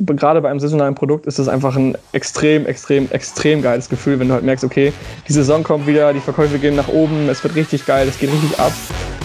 gerade 0.00 0.40
bei 0.40 0.50
einem 0.50 0.60
saisonalen 0.60 0.94
Produkt 0.94 1.26
ist 1.26 1.38
es 1.38 1.48
einfach 1.48 1.76
ein 1.76 1.96
extrem, 2.12 2.66
extrem, 2.66 3.10
extrem 3.10 3.62
geiles 3.62 3.88
Gefühl, 3.88 4.20
wenn 4.20 4.28
du 4.28 4.34
halt 4.34 4.44
merkst, 4.44 4.64
okay, 4.64 4.92
die 5.26 5.32
Saison 5.32 5.64
kommt 5.64 5.86
wieder, 5.86 6.12
die 6.12 6.20
Verkäufe 6.20 6.58
gehen 6.58 6.76
nach 6.76 6.88
oben, 6.88 7.28
es 7.28 7.42
wird 7.42 7.54
richtig 7.56 7.84
geil, 7.84 8.06
es 8.08 8.18
geht 8.18 8.30
richtig 8.30 8.58
ab. 8.58 8.72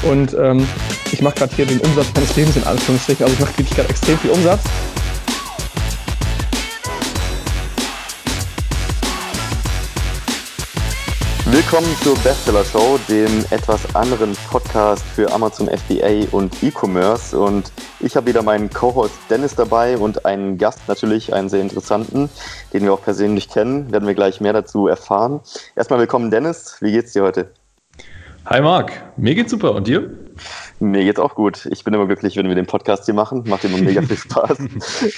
Und 0.03 0.35
ähm, 0.39 0.67
ich 1.11 1.21
mache 1.21 1.35
gerade 1.35 1.55
hier 1.55 1.65
den 1.65 1.79
Umsatz 1.79 2.07
meines 2.15 2.35
Lebens 2.35 2.55
in 2.57 2.63
Anführungsstrichen. 2.63 3.23
Also 3.23 3.35
ich 3.35 3.39
mache 3.39 3.57
wirklich 3.57 3.75
gerade 3.75 3.89
extrem 3.89 4.17
viel 4.17 4.31
Umsatz. 4.31 4.61
Willkommen 11.45 11.95
zur 12.01 12.17
Bestseller 12.17 12.65
Show, 12.65 12.99
dem 13.07 13.45
etwas 13.51 13.95
anderen 13.95 14.35
Podcast 14.49 15.05
für 15.15 15.31
Amazon 15.31 15.67
FBA 15.69 16.25
und 16.31 16.51
E-Commerce. 16.63 17.37
Und 17.37 17.71
ich 17.99 18.15
habe 18.15 18.27
wieder 18.27 18.41
meinen 18.41 18.69
Co-Host 18.69 19.15
Dennis 19.29 19.55
dabei 19.55 19.97
und 19.97 20.25
einen 20.25 20.57
Gast 20.57 20.81
natürlich, 20.87 21.33
einen 21.33 21.49
sehr 21.49 21.61
interessanten, 21.61 22.29
den 22.73 22.83
wir 22.83 22.93
auch 22.93 23.01
persönlich 23.01 23.49
kennen. 23.49 23.91
Werden 23.91 24.07
wir 24.07 24.15
gleich 24.15 24.41
mehr 24.41 24.53
dazu 24.53 24.87
erfahren. 24.87 25.41
Erstmal 25.75 25.99
willkommen, 25.99 26.31
Dennis. 26.31 26.77
Wie 26.81 26.91
geht's 26.91 27.13
dir 27.13 27.23
heute? 27.23 27.51
Hi 28.45 28.59
Marc, 28.61 28.91
mir 29.15 29.35
geht's 29.35 29.51
super 29.51 29.73
und 29.73 29.87
dir? 29.87 30.11
Mir 30.79 31.05
geht's 31.05 31.19
auch 31.19 31.35
gut. 31.35 31.65
Ich 31.67 31.85
bin 31.85 31.93
immer 31.93 32.07
glücklich, 32.07 32.35
wenn 32.35 32.47
wir 32.49 32.55
den 32.55 32.65
Podcast 32.65 33.05
hier 33.05 33.13
machen. 33.13 33.43
Macht 33.47 33.63
immer 33.63 33.77
mega 33.77 34.01
viel 34.01 34.17
Spaß. 34.17 34.57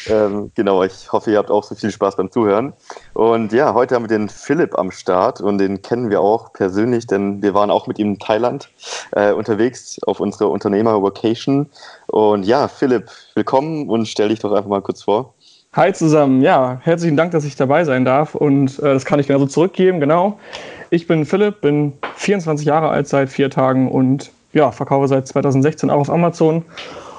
ähm, 0.10 0.52
genau, 0.54 0.84
ich 0.84 1.12
hoffe, 1.12 1.32
ihr 1.32 1.38
habt 1.38 1.50
auch 1.50 1.64
so 1.64 1.74
viel 1.74 1.90
Spaß 1.90 2.18
beim 2.18 2.30
Zuhören. 2.30 2.74
Und 3.14 3.52
ja, 3.52 3.74
heute 3.74 3.96
haben 3.96 4.04
wir 4.04 4.16
den 4.16 4.30
Philipp 4.30 4.78
am 4.78 4.92
Start 4.92 5.42
und 5.42 5.58
den 5.58 5.82
kennen 5.82 6.10
wir 6.10 6.22
auch 6.22 6.54
persönlich, 6.54 7.08
denn 7.08 7.42
wir 7.42 7.54
waren 7.56 7.72
auch 7.72 7.88
mit 7.88 7.98
ihm 7.98 8.10
in 8.10 8.20
Thailand 8.20 8.70
äh, 9.14 9.32
unterwegs 9.32 10.00
auf 10.06 10.20
unserer 10.20 10.52
Unternehmer-Vocation. 10.52 11.70
Und 12.16 12.46
ja, 12.46 12.70
Philipp, 12.70 13.12
willkommen 13.34 13.90
und 13.90 14.08
stell 14.08 14.30
dich 14.30 14.40
doch 14.40 14.54
einfach 14.54 14.70
mal 14.70 14.82
kurz 14.82 15.04
vor. 15.04 15.34
Hi 15.74 15.92
zusammen, 15.92 16.42
ja, 16.42 16.80
herzlichen 16.82 17.18
Dank, 17.18 17.34
dass 17.34 17.44
ich 17.44 17.58
dabei 17.58 17.84
sein 17.84 18.06
darf 18.06 18.36
und 18.36 18.80
äh, 18.80 18.94
das 18.94 19.04
kann 19.04 19.20
ich 19.20 19.28
genauso 19.28 19.48
zurückgeben, 19.48 20.00
genau. 20.00 20.40
Ich 20.92 21.08
bin 21.08 21.26
Philipp, 21.26 21.60
bin 21.60 21.92
24 22.16 22.66
Jahre 22.66 22.88
alt 22.88 23.10
seit 23.10 23.28
vier 23.28 23.50
Tagen 23.50 23.92
und 23.92 24.32
ja, 24.54 24.72
verkaufe 24.72 25.10
seit 25.10 25.28
2016 25.28 25.90
auch 25.90 26.00
auf 26.00 26.10
Amazon 26.10 26.64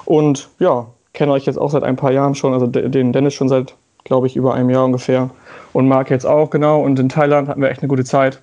und 0.05 0.49
ja, 0.57 0.87
kenne 1.13 1.31
euch 1.33 1.45
jetzt 1.45 1.59
auch 1.59 1.69
seit 1.69 1.83
ein 1.83 1.95
paar 1.95 2.11
Jahren 2.11 2.33
schon, 2.33 2.53
also 2.53 2.65
den 2.65 3.13
Dennis 3.13 3.35
schon 3.35 3.49
seit, 3.49 3.75
glaube 4.03 4.25
ich, 4.25 4.35
über 4.35 4.55
einem 4.55 4.71
Jahr 4.71 4.85
ungefähr 4.85 5.29
und 5.73 5.87
Marc 5.87 6.09
jetzt 6.09 6.25
auch, 6.25 6.49
genau. 6.49 6.81
Und 6.81 6.97
in 6.97 7.09
Thailand 7.09 7.49
hatten 7.49 7.61
wir 7.61 7.69
echt 7.69 7.83
eine 7.83 7.87
gute 7.87 8.03
Zeit. 8.03 8.41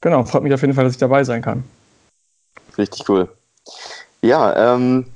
Genau, 0.00 0.24
freut 0.24 0.42
mich 0.42 0.52
auf 0.52 0.62
jeden 0.62 0.74
Fall, 0.74 0.82
dass 0.82 0.94
ich 0.94 0.98
dabei 0.98 1.22
sein 1.22 1.42
kann. 1.42 1.62
Richtig 2.76 3.08
cool. 3.08 3.28
Ja, 4.22 4.74
ähm, 4.74 5.06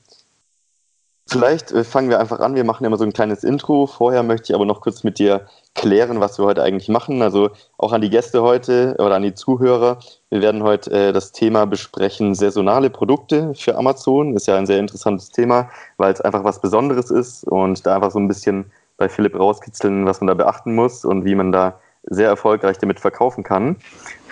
Vielleicht 1.30 1.70
äh, 1.70 1.84
fangen 1.84 2.10
wir 2.10 2.18
einfach 2.18 2.40
an. 2.40 2.56
Wir 2.56 2.64
machen 2.64 2.84
immer 2.84 2.96
so 2.96 3.04
ein 3.04 3.12
kleines 3.12 3.44
Intro. 3.44 3.86
Vorher 3.86 4.24
möchte 4.24 4.50
ich 4.50 4.54
aber 4.54 4.64
noch 4.64 4.80
kurz 4.80 5.04
mit 5.04 5.20
dir 5.20 5.46
klären, 5.76 6.18
was 6.18 6.38
wir 6.38 6.44
heute 6.44 6.64
eigentlich 6.64 6.88
machen. 6.88 7.22
Also 7.22 7.50
auch 7.78 7.92
an 7.92 8.00
die 8.00 8.10
Gäste 8.10 8.42
heute 8.42 8.96
oder 8.98 9.14
an 9.14 9.22
die 9.22 9.34
Zuhörer. 9.34 10.00
Wir 10.30 10.42
werden 10.42 10.64
heute 10.64 10.90
äh, 10.90 11.12
das 11.12 11.30
Thema 11.30 11.66
besprechen, 11.66 12.34
saisonale 12.34 12.90
Produkte 12.90 13.54
für 13.54 13.76
Amazon. 13.76 14.34
Ist 14.34 14.48
ja 14.48 14.56
ein 14.56 14.66
sehr 14.66 14.80
interessantes 14.80 15.30
Thema, 15.30 15.70
weil 15.98 16.12
es 16.12 16.20
einfach 16.20 16.42
was 16.42 16.60
Besonderes 16.60 17.12
ist 17.12 17.44
und 17.44 17.86
da 17.86 17.94
einfach 17.94 18.10
so 18.10 18.18
ein 18.18 18.26
bisschen 18.26 18.72
bei 18.96 19.08
Philipp 19.08 19.38
rauskitzeln, 19.38 20.06
was 20.06 20.20
man 20.20 20.26
da 20.26 20.34
beachten 20.34 20.74
muss 20.74 21.04
und 21.04 21.24
wie 21.24 21.36
man 21.36 21.52
da 21.52 21.78
sehr 22.02 22.28
erfolgreich 22.28 22.78
damit 22.78 22.98
verkaufen 22.98 23.44
kann. 23.44 23.76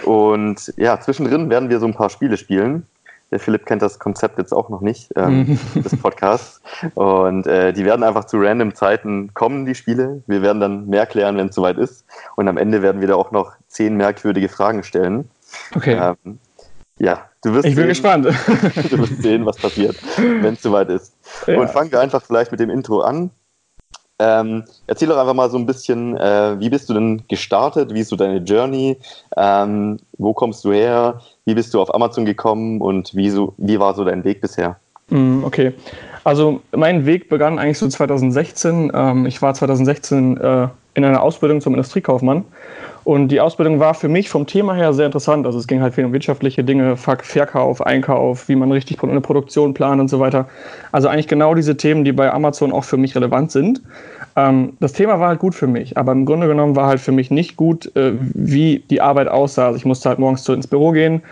Und 0.05 0.75
ja, 0.77 0.99
zwischendrin 0.99 1.49
werden 1.49 1.71
wir 1.71 1.79
so 1.79 1.87
ein 1.87 1.95
paar 1.95 2.11
Spiele 2.11 2.37
spielen. 2.37 2.89
Der 3.31 3.41
Philipp 3.41 3.67
kennt 3.67 3.83
das 3.83 3.99
Konzept 3.99 4.39
jetzt 4.39 4.53
auch 4.53 4.69
noch 4.71 4.81
nicht 4.81 5.13
ähm, 5.17 5.59
des 5.75 5.97
Podcasts. 5.97 6.63
Und 6.95 7.47
äh, 7.47 7.73
die 7.73 7.85
werden 7.85 8.03
einfach 8.03 8.25
zu 8.25 8.39
random 8.39 8.75
Zeiten 8.75 9.35
kommen, 9.35 9.67
die 9.67 9.75
Spiele. 9.75 10.23
Wir 10.27 10.43
werden 10.43 10.61
dann 10.61 10.89
mehr 10.89 11.07
klären, 11.07 11.37
wenn 11.37 11.49
es 11.49 11.55
soweit 11.55 11.77
ist. 11.77 12.05
Und 12.37 12.49
am 12.49 12.57
Ende 12.57 12.83
werden 12.83 13.01
wir 13.01 13.09
da 13.09 13.15
auch 13.15 13.31
noch 13.31 13.53
zehn 13.69 13.97
merkwürdige 13.97 14.49
Fragen 14.49 14.83
stellen. 14.83 15.29
Okay. 15.75 16.15
Ähm, 16.25 16.39
ja, 16.99 17.27
du 17.43 17.55
wirst 17.55 17.67
Ich 17.67 17.75
bin 17.75 17.85
sehen, 17.85 17.89
gespannt. 17.89 18.27
du 18.91 18.99
wirst 18.99 19.23
sehen, 19.23 19.47
was 19.47 19.57
passiert, 19.57 19.97
wenn 20.17 20.55
es 20.55 20.63
soweit 20.63 20.89
ist. 20.89 21.15
Ja. 21.47 21.61
Und 21.61 21.71
fangen 21.71 21.93
wir 21.93 22.01
einfach 22.01 22.23
vielleicht 22.23 22.51
mit 22.51 22.61
dem 22.61 22.71
Intro 22.71 23.01
an. 23.01 23.31
Ähm, 24.21 24.65
erzähl 24.87 25.09
doch 25.09 25.17
einfach 25.17 25.35
mal 25.35 25.51
so 25.51 25.59
ein 25.59 25.67
bisschen, 25.67 26.17
äh, 26.17 26.59
wie 26.59 26.71
bist 26.71 26.89
du 26.89 26.95
denn 26.95 27.23
gestartet? 27.29 27.95
Wie 27.95 28.01
ist 28.01 28.09
so 28.09 28.17
deine 28.17 28.39
Journey? 28.39 28.97
Ähm, 29.37 29.99
wo 30.19 30.33
kommst 30.33 30.65
du 30.65 30.73
her? 30.73 31.21
Wie 31.45 31.55
bist 31.55 31.73
du 31.73 31.81
auf 31.81 31.95
Amazon 31.95 32.25
gekommen 32.25 32.81
und 32.81 33.15
wie, 33.15 33.31
so, 33.31 33.55
wie 33.59 33.79
war 33.79 33.95
so 33.95 34.05
dein 34.05 34.25
Weg 34.25 34.41
bisher? 34.41 34.77
Mm, 35.11 35.45
okay, 35.45 35.73
also 36.25 36.61
mein 36.73 37.07
Weg 37.07 37.29
begann 37.29 37.59
eigentlich 37.59 37.79
so 37.79 37.89
2016. 37.89 38.91
Ähm, 38.93 39.27
ich 39.27 39.41
war 39.41 39.55
2016 39.55 40.37
äh, 40.37 40.69
in 40.95 41.05
einer 41.05 41.23
Ausbildung 41.23 41.61
zum 41.61 41.75
Industriekaufmann 41.75 42.45
und 43.09 43.29
die 43.29 43.41
Ausbildung 43.41 43.81
war 43.81 43.95
für 43.95 44.11
mich 44.11 44.29
vom 44.29 44.47
Thema 44.47 44.75
her 44.75 44.93
sehr 44.93 45.07
interessant. 45.07 45.47
Also 45.47 45.59
es 45.59 45.67
ging 45.67 45.81
halt 45.81 45.95
viel 45.95 46.05
um 46.05 46.13
wirtschaftliche 46.13 46.63
Dinge, 46.63 46.99
Verkauf, 46.99 47.81
Einkauf, 47.81 48.51
wie 48.51 48.55
man 48.55 48.71
richtig 48.71 49.03
eine 49.03 49.23
Produktion 49.23 49.73
plant 49.73 49.99
und 49.99 50.09
so 50.09 50.21
weiter. 50.21 50.47
Also 50.93 51.09
eigentlich 51.09 51.27
genau 51.27 51.55
diese 51.55 51.79
Themen, 51.79 52.05
die 52.05 52.13
bei 52.13 52.31
Amazon 52.31 52.71
auch 52.71 52.85
für 52.85 52.99
mich 52.99 53.17
relevant 53.17 53.51
sind. 53.51 53.81
Ähm, 54.37 54.75
das 54.81 54.93
Thema 54.93 55.19
war 55.21 55.29
halt 55.29 55.39
gut 55.39 55.55
für 55.55 55.67
mich, 55.67 55.97
aber 55.97 56.13
im 56.13 56.27
Grunde 56.27 56.49
genommen 56.49 56.77
war 56.77 56.87
halt 56.87 57.01
für 57.01 57.13
mich 57.13 57.31
nicht 57.31 57.57
gut, 57.57 57.91
äh, 57.97 58.13
wie 58.21 58.85
die 58.91 59.01
Arbeit 59.01 59.29
aussah. 59.29 59.69
Also 59.69 59.79
ich 59.79 59.87
musste 59.87 60.11
halt 60.11 60.19
morgens 60.19 60.47
ins 60.47 60.67
Büro 60.67 60.91
gehen, 60.91 61.23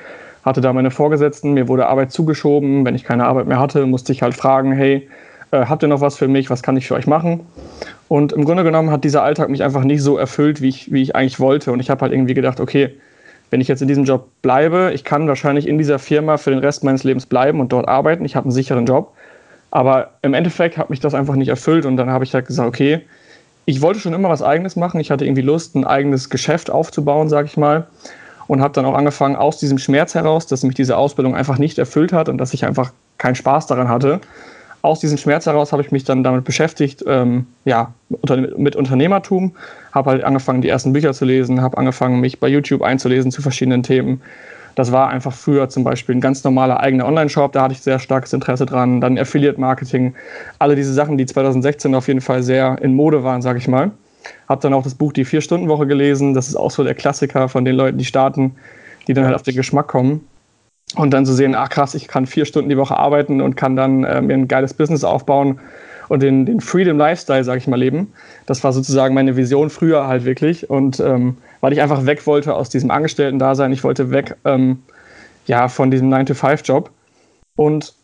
hatte 0.47 0.63
da 0.63 0.73
meine 0.73 0.91
Vorgesetzten, 0.91 1.53
mir 1.53 1.69
wurde 1.69 1.89
Arbeit 1.89 2.11
zugeschoben. 2.11 2.87
Wenn 2.87 2.95
ich 2.95 3.05
keine 3.05 3.27
Arbeit 3.27 3.49
mehr 3.49 3.61
hatte, 3.61 3.85
musste 3.85 4.13
ich 4.13 4.23
halt 4.23 4.33
fragen, 4.33 4.73
hey, 4.73 5.07
äh, 5.51 5.67
habt 5.67 5.83
ihr 5.83 5.89
noch 5.89 6.01
was 6.01 6.17
für 6.17 6.29
mich? 6.29 6.51
Was 6.51 6.63
kann 6.63 6.77
ich 6.77 6.87
für 6.87 6.95
euch 6.95 7.07
machen? 7.07 7.41
Und 8.09 8.33
im 8.33 8.45
Grunde 8.45 8.65
genommen 8.65 8.91
hat 8.91 9.05
dieser 9.05 9.23
Alltag 9.23 9.49
mich 9.49 9.63
einfach 9.63 9.85
nicht 9.85 10.03
so 10.03 10.17
erfüllt, 10.17 10.61
wie 10.61 10.69
ich, 10.69 10.93
wie 10.93 11.03
ich 11.03 11.17
eigentlich 11.17 11.41
wollte. 11.41 11.73
Und 11.73 11.81
ich 11.81 11.91
habe 11.91 12.03
halt 12.03 12.13
irgendwie 12.13 12.35
gedacht, 12.35 12.61
okay, 12.61 12.95
wenn 13.51 13.61
ich 13.61 13.69
jetzt 13.69 13.83
in 13.83 13.89
diesem 13.89 14.05
Job 14.05 14.29
bleibe, 14.43 14.91
ich 14.95 15.05
kann 15.05 15.29
wahrscheinlich 15.29 15.69
in 15.69 15.79
dieser 15.79 15.99
Firma 15.99 16.37
für 16.37 16.51
den 16.51 16.59
Rest 16.59 16.85
meines 16.85 17.05
Lebens 17.05 17.27
bleiben 17.27 17.61
und 17.61 17.73
dort 17.73 17.89
arbeiten. 17.89 18.25
Ich 18.25 18.37
habe 18.37 18.45
einen 18.45 18.53
sicheren 18.53 18.87
Job. 18.87 19.13
Aber 19.71 20.11
im 20.23 20.35
Endeffekt 20.35 20.79
hat 20.79 20.91
mich 20.91 21.01
das 21.01 21.15
einfach 21.15 21.35
nicht 21.35 21.49
erfüllt 21.49 21.87
und 21.87 21.97
dann 21.97 22.11
habe 22.11 22.25
ich 22.25 22.35
halt 22.35 22.47
gesagt, 22.47 22.69
okay, 22.69 23.03
ich 23.67 23.83
wollte 23.83 24.01
schon 24.01 24.15
immer 24.15 24.29
was 24.29 24.43
Eigenes 24.43 24.77
machen. 24.77 25.01
Ich 25.01 25.11
hatte 25.11 25.25
irgendwie 25.25 25.43
Lust, 25.43 25.75
ein 25.75 25.85
eigenes 25.85 26.31
Geschäft 26.31 26.71
aufzubauen, 26.71 27.29
sage 27.29 27.47
ich 27.47 27.57
mal. 27.57 27.87
Und 28.47 28.63
habe 28.63 28.73
dann 28.75 28.85
auch 28.85 28.95
angefangen, 28.95 29.35
aus 29.35 29.59
diesem 29.59 29.79
Schmerz 29.79 30.15
heraus, 30.15 30.47
dass 30.47 30.63
mich 30.63 30.77
diese 30.77 30.97
Ausbildung 30.97 31.35
einfach 31.35 31.59
nicht 31.59 31.79
erfüllt 31.79 32.13
hat 32.13 32.29
und 32.29 32.39
dass 32.39 32.55
ich 32.55 32.65
einfach 32.65 32.93
keinen 33.19 33.35
Spaß 33.35 33.67
daran 33.67 33.89
hatte. 33.89 34.21
Aus 34.87 35.01
diesem 35.01 35.19
Schmerz 35.19 35.47
heraus 35.47 35.73
habe 35.73 35.83
ich 35.83 35.91
mich 35.91 36.05
dann 36.05 36.23
damit 36.23 36.45
beschäftigt, 36.45 37.05
ähm, 37.07 37.47
ja, 37.65 37.93
mit 38.57 38.77
Unternehmertum, 38.77 39.57
habe 39.93 40.11
halt 40.11 40.25
angefangen, 40.25 40.63
die 40.63 40.69
ersten 40.69 40.93
Bücher 40.93 41.13
zu 41.13 41.25
lesen, 41.25 41.61
habe 41.61 41.77
angefangen, 41.77 42.21
mich 42.21 42.39
bei 42.39 42.47
YouTube 42.47 42.83
einzulesen 42.83 43.33
zu 43.33 43.43
verschiedenen 43.43 43.83
Themen, 43.83 44.21
das 44.77 44.93
war 44.93 45.09
einfach 45.09 45.33
früher 45.33 45.71
zum 45.71 45.85
Beispiel 45.85 46.15
ein 46.15 46.21
ganz 46.21 46.45
normaler 46.45 46.81
eigener 46.81 47.07
Online-Shop, 47.07 47.51
da 47.53 47.63
hatte 47.63 47.73
ich 47.73 47.81
sehr 47.81 47.99
starkes 47.99 48.35
Interesse 48.35 48.67
dran. 48.67 49.01
Dann 49.01 49.19
Affiliate-Marketing, 49.19 50.15
alle 50.59 50.77
diese 50.77 50.93
Sachen, 50.93 51.17
die 51.17 51.25
2016 51.25 51.95
auf 51.95 52.09
jeden 52.09 52.21
Fall 52.21 52.43
sehr 52.43 52.77
in 52.83 52.95
Mode 52.95 53.25
waren, 53.25 53.41
sage 53.41 53.59
ich 53.59 53.69
mal. 53.69 53.91
Hab 54.49 54.61
dann 54.61 54.75
auch 54.75 54.83
das 54.83 54.95
Buch 54.95 55.15
Die 55.15 55.25
Vier-Stunden-Woche 55.25 55.87
gelesen. 55.87 56.35
Das 56.35 56.49
ist 56.49 56.57
auch 56.57 56.71
so 56.71 56.85
der 56.85 56.95
Klassiker 56.95 57.49
von 57.49 57.65
den 57.65 57.75
Leuten, 57.75 57.97
die 57.97 58.05
starten, 58.05 58.55
die 59.09 59.15
dann 59.15 59.25
halt 59.25 59.35
auf 59.35 59.43
den 59.43 59.57
Geschmack 59.57 59.89
kommen. 59.89 60.27
Und 60.95 61.11
dann 61.11 61.27
zu 61.27 61.33
sehen, 61.33 61.55
ach 61.55 61.69
krass, 61.69 61.95
ich 61.95 62.07
kann 62.07 62.27
vier 62.27 62.45
Stunden 62.45 62.71
die 62.71 62.77
Woche 62.77 62.97
arbeiten 62.97 63.41
und 63.41 63.57
kann 63.57 63.75
dann 63.75 64.05
äh, 64.05 64.23
mir 64.23 64.35
ein 64.35 64.49
geiles 64.49 64.73
Business 64.73 65.03
aufbauen 65.03 65.59
und 66.09 66.23
den, 66.23 66.47
den 66.47 66.61
Freedom 66.61 66.97
Lifestyle, 66.97 67.43
sage 67.43 67.59
ich 67.59 67.67
mal, 67.67 67.77
leben. 67.77 68.13
Das 68.47 68.63
war 68.63 68.73
sozusagen 68.73 69.13
meine 69.15 69.37
Vision 69.37 69.71
früher 69.71 70.07
halt 70.07 70.25
wirklich. 70.25 70.71
Und 70.71 71.01
ähm, 71.01 71.39
weil 71.61 71.73
ich 71.73 71.83
einfach 71.83 72.07
weg 72.07 72.27
wollte 72.27 72.55
aus 72.55 72.69
diesem 72.69 72.93
Angestellten-Dasein. 72.93 73.73
Ich 73.73 73.83
wollte 73.83 74.11
weg 74.11 74.37
ähm, 74.45 74.83
ja, 75.47 75.69
von 75.69 75.91
diesem 75.91 76.13
9-to-5-Job. 76.13 76.91
Und 77.57 77.95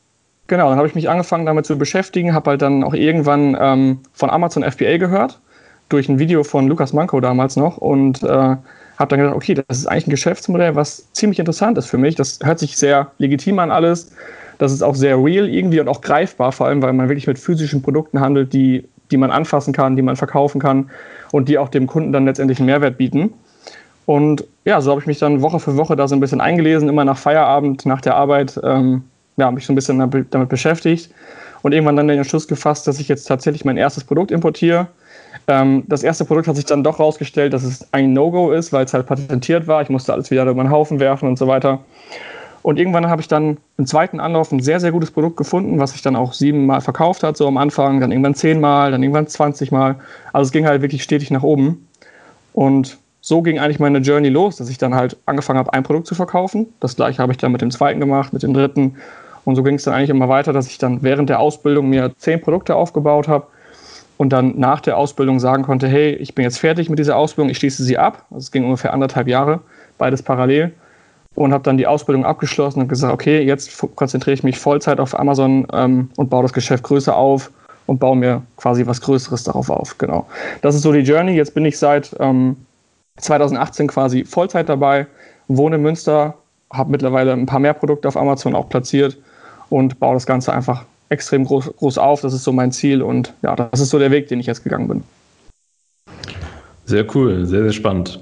genau, 0.48 0.68
dann 0.68 0.78
habe 0.78 0.88
ich 0.88 0.94
mich 0.94 1.08
angefangen 1.08 1.46
damit 1.46 1.66
zu 1.66 1.78
beschäftigen, 1.78 2.34
habe 2.34 2.50
halt 2.50 2.62
dann 2.62 2.82
auch 2.82 2.94
irgendwann 2.94 3.56
ähm, 3.60 4.00
von 4.12 4.30
Amazon 4.30 4.64
FBA 4.64 4.96
gehört, 4.96 5.40
durch 5.88 6.08
ein 6.08 6.18
Video 6.18 6.42
von 6.42 6.66
Lukas 6.66 6.92
Manko 6.92 7.20
damals 7.20 7.56
noch 7.56 7.76
und 7.76 8.22
äh, 8.22 8.56
habe 8.98 9.08
dann 9.08 9.20
gedacht, 9.20 9.36
okay, 9.36 9.54
das 9.54 9.78
ist 9.78 9.86
eigentlich 9.86 10.08
ein 10.08 10.10
Geschäftsmodell, 10.10 10.74
was 10.74 11.10
ziemlich 11.12 11.38
interessant 11.38 11.78
ist 11.78 11.86
für 11.86 11.98
mich. 11.98 12.14
Das 12.14 12.38
hört 12.42 12.58
sich 12.58 12.76
sehr 12.76 13.10
legitim 13.18 13.58
an 13.58 13.70
alles. 13.70 14.12
Das 14.58 14.72
ist 14.72 14.82
auch 14.82 14.94
sehr 14.94 15.16
real 15.16 15.48
irgendwie 15.48 15.80
und 15.80 15.88
auch 15.88 16.00
greifbar, 16.00 16.52
vor 16.52 16.66
allem, 16.66 16.82
weil 16.82 16.92
man 16.92 17.08
wirklich 17.08 17.26
mit 17.26 17.38
physischen 17.38 17.82
Produkten 17.82 18.20
handelt, 18.20 18.52
die, 18.52 18.88
die 19.10 19.16
man 19.16 19.30
anfassen 19.30 19.72
kann, 19.72 19.96
die 19.96 20.02
man 20.02 20.16
verkaufen 20.16 20.60
kann 20.60 20.90
und 21.32 21.48
die 21.48 21.58
auch 21.58 21.68
dem 21.68 21.86
Kunden 21.86 22.12
dann 22.12 22.26
letztendlich 22.26 22.58
einen 22.58 22.66
Mehrwert 22.66 22.96
bieten. 22.98 23.32
Und 24.06 24.44
ja, 24.64 24.80
so 24.80 24.90
habe 24.90 25.00
ich 25.00 25.06
mich 25.06 25.18
dann 25.18 25.42
Woche 25.42 25.58
für 25.58 25.76
Woche 25.76 25.96
da 25.96 26.06
so 26.06 26.14
ein 26.14 26.20
bisschen 26.20 26.40
eingelesen, 26.40 26.88
immer 26.88 27.04
nach 27.04 27.18
Feierabend, 27.18 27.86
nach 27.86 28.00
der 28.00 28.14
Arbeit, 28.14 28.60
ähm, 28.62 29.04
ja, 29.36 29.50
mich 29.50 29.64
so 29.64 29.72
ein 29.72 29.76
bisschen 29.76 29.98
damit 30.30 30.48
beschäftigt 30.48 31.10
und 31.62 31.72
irgendwann 31.72 31.96
dann 31.96 32.08
den 32.08 32.18
Entschluss 32.18 32.46
gefasst, 32.46 32.86
dass 32.86 33.00
ich 33.00 33.08
jetzt 33.08 33.24
tatsächlich 33.24 33.64
mein 33.64 33.76
erstes 33.76 34.04
Produkt 34.04 34.30
importiere. 34.30 34.88
Ähm, 35.48 35.84
das 35.86 36.02
erste 36.02 36.24
Produkt 36.24 36.48
hat 36.48 36.56
sich 36.56 36.64
dann 36.64 36.84
doch 36.84 37.00
rausgestellt, 37.00 37.52
dass 37.52 37.62
es 37.62 37.86
ein 37.92 38.12
No-Go 38.12 38.52
ist, 38.52 38.72
weil 38.72 38.84
es 38.84 38.94
halt 38.94 39.06
patentiert 39.06 39.66
war. 39.66 39.82
Ich 39.82 39.88
musste 39.88 40.12
alles 40.12 40.30
wieder 40.30 40.44
über 40.44 40.62
den 40.62 40.70
Haufen 40.70 41.00
werfen 41.00 41.28
und 41.28 41.38
so 41.38 41.46
weiter. 41.46 41.80
Und 42.62 42.78
irgendwann 42.78 43.08
habe 43.08 43.20
ich 43.20 43.28
dann 43.28 43.56
im 43.76 43.86
zweiten 43.86 44.20
Anlauf 44.20 44.52
ein 44.52 44.60
sehr, 44.60 44.78
sehr 44.78 44.92
gutes 44.92 45.10
Produkt 45.10 45.36
gefunden, 45.36 45.80
was 45.80 45.92
sich 45.92 46.02
dann 46.02 46.14
auch 46.14 46.32
siebenmal 46.32 46.80
verkauft 46.80 47.24
hat, 47.24 47.36
so 47.36 47.48
am 47.48 47.56
Anfang, 47.56 47.98
dann 47.98 48.12
irgendwann 48.12 48.36
zehnmal, 48.36 48.92
dann 48.92 49.02
irgendwann 49.02 49.26
20 49.26 49.72
Mal. 49.72 49.96
Also 50.32 50.48
es 50.48 50.52
ging 50.52 50.66
halt 50.66 50.80
wirklich 50.80 51.02
stetig 51.02 51.30
nach 51.32 51.42
oben. 51.42 51.88
Und 52.52 52.98
so 53.20 53.42
ging 53.42 53.58
eigentlich 53.58 53.80
meine 53.80 53.98
Journey 53.98 54.28
los, 54.28 54.56
dass 54.56 54.68
ich 54.68 54.78
dann 54.78 54.94
halt 54.94 55.16
angefangen 55.26 55.58
habe, 55.58 55.72
ein 55.72 55.82
Produkt 55.82 56.06
zu 56.06 56.14
verkaufen. 56.14 56.66
Das 56.78 56.94
gleiche 56.94 57.20
habe 57.20 57.32
ich 57.32 57.38
dann 57.38 57.50
mit 57.50 57.62
dem 57.62 57.70
zweiten 57.72 57.98
gemacht, 57.98 58.32
mit 58.32 58.44
dem 58.44 58.54
dritten. 58.54 58.96
Und 59.44 59.56
so 59.56 59.64
ging 59.64 59.74
es 59.74 59.82
dann 59.82 59.94
eigentlich 59.94 60.10
immer 60.10 60.28
weiter, 60.28 60.52
dass 60.52 60.68
ich 60.68 60.78
dann 60.78 61.02
während 61.02 61.30
der 61.30 61.40
Ausbildung 61.40 61.88
mir 61.88 62.12
zehn 62.16 62.40
Produkte 62.40 62.76
aufgebaut 62.76 63.26
habe 63.26 63.46
und 64.16 64.30
dann 64.30 64.58
nach 64.58 64.80
der 64.80 64.96
Ausbildung 64.96 65.40
sagen 65.40 65.62
konnte, 65.62 65.88
hey, 65.88 66.14
ich 66.14 66.34
bin 66.34 66.44
jetzt 66.44 66.58
fertig 66.58 66.88
mit 66.88 66.98
dieser 66.98 67.16
Ausbildung, 67.16 67.50
ich 67.50 67.58
schließe 67.58 67.82
sie 67.82 67.98
ab. 67.98 68.24
Also 68.30 68.38
es 68.38 68.52
ging 68.52 68.64
ungefähr 68.64 68.92
anderthalb 68.92 69.28
Jahre, 69.28 69.60
beides 69.98 70.22
parallel. 70.22 70.72
Und 71.34 71.52
habe 71.52 71.64
dann 71.64 71.78
die 71.78 71.86
Ausbildung 71.86 72.26
abgeschlossen 72.26 72.82
und 72.82 72.88
gesagt, 72.88 73.12
okay, 73.12 73.40
jetzt 73.42 73.82
konzentriere 73.96 74.34
ich 74.34 74.42
mich 74.42 74.58
Vollzeit 74.58 75.00
auf 75.00 75.18
Amazon 75.18 75.66
ähm, 75.72 76.10
und 76.16 76.28
baue 76.28 76.42
das 76.42 76.52
Geschäft 76.52 76.84
größer 76.84 77.16
auf 77.16 77.50
und 77.86 77.98
baue 77.98 78.16
mir 78.16 78.42
quasi 78.58 78.86
was 78.86 79.00
Größeres 79.00 79.44
darauf 79.44 79.70
auf. 79.70 79.96
Genau. 79.96 80.26
Das 80.60 80.74
ist 80.74 80.82
so 80.82 80.92
die 80.92 81.00
Journey. 81.00 81.32
Jetzt 81.32 81.54
bin 81.54 81.64
ich 81.64 81.78
seit 81.78 82.14
ähm, 82.20 82.56
2018 83.16 83.88
quasi 83.88 84.24
Vollzeit 84.24 84.68
dabei, 84.68 85.06
wohne 85.48 85.76
in 85.76 85.82
Münster, 85.82 86.34
habe 86.70 86.90
mittlerweile 86.90 87.32
ein 87.32 87.46
paar 87.46 87.60
mehr 87.60 87.74
Produkte 87.74 88.08
auf 88.08 88.16
Amazon 88.16 88.54
auch 88.54 88.68
platziert 88.68 89.16
und 89.70 89.98
baue 90.00 90.14
das 90.14 90.26
Ganze 90.26 90.52
einfach 90.52 90.84
extrem 91.12 91.44
groß, 91.44 91.76
groß 91.76 91.98
auf. 91.98 92.22
Das 92.22 92.32
ist 92.32 92.42
so 92.42 92.52
mein 92.52 92.72
Ziel 92.72 93.02
und 93.02 93.34
ja, 93.42 93.54
das 93.54 93.80
ist 93.80 93.90
so 93.90 93.98
der 93.98 94.10
Weg, 94.10 94.28
den 94.28 94.40
ich 94.40 94.46
jetzt 94.46 94.64
gegangen 94.64 94.88
bin. 94.88 95.04
Sehr 96.86 97.06
cool, 97.14 97.46
sehr, 97.46 97.62
sehr 97.62 97.72
spannend. 97.72 98.18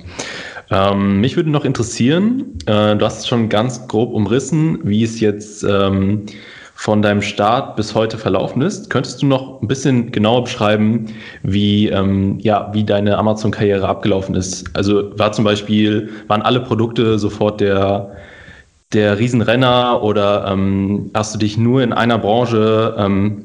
Ähm, 0.70 1.20
mich 1.20 1.36
würde 1.36 1.50
noch 1.50 1.64
interessieren, 1.64 2.58
äh, 2.66 2.94
du 2.94 3.04
hast 3.04 3.20
es 3.20 3.28
schon 3.28 3.48
ganz 3.48 3.88
grob 3.88 4.12
umrissen, 4.12 4.78
wie 4.84 5.02
es 5.02 5.18
jetzt 5.18 5.64
ähm, 5.64 6.26
von 6.74 7.02
deinem 7.02 7.22
Start 7.22 7.76
bis 7.76 7.94
heute 7.94 8.16
verlaufen 8.16 8.62
ist. 8.62 8.88
Könntest 8.88 9.20
du 9.20 9.26
noch 9.26 9.60
ein 9.60 9.68
bisschen 9.68 10.12
genauer 10.12 10.44
beschreiben, 10.44 11.06
wie, 11.42 11.88
ähm, 11.88 12.38
ja, 12.40 12.70
wie 12.72 12.84
deine 12.84 13.18
Amazon-Karriere 13.18 13.88
abgelaufen 13.88 14.34
ist? 14.34 14.64
Also 14.74 15.18
war 15.18 15.32
zum 15.32 15.44
Beispiel, 15.44 16.08
waren 16.28 16.42
alle 16.42 16.60
Produkte 16.60 17.18
sofort 17.18 17.60
der 17.60 18.12
der 18.92 19.18
Riesenrenner 19.18 20.02
oder 20.02 20.46
ähm, 20.48 21.10
hast 21.14 21.34
du 21.34 21.38
dich 21.38 21.56
nur 21.56 21.82
in 21.82 21.92
einer 21.92 22.18
Branche 22.18 22.94
ähm, 22.98 23.44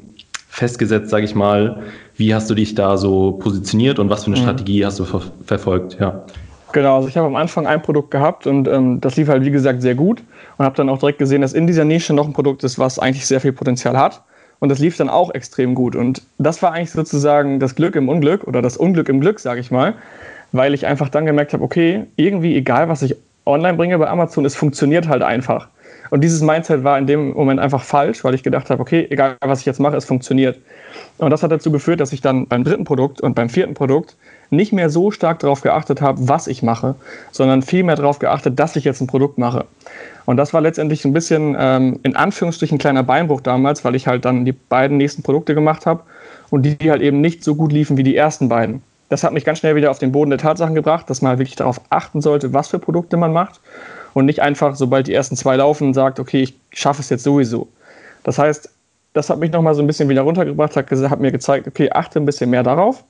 festgesetzt, 0.49 1.09
sage 1.09 1.25
ich 1.25 1.35
mal? 1.35 1.83
Wie 2.15 2.33
hast 2.33 2.49
du 2.49 2.55
dich 2.55 2.75
da 2.75 2.97
so 2.97 3.33
positioniert 3.33 3.99
und 3.99 4.09
was 4.09 4.23
für 4.23 4.31
eine 4.31 4.37
mhm. 4.37 4.43
Strategie 4.43 4.85
hast 4.85 4.99
du 4.99 5.05
ver 5.05 5.21
verfolgt? 5.45 5.97
Ja. 5.99 6.23
Genau, 6.71 6.97
also 6.97 7.07
ich 7.07 7.15
habe 7.15 7.27
am 7.27 7.35
Anfang 7.35 7.67
ein 7.67 7.81
Produkt 7.81 8.11
gehabt 8.11 8.47
und 8.47 8.67
ähm, 8.67 8.99
das 8.99 9.15
lief 9.15 9.27
halt 9.27 9.45
wie 9.45 9.51
gesagt 9.51 9.81
sehr 9.81 9.95
gut 9.95 10.21
und 10.57 10.65
habe 10.65 10.75
dann 10.75 10.89
auch 10.89 10.97
direkt 10.97 11.19
gesehen, 11.19 11.41
dass 11.41 11.53
in 11.53 11.67
dieser 11.67 11.85
Nische 11.85 12.13
noch 12.13 12.25
ein 12.25 12.33
Produkt 12.33 12.63
ist, 12.63 12.79
was 12.79 12.99
eigentlich 12.99 13.25
sehr 13.25 13.39
viel 13.39 13.53
Potenzial 13.53 13.97
hat. 13.97 14.21
Und 14.59 14.69
das 14.69 14.79
lief 14.79 14.97
dann 14.97 15.09
auch 15.09 15.33
extrem 15.33 15.75
gut. 15.75 15.95
Und 15.95 16.21
das 16.37 16.61
war 16.61 16.71
eigentlich 16.71 16.91
sozusagen 16.91 17.59
das 17.59 17.75
Glück 17.75 17.95
im 17.95 18.09
Unglück 18.09 18.45
oder 18.45 18.61
das 18.61 18.77
Unglück 18.77 19.09
im 19.09 19.19
Glück, 19.19 19.39
sage 19.39 19.59
ich 19.59 19.69
mal, 19.69 19.93
weil 20.53 20.73
ich 20.73 20.85
einfach 20.85 21.09
dann 21.09 21.25
gemerkt 21.25 21.53
habe, 21.53 21.63
okay, 21.63 22.05
irgendwie 22.15 22.55
egal, 22.55 22.87
was 22.89 23.01
ich 23.01 23.15
online 23.45 23.77
bringe 23.77 23.97
bei 23.97 24.07
Amazon, 24.07 24.45
es 24.45 24.55
funktioniert 24.55 25.07
halt 25.07 25.21
einfach. 25.21 25.67
Und 26.11 26.21
dieses 26.23 26.41
Mindset 26.41 26.83
war 26.83 26.97
in 26.97 27.07
dem 27.07 27.33
Moment 27.33 27.59
einfach 27.59 27.83
falsch, 27.83 28.23
weil 28.23 28.35
ich 28.35 28.43
gedacht 28.43 28.69
habe, 28.69 28.81
okay, 28.81 29.07
egal 29.09 29.37
was 29.41 29.61
ich 29.61 29.65
jetzt 29.65 29.79
mache, 29.79 29.97
es 29.97 30.05
funktioniert. 30.05 30.59
Und 31.17 31.31
das 31.31 31.43
hat 31.43 31.51
dazu 31.51 31.71
geführt, 31.71 31.99
dass 31.99 32.13
ich 32.13 32.21
dann 32.21 32.47
beim 32.47 32.63
dritten 32.63 32.83
Produkt 32.83 33.21
und 33.21 33.33
beim 33.33 33.49
vierten 33.49 33.73
Produkt 33.73 34.15
nicht 34.49 34.71
mehr 34.71 34.89
so 34.89 35.11
stark 35.11 35.39
darauf 35.39 35.61
geachtet 35.61 36.01
habe, 36.01 36.27
was 36.27 36.47
ich 36.47 36.61
mache, 36.61 36.95
sondern 37.31 37.61
vielmehr 37.61 37.95
darauf 37.95 38.19
geachtet, 38.19 38.59
dass 38.59 38.75
ich 38.75 38.83
jetzt 38.83 39.01
ein 39.01 39.07
Produkt 39.07 39.37
mache. 39.37 39.65
Und 40.25 40.37
das 40.37 40.53
war 40.53 40.61
letztendlich 40.61 41.05
ein 41.05 41.13
bisschen 41.13 41.55
ähm, 41.57 41.99
in 42.03 42.15
Anführungsstrichen 42.15 42.75
ein 42.75 42.79
kleiner 42.79 43.03
Beinbruch 43.03 43.41
damals, 43.41 43.83
weil 43.83 43.95
ich 43.95 44.07
halt 44.07 44.25
dann 44.25 44.45
die 44.45 44.53
beiden 44.53 44.97
nächsten 44.97 45.23
Produkte 45.23 45.55
gemacht 45.55 45.85
habe 45.85 46.03
und 46.49 46.63
die 46.63 46.89
halt 46.89 47.01
eben 47.01 47.21
nicht 47.21 47.43
so 47.43 47.55
gut 47.55 47.71
liefen 47.71 47.97
wie 47.97 48.03
die 48.03 48.15
ersten 48.15 48.49
beiden 48.49 48.81
das 49.09 49.23
hat 49.23 49.33
mich 49.33 49.45
ganz 49.45 49.59
schnell 49.59 49.75
wieder 49.75 49.91
auf 49.91 49.99
den 49.99 50.11
Boden 50.11 50.31
der 50.31 50.39
Tatsachen 50.39 50.75
gebracht, 50.75 51.09
dass 51.09 51.21
man 51.21 51.31
halt 51.31 51.39
wirklich 51.39 51.55
darauf 51.55 51.79
achten 51.89 52.21
sollte, 52.21 52.53
was 52.53 52.69
für 52.69 52.79
Produkte 52.79 53.17
man 53.17 53.33
macht 53.33 53.61
und 54.13 54.25
nicht 54.25 54.41
einfach, 54.41 54.75
sobald 54.75 55.07
die 55.07 55.13
ersten 55.13 55.35
zwei 55.35 55.55
laufen, 55.57 55.93
sagt, 55.93 56.19
okay, 56.19 56.41
ich 56.43 56.55
schaffe 56.71 57.01
es 57.01 57.09
jetzt 57.09 57.23
sowieso. 57.23 57.67
Das 58.23 58.39
heißt, 58.39 58.69
das 59.13 59.29
hat 59.29 59.39
mich 59.39 59.51
nochmal 59.51 59.75
so 59.75 59.81
ein 59.81 59.87
bisschen 59.87 60.09
wieder 60.09 60.23
runtergebracht, 60.23 60.75
hat, 60.75 60.91
hat, 60.91 61.19
mir 61.19 61.31
gezeigt, 61.31 61.67
okay, 61.67 61.89
achte 61.91 62.19
ein 62.19 62.25
bisschen 62.25 62.49
mehr 62.49 62.63
darauf. 62.63 63.03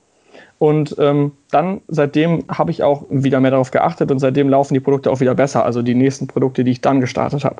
Und 0.58 0.96
ähm, 0.98 1.32
dann, 1.50 1.80
seitdem 1.88 2.44
habe 2.48 2.70
ich 2.70 2.82
auch 2.82 3.04
wieder 3.10 3.40
mehr 3.40 3.50
darauf 3.50 3.70
geachtet 3.70 4.10
und 4.10 4.20
seitdem 4.20 4.48
laufen 4.48 4.74
die 4.74 4.80
Produkte 4.80 5.10
auch 5.10 5.20
wieder 5.20 5.34
besser, 5.34 5.64
also 5.64 5.82
die 5.82 5.94
nächsten 5.94 6.26
Produkte, 6.26 6.64
die 6.64 6.70
ich 6.70 6.80
dann 6.80 7.00
gestartet 7.00 7.44
habe. 7.44 7.56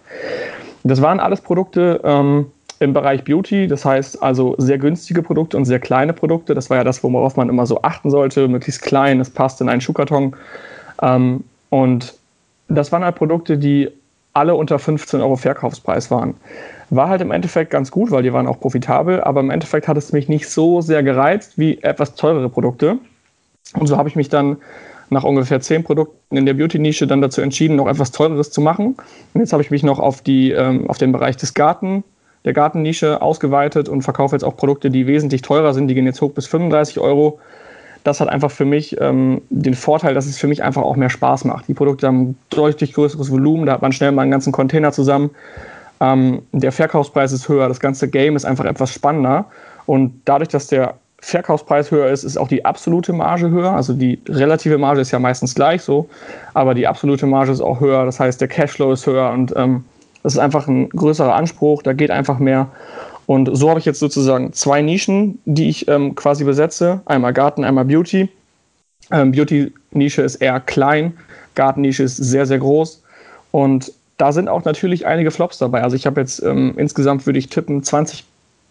Das 0.85 1.03
waren 1.03 1.21
alles 1.21 1.41
Produkte, 1.41 2.01
ähm, 2.05 2.47
im 2.79 2.93
Bereich 2.93 3.25
Beauty, 3.25 3.67
das 3.67 3.85
heißt 3.85 4.23
also 4.23 4.55
sehr 4.59 4.79
günstige 4.79 5.23
Produkte 5.23 5.57
und 5.57 5.65
sehr 5.65 5.81
kleine 5.81 6.13
Produkte. 6.13 6.55
Das 6.55 6.69
war 6.69 6.77
ja 6.77 6.85
das, 6.85 7.03
worauf 7.03 7.37
man 7.37 7.49
immer 7.49 7.67
so 7.67 7.83
achten 7.83 8.11
sollte, 8.11 8.49
möglichst 8.49 8.83
klein, 8.83 9.21
es 9.21 9.31
passt 9.31 9.61
in 9.61 9.69
einen 9.69 9.81
Schuhkarton. 9.81 10.37
Ähm, 11.03 11.45
und 11.71 12.15
das 12.69 12.93
waren 12.93 13.05
halt 13.05 13.17
Produkte, 13.17 13.59
die 13.59 13.91
alle 14.35 14.55
unter 14.55 14.79
15 14.79 15.21
Euro 15.21 15.37
Verkaufspreis 15.37 16.11
waren. 16.11 16.35
War 16.91 17.09
halt 17.09 17.23
im 17.23 17.31
Endeffekt 17.31 17.71
ganz 17.71 17.91
gut, 17.91 18.11
weil 18.11 18.23
die 18.23 18.33
waren 18.33 18.47
auch 18.47 18.61
profitabel, 18.61 19.23
aber 19.23 19.41
im 19.41 19.51
Endeffekt 19.51 19.89
hat 19.89 19.97
es 19.97 20.13
mich 20.13 20.29
nicht 20.29 20.49
so 20.49 20.83
sehr 20.83 21.03
gereizt 21.03 21.57
wie 21.57 21.83
etwas 21.83 22.15
teurere 22.15 22.51
Produkte. 22.51 22.99
Und 23.75 23.87
so 23.87 23.97
habe 23.97 24.09
ich 24.09 24.17
mich 24.17 24.29
dann 24.29 24.59
nach 25.09 25.25
ungefähr 25.25 25.61
zehn 25.61 25.85
Produkten 25.85 26.37
in 26.37 26.47
der 26.47 26.55
Beauty-Nische 26.55 27.07
dann 27.07 27.23
dazu 27.23 27.41
entschieden, 27.41 27.77
noch 27.77 27.89
etwas 27.89 28.11
teureres 28.11 28.51
zu 28.51 28.61
machen. 28.61 28.97
Und 29.33 29.41
jetzt 29.41 29.53
habe 29.53 29.63
ich 29.63 29.71
mich 29.71 29.83
noch 29.83 29.99
auf, 29.99 30.21
die, 30.21 30.51
ähm, 30.51 30.89
auf 30.91 30.99
den 30.99 31.13
Bereich 31.13 31.37
des 31.37 31.55
Garten 31.55 32.05
der 32.47 32.53
Gartennische 32.53 33.21
ausgeweitet 33.21 33.89
und 33.89 34.03
verkaufe 34.03 34.35
jetzt 34.35 34.45
auch 34.45 34.57
Produkte, 34.57 34.91
die 34.91 35.07
wesentlich 35.07 35.43
teurer 35.43 35.75
sind. 35.75 35.89
Die 35.89 35.95
gehen 35.95 36.07
jetzt 36.07 36.23
hoch 36.23 36.31
bis 36.31 36.47
35 36.47 37.01
Euro. 37.01 37.41
Das 38.05 38.21
hat 38.21 38.29
einfach 38.29 38.53
für 38.53 38.65
mich 38.65 38.99
ähm, 39.01 39.43
den 39.51 39.75
Vorteil, 39.75 40.15
dass 40.15 40.27
es 40.27 40.39
für 40.39 40.47
mich 40.47 40.63
einfach 40.63 40.83
auch 40.83 40.95
mehr 40.95 41.11
Spaß 41.11 41.45
macht. 41.45 41.67
Die 41.67 41.75
Produkte 41.75 42.07
haben 42.07 42.39
deutlich 42.51 42.95
größeres 42.95 43.33
Volumen, 43.33 43.67
da 43.67 43.73
hat 43.73 43.83
man 43.83 43.91
schnell 43.91 44.13
mal 44.13 44.23
einen 44.23 44.31
ganzen 44.31 44.53
Container 44.53 44.93
zusammen. 44.93 45.31
Ähm, 46.01 46.43
der 46.53 46.71
Verkaufspreis 46.71 47.33
ist 47.33 47.49
höher, 47.49 47.67
das 47.69 47.81
ganze 47.81 48.09
Game 48.09 48.37
ist 48.37 48.45
einfach 48.45 48.65
etwas 48.65 48.93
spannender. 48.93 49.47
Und 49.87 50.23
dadurch, 50.25 50.49
dass 50.49 50.69
der 50.69 50.95
Verkaufspreis 51.19 51.91
höher 51.91 52.09
ist, 52.09 52.23
ist 52.23 52.37
auch 52.37 52.47
die 52.47 52.65
absolute 52.65 53.13
Marge 53.13 53.51
höher. 53.51 53.73
Also 53.73 53.93
die 53.93 54.21
relative 54.29 54.79
Marge 54.79 55.01
ist 55.01 55.11
ja 55.11 55.19
meistens 55.19 55.57
gleich 55.57 55.83
so, 55.83 56.09
aber 56.55 56.75
die 56.75 56.87
absolute 56.87 57.27
Marge 57.27 57.51
ist 57.51 57.61
auch 57.61 57.81
höher. 57.81 58.05
Das 58.05 58.21
heißt, 58.21 58.41
der 58.41 58.47
Cashflow 58.47 58.93
ist 58.93 59.05
höher 59.07 59.31
und 59.31 59.53
ähm, 59.57 59.85
das 60.27 60.33
ist 60.33 60.41
einfach 60.41 60.67
ein 60.67 60.89
größerer 60.89 61.37
Anspruch, 61.37 61.85
da 61.85 61.93
geht 61.93 62.11
einfach 62.11 62.41
mehr. 62.41 62.67
Und 63.27 63.49
so 63.53 63.71
habe 63.71 63.79
ich 63.79 63.87
jetzt 63.87 64.01
sozusagen 64.01 64.53
zwei 64.53 64.83
Nischen, 64.83 65.39
die 65.45 65.69
ich 65.69 65.87
ähm, 65.87 66.17
quasi 66.17 66.43
besetze. 66.43 67.01
Einmal 67.07 67.33
Garten, 67.33 67.63
einmal 67.63 67.85
Beauty. 67.85 68.29
Ähm, 69.13 69.31
Beauty-Nische 69.31 70.23
ist 70.23 70.35
eher 70.37 70.59
klein, 70.59 71.17
Garten-Nische 71.55 72.03
ist 72.03 72.17
sehr, 72.17 72.45
sehr 72.45 72.59
groß. 72.59 73.05
Und 73.53 73.93
da 74.17 74.33
sind 74.33 74.49
auch 74.49 74.65
natürlich 74.65 75.07
einige 75.07 75.31
Flops 75.31 75.59
dabei. 75.59 75.85
Also 75.85 75.95
ich 75.95 76.07
habe 76.07 76.21
jetzt 76.21 76.43
ähm, 76.43 76.75
insgesamt, 76.77 77.25
würde 77.25 77.39
ich 77.39 77.49
tippen, 77.49 77.85
20 77.85 78.25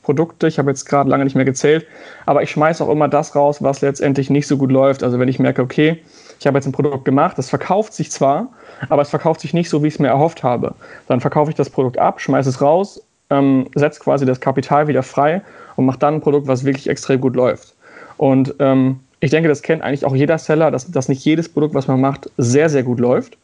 Produkte. 0.03 0.47
Ich 0.47 0.59
habe 0.59 0.71
jetzt 0.71 0.83
gerade 0.83 1.09
lange 1.09 1.23
nicht 1.23 1.37
mehr 1.37 1.45
gezählt. 1.45 1.85
Aber 2.25 2.43
ich 2.43 2.51
schmeiße 2.51 2.83
auch 2.83 2.89
immer 2.89 3.07
das 3.07 3.33
raus, 3.33 3.63
was 3.63 3.79
letztendlich 3.79 4.29
nicht 4.29 4.47
so 4.47 4.57
gut 4.57 4.73
läuft. 4.73 5.03
Also 5.03 5.19
wenn 5.19 5.29
ich 5.29 5.39
merke, 5.39 5.61
okay, 5.61 6.01
ich 6.39 6.47
habe 6.47 6.57
jetzt 6.57 6.65
ein 6.65 6.71
Produkt 6.71 7.05
gemacht, 7.05 7.37
das 7.37 7.49
verkauft 7.49 7.93
sich 7.93 8.11
zwar, 8.11 8.47
aber 8.89 9.01
es 9.01 9.09
verkauft 9.09 9.41
sich 9.41 9.53
nicht 9.53 9.69
so, 9.69 9.83
wie 9.83 9.87
ich 9.87 9.95
es 9.95 9.99
mir 9.99 10.07
erhofft 10.07 10.43
habe. 10.43 10.75
Dann 11.07 11.21
verkaufe 11.21 11.49
ich 11.51 11.55
das 11.55 11.69
Produkt 11.69 11.97
ab, 11.97 12.21
schmeiße 12.21 12.49
es 12.49 12.61
raus, 12.61 13.01
ähm, 13.29 13.67
setze 13.75 13.99
quasi 13.99 14.25
das 14.25 14.39
Kapital 14.39 14.87
wieder 14.87 15.03
frei 15.03 15.41
und 15.75 15.85
mache 15.85 15.99
dann 15.99 16.15
ein 16.15 16.21
Produkt, 16.21 16.47
was 16.47 16.65
wirklich 16.65 16.89
extrem 16.89 17.21
gut 17.21 17.35
läuft. 17.35 17.73
Und 18.17 18.53
ähm, 18.59 18.99
ich 19.19 19.31
denke, 19.31 19.49
das 19.49 19.61
kennt 19.61 19.81
eigentlich 19.81 20.05
auch 20.05 20.15
jeder 20.15 20.37
Seller, 20.37 20.71
dass, 20.71 20.89
dass 20.91 21.09
nicht 21.09 21.23
jedes 21.25 21.49
Produkt, 21.49 21.73
was 21.73 21.87
man 21.87 21.99
macht, 21.99 22.29
sehr, 22.37 22.69
sehr 22.69 22.83
gut 22.83 22.99
läuft. 22.99 23.37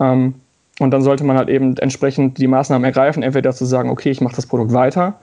Ähm, 0.00 0.34
und 0.80 0.90
dann 0.90 1.02
sollte 1.02 1.24
man 1.24 1.38
halt 1.38 1.48
eben 1.48 1.76
entsprechend 1.76 2.38
die 2.38 2.48
Maßnahmen 2.48 2.84
ergreifen, 2.84 3.22
entweder 3.22 3.52
zu 3.52 3.64
sagen, 3.64 3.90
okay, 3.90 4.10
ich 4.10 4.20
mache 4.20 4.34
das 4.34 4.46
Produkt 4.46 4.72
weiter 4.72 5.14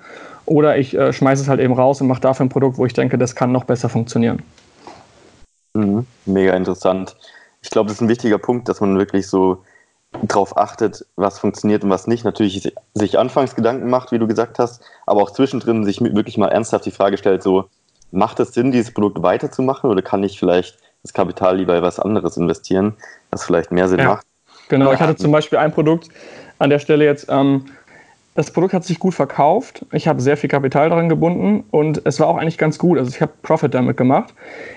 oder 0.46 0.78
ich 0.78 0.98
äh, 0.98 1.12
schmeiße 1.12 1.44
es 1.44 1.50
halt 1.50 1.60
eben 1.60 1.74
raus 1.74 2.02
und 2.02 2.08
mache 2.08 2.22
dafür 2.22 2.46
ein 2.46 2.50
Produkt, 2.50 2.78
wo 2.78 2.86
ich 2.86 2.94
denke, 2.94 3.18
das 3.18 3.36
kann 3.36 3.52
noch 3.52 3.66
besser 3.66 3.90
funktionieren. 3.90 4.42
Mhm, 5.74 6.06
mega 6.26 6.54
interessant. 6.54 7.16
Ich 7.62 7.70
glaube, 7.70 7.88
das 7.88 7.98
ist 7.98 8.02
ein 8.02 8.10
wichtiger 8.10 8.38
Punkt, 8.38 8.68
dass 8.68 8.82
man 8.82 8.98
wirklich 8.98 9.28
so 9.28 9.64
darauf 10.24 10.58
achtet, 10.58 11.06
was 11.16 11.40
funktioniert 11.40 11.84
und 11.84 11.90
was 11.90 12.08
nicht. 12.08 12.26
Natürlich 12.26 12.74
sich 12.94 13.20
anfangs 13.20 13.56
Gedanken 13.56 13.90
macht, 13.90 14.12
wie 14.12 14.20
du 14.20 14.28
gesagt 14.28 14.60
hast, 14.60 14.84
aber 15.06 15.22
auch 15.22 15.32
zwischendrin 15.32 15.86
sich 15.86 16.02
wirklich 16.02 16.38
mal 16.38 16.50
ernsthaft 16.50 16.86
die 16.86 16.92
Frage 16.92 17.18
stellt, 17.18 17.44
so, 17.44 17.70
macht 18.12 18.40
es 18.40 18.54
Sinn, 18.54 18.72
dieses 18.72 18.94
Produkt 18.94 19.22
weiterzumachen 19.24 19.90
oder 19.90 20.02
kann 20.02 20.24
ich 20.24 20.38
vielleicht 20.38 20.78
das 21.02 21.14
Kapital 21.14 21.58
lieber 21.58 21.78
in 21.78 21.82
was 21.82 22.00
anderes 22.00 22.38
investieren, 22.38 22.96
was 23.30 23.44
vielleicht 23.44 23.72
mehr 23.72 23.88
Sinn 23.88 24.00
ja, 24.00 24.10
macht? 24.10 24.28
Genau, 24.68 24.92
ich 24.92 25.00
hatte 25.00 25.16
zum 25.16 25.32
Beispiel 25.32 25.58
ein 25.58 25.72
Produkt 25.72 26.10
an 26.60 26.70
der 26.70 26.80
Stelle 26.80 27.06
jetzt, 27.06 27.28
ähm, 27.30 27.66
das 28.34 28.52
Produkt 28.52 28.74
hat 28.74 28.86
sich 28.86 28.98
gut 28.98 29.14
verkauft. 29.14 29.86
Ich 29.92 30.08
habe 30.08 30.22
sehr 30.22 30.38
viel 30.38 30.50
Kapital 30.50 30.90
daran 30.90 31.10
gebunden 31.10 31.66
und 31.70 32.02
es 32.06 32.20
war 32.22 32.28
auch 32.28 32.38
eigentlich 32.38 32.58
ganz 32.58 32.78
gut. 32.78 32.98
Also 32.98 33.10
ich 33.10 33.22
habe 33.22 33.34
Profit 33.44 33.74
damit 33.74 33.98
gemacht. 33.98 34.34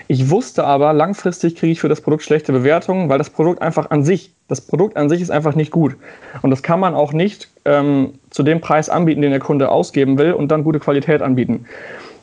Ich 0.07 0.29
wusste 0.29 0.65
aber, 0.65 0.91
langfristig 0.91 1.55
kriege 1.55 1.71
ich 1.71 1.79
für 1.79 1.87
das 1.87 2.01
Produkt 2.01 2.23
schlechte 2.23 2.51
Bewertungen, 2.51 3.07
weil 3.07 3.17
das 3.17 3.29
Produkt 3.29 3.61
einfach 3.61 3.91
an 3.91 4.03
sich, 4.03 4.33
das 4.49 4.59
Produkt 4.59 4.97
an 4.97 5.07
sich 5.07 5.21
ist 5.21 5.31
einfach 5.31 5.55
nicht 5.55 5.71
gut. 5.71 5.95
Und 6.41 6.49
das 6.49 6.63
kann 6.63 6.81
man 6.81 6.95
auch 6.95 7.13
nicht 7.13 7.49
ähm, 7.63 8.15
zu 8.29 8.43
dem 8.43 8.59
Preis 8.59 8.89
anbieten, 8.89 9.21
den 9.21 9.31
der 9.31 9.39
Kunde 9.39 9.69
ausgeben 9.69 10.17
will 10.17 10.33
und 10.33 10.49
dann 10.49 10.65
gute 10.65 10.79
Qualität 10.79 11.21
anbieten. 11.21 11.65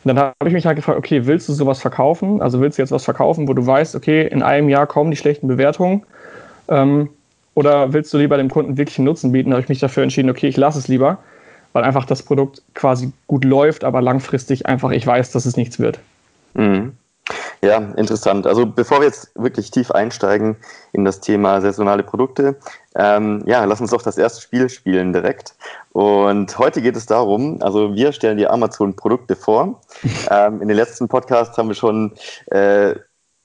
Und 0.05 0.09
dann 0.15 0.19
habe 0.19 0.35
ich 0.49 0.53
mich 0.53 0.67
halt 0.67 0.77
gefragt, 0.77 0.99
okay, 0.99 1.25
willst 1.25 1.49
du 1.49 1.55
sowas 1.55 1.81
verkaufen? 1.81 2.43
Also 2.43 2.61
willst 2.61 2.77
du 2.77 2.83
jetzt 2.83 2.93
was 2.93 3.05
verkaufen, 3.05 3.49
wo 3.49 3.55
du 3.55 3.67
weißt, 3.67 3.97
okay, 3.97 4.27
in 4.27 4.43
einem 4.43 4.69
Jahr 4.69 4.87
kommen 4.87 5.11
die 5.11 5.17
schlechten 5.17 5.49
Bewertungen? 5.49 6.03
Ähm, 6.69 7.09
oder 7.54 7.92
willst 7.92 8.12
du 8.12 8.18
lieber 8.18 8.37
dem 8.37 8.50
Kunden 8.50 8.76
wirklich 8.76 8.99
einen 8.99 9.06
Nutzen 9.06 9.32
bieten? 9.32 9.50
Da 9.50 9.56
habe 9.56 9.62
ich 9.62 9.68
mich 9.68 9.80
dafür 9.80 10.02
entschieden, 10.02 10.30
okay, 10.30 10.49
ich 10.49 10.56
lasse 10.56 10.78
es 10.78 10.88
lieber, 10.88 11.18
weil 11.73 11.85
einfach 11.85 12.04
das 12.04 12.23
Produkt 12.23 12.62
quasi 12.75 13.12
gut 13.26 13.44
läuft, 13.44 13.85
aber 13.85 14.00
langfristig 14.00 14.66
einfach 14.66 14.90
ich 14.90 15.06
weiß, 15.06 15.32
dass 15.32 15.47
es 15.47 15.56
nichts 15.56 15.78
wird. 15.78 16.00
Mhm. 16.54 16.92
Ja, 17.64 17.78
interessant. 17.97 18.47
Also 18.49 18.66
bevor 18.66 18.99
wir 18.99 19.06
jetzt 19.06 19.30
wirklich 19.37 19.71
tief 19.71 19.92
einsteigen 19.92 20.56
in 20.92 21.04
das 21.04 21.21
Thema 21.21 21.61
saisonale 21.61 22.02
Produkte, 22.02 22.56
ähm, 22.97 23.44
ja, 23.47 23.64
lass 23.64 23.80
uns 23.80 23.92
doch 23.92 24.02
das 24.02 24.18
erste 24.18 24.40
Spiel 24.40 24.68
spielen 24.68 25.12
direkt. 25.12 25.54
Und 25.92 26.59
heute 26.59 26.82
geht 26.82 26.97
es 26.97 27.06
darum, 27.06 27.62
also 27.62 27.94
wir 27.94 28.12
stellen 28.12 28.38
dir 28.38 28.52
Amazon-Produkte 28.52 29.37
vor. 29.37 29.80
ähm, 30.30 30.61
in 30.61 30.68
den 30.68 30.76
letzten 30.76 31.06
Podcasts 31.06 31.56
haben 31.56 31.68
wir 31.68 31.76
schon 31.76 32.12
äh, 32.47 32.97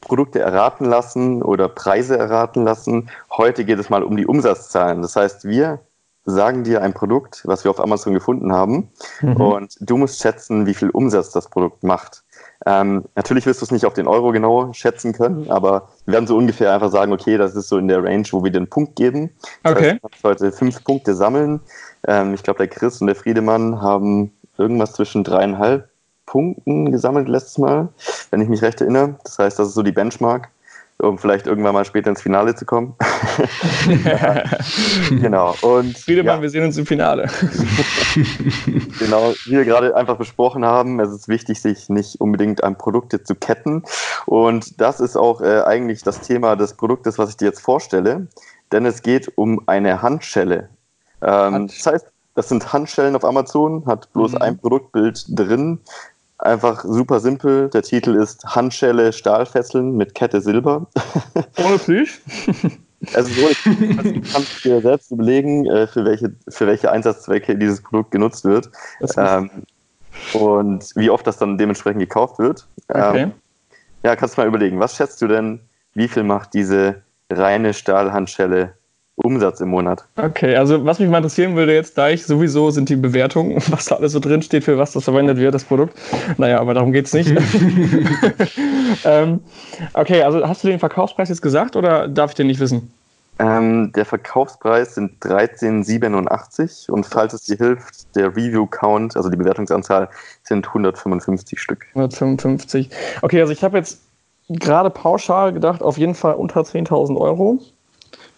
Produkte 0.07 0.39
erraten 0.39 0.85
lassen 0.85 1.43
oder 1.43 1.67
Preise 1.67 2.17
erraten 2.17 2.63
lassen. 2.63 3.09
Heute 3.29 3.65
geht 3.65 3.77
es 3.77 3.89
mal 3.89 4.03
um 4.03 4.15
die 4.15 4.25
Umsatzzahlen. 4.25 5.01
Das 5.01 5.15
heißt, 5.15 5.45
wir 5.45 5.79
sagen 6.23 6.63
dir 6.63 6.81
ein 6.81 6.93
Produkt, 6.93 7.41
was 7.45 7.63
wir 7.63 7.71
auf 7.71 7.79
Amazon 7.79 8.13
gefunden 8.13 8.51
haben, 8.51 8.89
mhm. 9.21 9.35
und 9.37 9.77
du 9.79 9.97
musst 9.97 10.21
schätzen, 10.21 10.65
wie 10.65 10.73
viel 10.73 10.89
Umsatz 10.89 11.31
das 11.31 11.49
Produkt 11.49 11.83
macht. 11.83 12.23
Ähm, 12.65 13.05
natürlich 13.15 13.45
wirst 13.45 13.61
du 13.61 13.65
es 13.65 13.71
nicht 13.71 13.85
auf 13.85 13.93
den 13.93 14.07
Euro 14.07 14.31
genau 14.31 14.73
schätzen 14.73 15.13
können, 15.13 15.49
aber 15.49 15.89
wir 16.05 16.13
werden 16.13 16.27
so 16.27 16.35
ungefähr 16.35 16.73
einfach 16.73 16.91
sagen, 16.91 17.13
okay, 17.13 17.37
das 17.37 17.55
ist 17.55 17.69
so 17.69 17.77
in 17.77 17.87
der 17.87 18.03
Range, 18.03 18.25
wo 18.31 18.43
wir 18.43 18.51
den 18.51 18.67
Punkt 18.67 18.95
geben. 18.95 19.31
Das 19.63 19.73
okay. 19.73 19.91
Heißt, 19.91 20.03
du 20.03 20.07
kannst 20.09 20.23
heute 20.23 20.51
fünf 20.51 20.83
Punkte 20.83 21.15
sammeln. 21.15 21.61
Ähm, 22.05 22.33
ich 22.33 22.43
glaube, 22.43 22.57
der 22.57 22.67
Chris 22.67 22.99
und 22.99 23.07
der 23.07 23.15
Friedemann 23.15 23.81
haben 23.81 24.33
irgendwas 24.57 24.93
zwischen 24.93 25.23
dreieinhalb 25.23 25.87
Punkten 26.27 26.91
gesammelt 26.91 27.27
letztes 27.27 27.57
Mal, 27.57 27.87
wenn 28.29 28.41
ich 28.41 28.49
mich 28.49 28.61
recht 28.61 28.79
erinnere. 28.81 29.15
Das 29.23 29.39
heißt, 29.39 29.57
das 29.57 29.69
ist 29.69 29.73
so 29.73 29.81
die 29.81 29.91
Benchmark, 29.91 30.49
um 30.99 31.17
vielleicht 31.17 31.47
irgendwann 31.47 31.73
mal 31.73 31.85
später 31.85 32.11
ins 32.11 32.21
Finale 32.21 32.53
zu 32.53 32.65
kommen. 32.65 32.95
genau. 35.09 35.55
Und, 35.61 35.97
Friedemann, 35.97 36.37
ja. 36.37 36.41
wir 36.43 36.49
sehen 36.49 36.65
uns 36.65 36.77
im 36.77 36.85
Finale. 36.85 37.27
genau, 38.99 39.33
wie 39.45 39.51
wir 39.51 39.65
gerade 39.65 39.95
einfach 39.95 40.17
besprochen 40.17 40.65
haben, 40.65 40.99
es 40.99 41.11
ist 41.11 41.27
wichtig, 41.27 41.61
sich 41.61 41.89
nicht 41.89 42.21
unbedingt 42.21 42.63
an 42.63 42.77
Produkte 42.77 43.23
zu 43.23 43.33
ketten. 43.33 43.83
Und 44.25 44.79
das 44.81 44.99
ist 44.99 45.15
auch 45.15 45.41
äh, 45.41 45.61
eigentlich 45.61 46.03
das 46.03 46.19
Thema 46.21 46.55
des 46.55 46.73
Produktes, 46.73 47.17
was 47.17 47.29
ich 47.29 47.37
dir 47.37 47.45
jetzt 47.45 47.61
vorstelle. 47.61 48.27
Denn 48.71 48.85
es 48.85 49.01
geht 49.01 49.31
um 49.37 49.61
eine 49.65 50.01
Handschelle. 50.01 50.69
Ähm, 51.21 51.53
Hand. 51.53 51.79
Das 51.79 51.85
heißt, 51.85 52.05
das 52.37 52.49
sind 52.49 52.71
Handschellen 52.71 53.15
auf 53.15 53.25
Amazon, 53.25 53.83
hat 53.87 54.13
bloß 54.13 54.33
mhm. 54.33 54.41
ein 54.43 54.57
Produktbild 54.59 55.25
drin. 55.29 55.79
Einfach 56.39 56.83
super 56.83 57.19
simpel. 57.19 57.69
Der 57.69 57.81
Titel 57.81 58.15
ist 58.15 58.45
Handschelle 58.45 59.11
Stahlfesseln 59.11 59.97
mit 59.97 60.13
Kette 60.13 60.39
Silber. 60.41 60.87
Ohne 61.57 61.79
Plüsch? 61.79 62.21
Also 63.13 63.29
so, 63.33 63.47
du 63.65 64.21
kannst 64.21 64.63
dir 64.63 64.81
selbst 64.81 65.11
überlegen, 65.11 65.65
äh, 65.65 65.87
für 65.87 66.05
welche, 66.05 66.33
für 66.49 66.67
welche 66.67 66.91
Einsatzzwecke 66.91 67.57
dieses 67.57 67.81
Produkt 67.81 68.11
genutzt 68.11 68.45
wird. 68.45 68.69
Ähm, 69.17 69.49
und 70.33 70.95
wie 70.95 71.09
oft 71.09 71.25
das 71.25 71.37
dann 71.37 71.57
dementsprechend 71.57 72.01
gekauft 72.01 72.39
wird. 72.39 72.67
Okay. 72.87 73.23
Ähm, 73.23 73.33
ja, 74.03 74.15
kannst 74.15 74.37
du 74.37 74.41
mal 74.41 74.47
überlegen, 74.47 74.79
was 74.79 74.95
schätzt 74.95 75.21
du 75.21 75.27
denn, 75.27 75.61
wie 75.93 76.07
viel 76.07 76.23
macht 76.23 76.53
diese 76.53 77.03
reine 77.31 77.73
Stahlhandschelle 77.73 78.76
Umsatz 79.17 79.59
im 79.61 79.69
Monat. 79.69 80.05
Okay, 80.15 80.55
also 80.55 80.85
was 80.85 80.99
mich 80.99 81.09
mal 81.09 81.17
interessieren 81.17 81.55
würde 81.55 81.73
jetzt, 81.73 81.97
da 81.97 82.09
ich 82.09 82.25
sowieso 82.25 82.69
sind 82.69 82.87
die 82.89 82.95
Bewertungen, 82.95 83.55
was 83.69 83.85
da 83.85 83.95
alles 83.95 84.11
so 84.11 84.19
drin 84.19 84.43
steht, 84.43 84.63
für 84.63 84.77
was 84.77 84.91
das 84.91 85.05
verwendet 85.05 85.37
wird, 85.37 85.53
das 85.53 85.63
Produkt. 85.63 85.97
Naja, 86.37 86.59
aber 86.59 86.75
darum 86.75 86.91
geht 86.91 87.07
es 87.07 87.13
nicht. 87.13 87.29
ähm, 89.05 89.39
okay, 89.93 90.21
also 90.21 90.47
hast 90.47 90.63
du 90.63 90.67
den 90.67 90.79
Verkaufspreis 90.79 91.29
jetzt 91.29 91.41
gesagt 91.41 91.75
oder 91.75 92.07
darf 92.07 92.31
ich 92.31 92.35
den 92.35 92.47
nicht 92.47 92.59
wissen? 92.59 92.91
Ähm, 93.39 93.91
der 93.93 94.05
Verkaufspreis 94.05 94.95
sind 94.95 95.19
13,87 95.23 96.89
und 96.89 97.05
falls 97.05 97.33
es 97.33 97.43
dir 97.43 97.57
hilft, 97.57 98.15
der 98.15 98.35
Review-Count, 98.35 99.15
also 99.15 99.29
die 99.29 99.37
Bewertungsanzahl, 99.37 100.09
sind 100.43 100.67
155 100.67 101.59
Stück. 101.59 101.85
155. 101.89 102.89
Okay, 103.21 103.41
also 103.41 103.53
ich 103.53 103.63
habe 103.63 103.77
jetzt 103.77 104.01
gerade 104.49 104.89
pauschal 104.89 105.53
gedacht, 105.53 105.83
auf 105.83 105.97
jeden 105.97 106.15
Fall 106.15 106.33
unter 106.35 106.61
10.000 106.61 107.17
Euro 107.17 107.59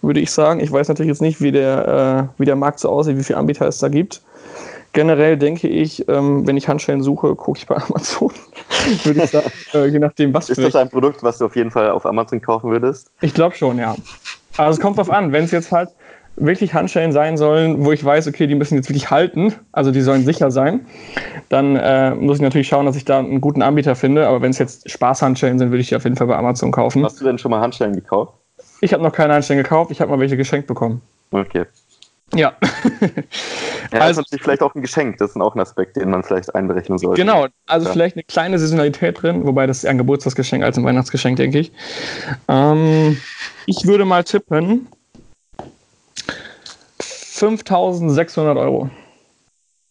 würde 0.01 0.19
ich 0.19 0.31
sagen. 0.31 0.59
Ich 0.59 0.71
weiß 0.71 0.87
natürlich 0.87 1.09
jetzt 1.09 1.21
nicht, 1.21 1.41
wie 1.41 1.51
der, 1.51 2.29
äh, 2.37 2.39
wie 2.39 2.45
der 2.45 2.55
Markt 2.55 2.79
so 2.79 2.89
aussieht, 2.89 3.17
wie 3.17 3.23
viele 3.23 3.39
Anbieter 3.39 3.67
es 3.67 3.79
da 3.79 3.87
gibt. 3.89 4.21
Generell 4.91 5.37
denke 5.37 5.67
ich, 5.67 6.07
ähm, 6.09 6.47
wenn 6.47 6.57
ich 6.57 6.67
Handschellen 6.67 7.03
suche, 7.03 7.35
gucke 7.35 7.59
ich 7.59 7.67
bei 7.67 7.75
Amazon. 7.89 8.31
würde 9.03 9.23
ich 9.23 9.29
sagen, 9.29 9.51
äh, 9.73 9.85
je 9.85 9.99
nachdem, 9.99 10.33
was 10.33 10.49
Ist 10.49 10.61
das 10.61 10.75
ein 10.75 10.89
Produkt, 10.89 11.21
was 11.21 11.37
du 11.37 11.45
auf 11.45 11.55
jeden 11.55 11.71
Fall 11.71 11.91
auf 11.91 12.05
Amazon 12.05 12.41
kaufen 12.41 12.71
würdest? 12.71 13.11
Ich 13.21 13.33
glaube 13.33 13.55
schon, 13.55 13.77
ja. 13.77 13.95
Also 14.57 14.77
es 14.77 14.79
kommt 14.79 14.97
drauf 14.97 15.11
an, 15.11 15.31
wenn 15.31 15.43
es 15.43 15.51
jetzt 15.51 15.71
halt 15.71 15.89
wirklich 16.39 16.73
Handschellen 16.73 17.11
sein 17.11 17.37
sollen, 17.37 17.85
wo 17.85 17.91
ich 17.91 18.03
weiß, 18.03 18.27
okay, 18.27 18.47
die 18.47 18.55
müssen 18.55 18.75
jetzt 18.75 18.89
wirklich 18.89 19.11
halten, 19.11 19.53
also 19.71 19.91
die 19.91 20.01
sollen 20.01 20.23
sicher 20.25 20.51
sein, 20.51 20.85
dann 21.49 21.75
äh, 21.75 22.15
muss 22.15 22.37
ich 22.37 22.41
natürlich 22.41 22.67
schauen, 22.67 22.85
dass 22.85 22.95
ich 22.95 23.05
da 23.05 23.19
einen 23.19 23.41
guten 23.41 23.61
Anbieter 23.61 23.95
finde. 23.95 24.27
Aber 24.27 24.41
wenn 24.41 24.51
es 24.51 24.57
jetzt 24.57 24.89
Spaßhandschellen 24.89 25.59
sind, 25.59 25.69
würde 25.71 25.81
ich 25.81 25.89
die 25.89 25.95
auf 25.95 26.03
jeden 26.03 26.15
Fall 26.15 26.27
bei 26.27 26.37
Amazon 26.37 26.71
kaufen. 26.71 27.03
Hast 27.03 27.19
du 27.19 27.25
denn 27.25 27.37
schon 27.37 27.51
mal 27.51 27.61
Handschellen 27.61 27.93
gekauft? 27.93 28.33
Ich 28.81 28.93
habe 28.93 29.03
noch 29.03 29.13
keine 29.13 29.33
Einstellung 29.33 29.63
gekauft, 29.63 29.91
ich 29.91 30.01
habe 30.01 30.11
mal 30.11 30.19
welche 30.19 30.37
geschenkt 30.37 30.67
bekommen. 30.67 31.01
Okay. 31.31 31.65
Ja. 32.33 32.53
ja 33.91 33.99
also, 33.99 34.21
das 34.21 34.31
ist 34.31 34.41
vielleicht 34.41 34.61
auch 34.61 34.75
ein 34.75 34.81
Geschenk, 34.81 35.17
das 35.17 35.31
ist 35.31 35.41
auch 35.41 35.55
ein 35.55 35.59
Aspekt, 35.61 35.97
den 35.97 36.09
man 36.11 36.23
vielleicht 36.23 36.53
einberechnen 36.53 36.97
sollte. 36.97 37.19
Genau, 37.19 37.47
also 37.65 37.87
ja. 37.87 37.91
vielleicht 37.91 38.15
eine 38.15 38.23
kleine 38.23 38.59
Saisonalität 38.59 39.21
drin, 39.21 39.45
wobei 39.45 39.65
das 39.65 39.77
ist 39.79 39.83
eher 39.85 39.91
ein 39.91 39.97
Geburtstagsgeschenk 39.97 40.63
als 40.63 40.77
ein 40.77 40.85
Weihnachtsgeschenk, 40.85 41.37
denke 41.37 41.59
ich. 41.59 41.71
Ähm, 42.47 43.17
ich 43.65 43.85
würde 43.85 44.05
mal 44.05 44.23
tippen 44.23 44.87
5600 47.01 48.57
Euro. 48.57 48.89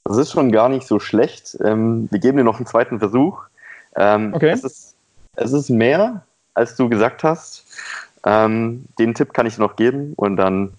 Das 0.05 0.17
ist 0.17 0.33
schon 0.33 0.53
gar 0.53 0.69
nicht 0.69 0.87
so 0.87 0.99
schlecht. 0.99 1.57
Ähm, 1.63 2.09
wir 2.11 2.19
geben 2.19 2.39
dir 2.39 2.45
noch 2.45 2.57
einen 2.57 2.67
zweiten 2.67 2.99
Versuch. 2.99 3.43
Ähm, 3.97 4.33
okay. 4.35 4.51
Es 4.51 4.65
ist, 4.65 4.95
es 5.37 5.53
ist 5.53 5.71
mehr, 5.71 6.25
als 6.55 6.77
du 6.77 6.89
gesagt 6.89 7.25
hast. 7.25 7.65
Ähm, 8.25 8.87
den 8.99 9.15
Tipp 9.15 9.33
kann 9.33 9.47
ich 9.47 9.59
noch 9.59 9.77
geben 9.77 10.13
und 10.17 10.37
dann 10.37 10.73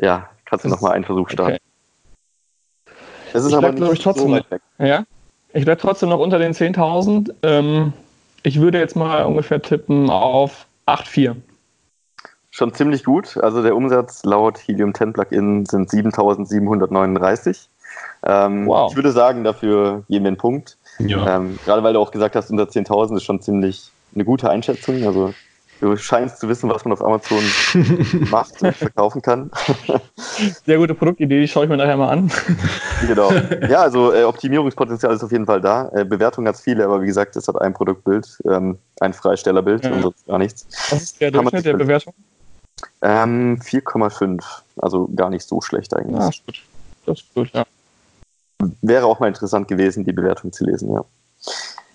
ja, 0.00 0.28
kannst 0.44 0.64
du 0.64 0.68
nochmal 0.68 0.92
einen 0.92 1.04
Versuch 1.04 1.28
starten. 1.30 1.54
Okay. 1.54 2.92
Es 3.32 3.44
ist 3.44 3.50
ich 3.50 3.56
aber 3.56 3.72
bleib, 3.72 3.92
ich, 3.92 4.02
trotzdem, 4.02 4.28
so 4.28 4.32
weit 4.32 4.50
weg. 4.50 4.62
Ja, 4.78 5.04
ich 5.52 5.64
bleibe 5.64 5.80
trotzdem 5.80 6.08
noch 6.08 6.20
unter 6.20 6.38
den 6.38 6.52
10.000. 6.52 7.34
Ähm, 7.42 7.92
ich 8.42 8.60
würde 8.60 8.78
jetzt 8.78 8.96
mal 8.96 9.24
ungefähr 9.24 9.60
tippen 9.60 10.08
auf 10.10 10.66
8,4. 10.86 11.36
Schon 12.50 12.72
ziemlich 12.72 13.04
gut. 13.04 13.36
Also 13.36 13.62
der 13.62 13.76
Umsatz 13.76 14.24
laut 14.24 14.58
Helium 14.66 14.94
10 14.94 15.12
Plugin 15.12 15.66
sind 15.66 15.90
7.739. 15.90 17.66
Ähm, 18.24 18.66
wow. 18.66 18.90
Ich 18.90 18.96
würde 18.96 19.12
sagen, 19.12 19.44
dafür 19.44 20.04
geben 20.08 20.24
wir 20.24 20.28
einen 20.28 20.36
Punkt. 20.36 20.78
Ja. 20.98 21.36
Ähm, 21.36 21.58
gerade 21.64 21.82
weil 21.82 21.92
du 21.92 22.00
auch 22.00 22.10
gesagt 22.10 22.36
hast, 22.36 22.50
unter 22.50 22.64
10.000 22.64 23.16
ist 23.16 23.24
schon 23.24 23.40
ziemlich 23.42 23.90
eine 24.14 24.24
gute 24.24 24.48
Einschätzung. 24.48 25.04
Also 25.06 25.34
Du 25.80 25.94
scheinst 25.96 26.38
zu 26.38 26.48
wissen, 26.48 26.70
was 26.70 26.84
man 26.84 26.92
auf 26.92 27.04
Amazon 27.04 27.42
macht 28.30 28.62
und 28.62 28.74
verkaufen 28.74 29.20
kann. 29.20 29.50
Sehr 30.64 30.78
gute 30.78 30.94
Produktidee, 30.94 31.40
die 31.40 31.48
schaue 31.48 31.64
ich 31.64 31.70
mir 31.70 31.76
nachher 31.76 31.96
mal 31.96 32.10
an. 32.10 32.30
Genau. 33.06 33.30
Ja, 33.68 33.82
also 33.82 34.12
äh, 34.12 34.24
Optimierungspotenzial 34.24 35.14
ist 35.14 35.22
auf 35.22 35.30
jeden 35.30 35.44
Fall 35.44 35.60
da. 35.60 35.90
Äh, 35.94 36.06
Bewertung 36.06 36.48
hat 36.48 36.54
es 36.54 36.62
viele, 36.62 36.84
aber 36.84 37.02
wie 37.02 37.06
gesagt, 37.06 37.36
es 37.36 37.46
hat 37.46 37.60
ein 37.60 37.74
Produktbild, 37.74 38.38
ähm, 38.50 38.78
ein 39.00 39.12
Freistellerbild 39.12 39.84
ja. 39.84 39.92
und 39.92 40.02
sonst 40.02 40.26
gar 40.26 40.38
nichts. 40.38 40.66
Was 40.90 41.02
ist 41.02 41.20
der 41.20 41.30
Durchschnitt 41.30 41.66
der 41.66 41.74
Bewertung? 41.74 42.14
Ähm, 43.02 43.58
4,5. 43.62 44.42
Also 44.78 45.08
gar 45.14 45.28
nicht 45.28 45.46
so 45.46 45.60
schlecht 45.60 45.94
eigentlich. 45.94 46.18
Ja, 46.18 46.28
ist 46.28 46.46
gut. 46.46 46.62
Das 47.04 47.20
ist 47.20 47.34
gut, 47.34 47.50
ja. 47.52 47.64
Wäre 48.80 49.04
auch 49.04 49.20
mal 49.20 49.28
interessant 49.28 49.68
gewesen, 49.68 50.04
die 50.04 50.12
Bewertung 50.12 50.52
zu 50.52 50.64
lesen, 50.64 50.92
ja. 50.92 51.04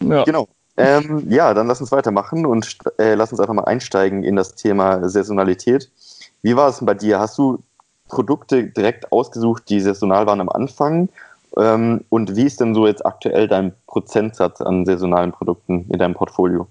ja. 0.02 0.24
Genau. 0.24 0.48
Ähm, 0.82 1.26
ja, 1.30 1.54
dann 1.54 1.68
lass 1.68 1.82
uns 1.82 1.92
weitermachen 1.92 2.46
und 2.46 2.78
äh, 2.98 3.16
lass 3.16 3.32
uns 3.32 3.40
einfach 3.40 3.54
mal 3.54 3.66
einsteigen 3.66 4.24
in 4.24 4.36
das 4.36 4.56
Thema 4.56 5.08
Saisonalität. 5.08 5.92
Wie 6.42 6.56
war 6.56 6.70
es 6.70 6.78
denn 6.78 6.86
bei 6.86 6.94
dir? 6.94 7.20
Hast 7.20 7.38
du 7.38 7.60
Produkte 8.08 8.66
direkt 8.66 9.12
ausgesucht, 9.12 9.70
die 9.70 9.80
saisonal 9.80 10.26
waren 10.26 10.42
am 10.42 10.50
Anfang? 10.50 11.10
Ähm, 11.58 12.02
und 12.10 12.36
wie 12.36 12.46
ist 12.46 12.60
denn 12.60 12.74
so 12.74 12.88
jetzt 12.88 13.06
aktuell 13.06 13.48
dein 13.48 13.74
Prozentsatz 13.88 14.62
an 14.62 14.86
saisonalen 14.86 15.32
Produkten 15.32 15.86
in 15.90 16.00
deinem 16.00 16.14
Portfolio? 16.14 16.68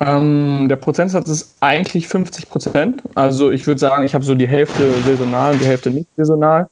Ähm, 0.00 0.66
der 0.68 0.76
Prozentsatz 0.76 1.28
ist 1.28 1.56
eigentlich 1.60 2.08
50 2.08 2.48
Prozent. 2.48 3.02
Also 3.14 3.50
ich 3.50 3.66
würde 3.66 3.78
sagen, 3.78 4.04
ich 4.04 4.14
habe 4.14 4.24
so 4.24 4.34
die 4.34 4.48
Hälfte 4.48 4.92
saisonal 5.02 5.52
und 5.52 5.60
die 5.60 5.66
Hälfte 5.66 5.90
nicht 5.90 6.08
saisonal. 6.16 6.68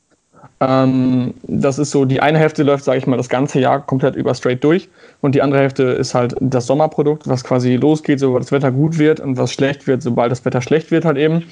Ähm, 0.62 1.34
das 1.42 1.80
ist 1.80 1.90
so, 1.90 2.04
die 2.04 2.20
eine 2.20 2.38
Hälfte 2.38 2.62
läuft, 2.62 2.84
sage 2.84 2.98
ich 2.98 3.06
mal, 3.08 3.16
das 3.16 3.28
ganze 3.28 3.58
Jahr 3.58 3.84
komplett 3.84 4.14
über 4.14 4.32
straight 4.34 4.62
durch 4.62 4.88
und 5.20 5.34
die 5.34 5.42
andere 5.42 5.60
Hälfte 5.60 5.82
ist 5.82 6.14
halt 6.14 6.36
das 6.38 6.66
Sommerprodukt, 6.66 7.26
was 7.26 7.42
quasi 7.42 7.74
losgeht, 7.74 8.20
sobald 8.20 8.44
das 8.44 8.52
Wetter 8.52 8.70
gut 8.70 8.98
wird 8.98 9.18
und 9.18 9.36
was 9.36 9.52
schlecht 9.52 9.88
wird, 9.88 10.02
sobald 10.02 10.30
das 10.30 10.44
Wetter 10.44 10.62
schlecht 10.62 10.92
wird 10.92 11.04
halt 11.04 11.18
eben. 11.18 11.44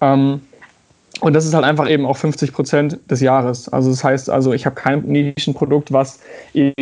Ähm, 0.00 0.40
und 1.20 1.34
das 1.34 1.46
ist 1.46 1.54
halt 1.54 1.64
einfach 1.64 1.88
eben 1.88 2.04
auch 2.04 2.16
50 2.16 2.52
Prozent 2.52 2.98
des 3.08 3.20
Jahres. 3.20 3.68
Also 3.68 3.90
das 3.90 4.02
heißt, 4.02 4.30
also 4.30 4.52
ich 4.52 4.66
habe 4.66 4.76
kein 4.76 5.02
Nischenprodukt, 5.02 5.92
was 5.92 6.20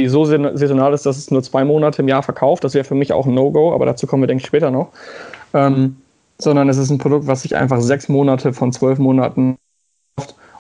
so 0.07 0.25
saisonal 0.25 0.95
ist, 0.95 1.07
dass 1.07 1.17
es 1.19 1.31
nur 1.31 1.43
zwei 1.43 1.65
Monate 1.65 2.03
im 2.03 2.09
Jahr 2.09 2.23
verkauft. 2.23 2.65
Das 2.65 2.75
wäre 2.75 2.85
für 2.85 2.95
mich 2.95 3.13
auch 3.13 3.27
ein 3.27 3.35
No-Go, 3.35 3.75
aber 3.75 3.87
dazu 3.87 4.07
kommen 4.07 4.23
wir, 4.23 4.27
denke 4.27 4.43
ich, 4.43 4.47
später 4.47 4.71
noch. 4.71 4.89
Ähm, 5.55 5.97
sondern 6.39 6.69
es 6.69 6.77
ist 6.77 6.91
ein 6.91 6.99
Produkt, 6.99 7.27
was 7.27 7.43
sich 7.43 7.57
einfach 7.57 7.81
sechs 7.81 8.09
Monate 8.11 8.53
von 8.53 8.73
zwölf 8.73 8.99
Monaten 8.99 9.57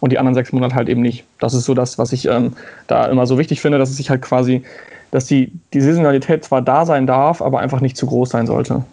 und 0.01 0.13
die 0.13 0.19
anderen 0.19 0.35
sechs 0.35 0.53
Monate 0.53 0.75
halt 0.75 0.89
eben 0.89 1.01
nicht. 1.03 1.25
Das 1.39 1.55
ist 1.55 1.65
so 1.65 1.75
das, 1.75 1.99
was 1.99 2.13
ich 2.13 2.27
ähm, 2.27 2.53
da 2.87 3.07
immer 3.07 3.27
so 3.27 3.39
wichtig 3.39 3.61
finde, 3.61 3.79
dass 3.79 3.91
es 3.91 3.97
sich 3.97 4.11
halt 4.11 4.23
quasi, 4.23 4.63
dass 5.11 5.27
die, 5.27 5.53
die 5.73 5.81
Saisonalität 5.81 6.45
zwar 6.45 6.63
da 6.63 6.87
sein 6.87 7.07
darf, 7.07 7.43
aber 7.43 7.61
einfach 7.61 7.81
nicht 7.81 7.97
zu 7.97 8.07
groß 8.07 8.31
sein 8.31 8.47
sollte. 8.47 8.85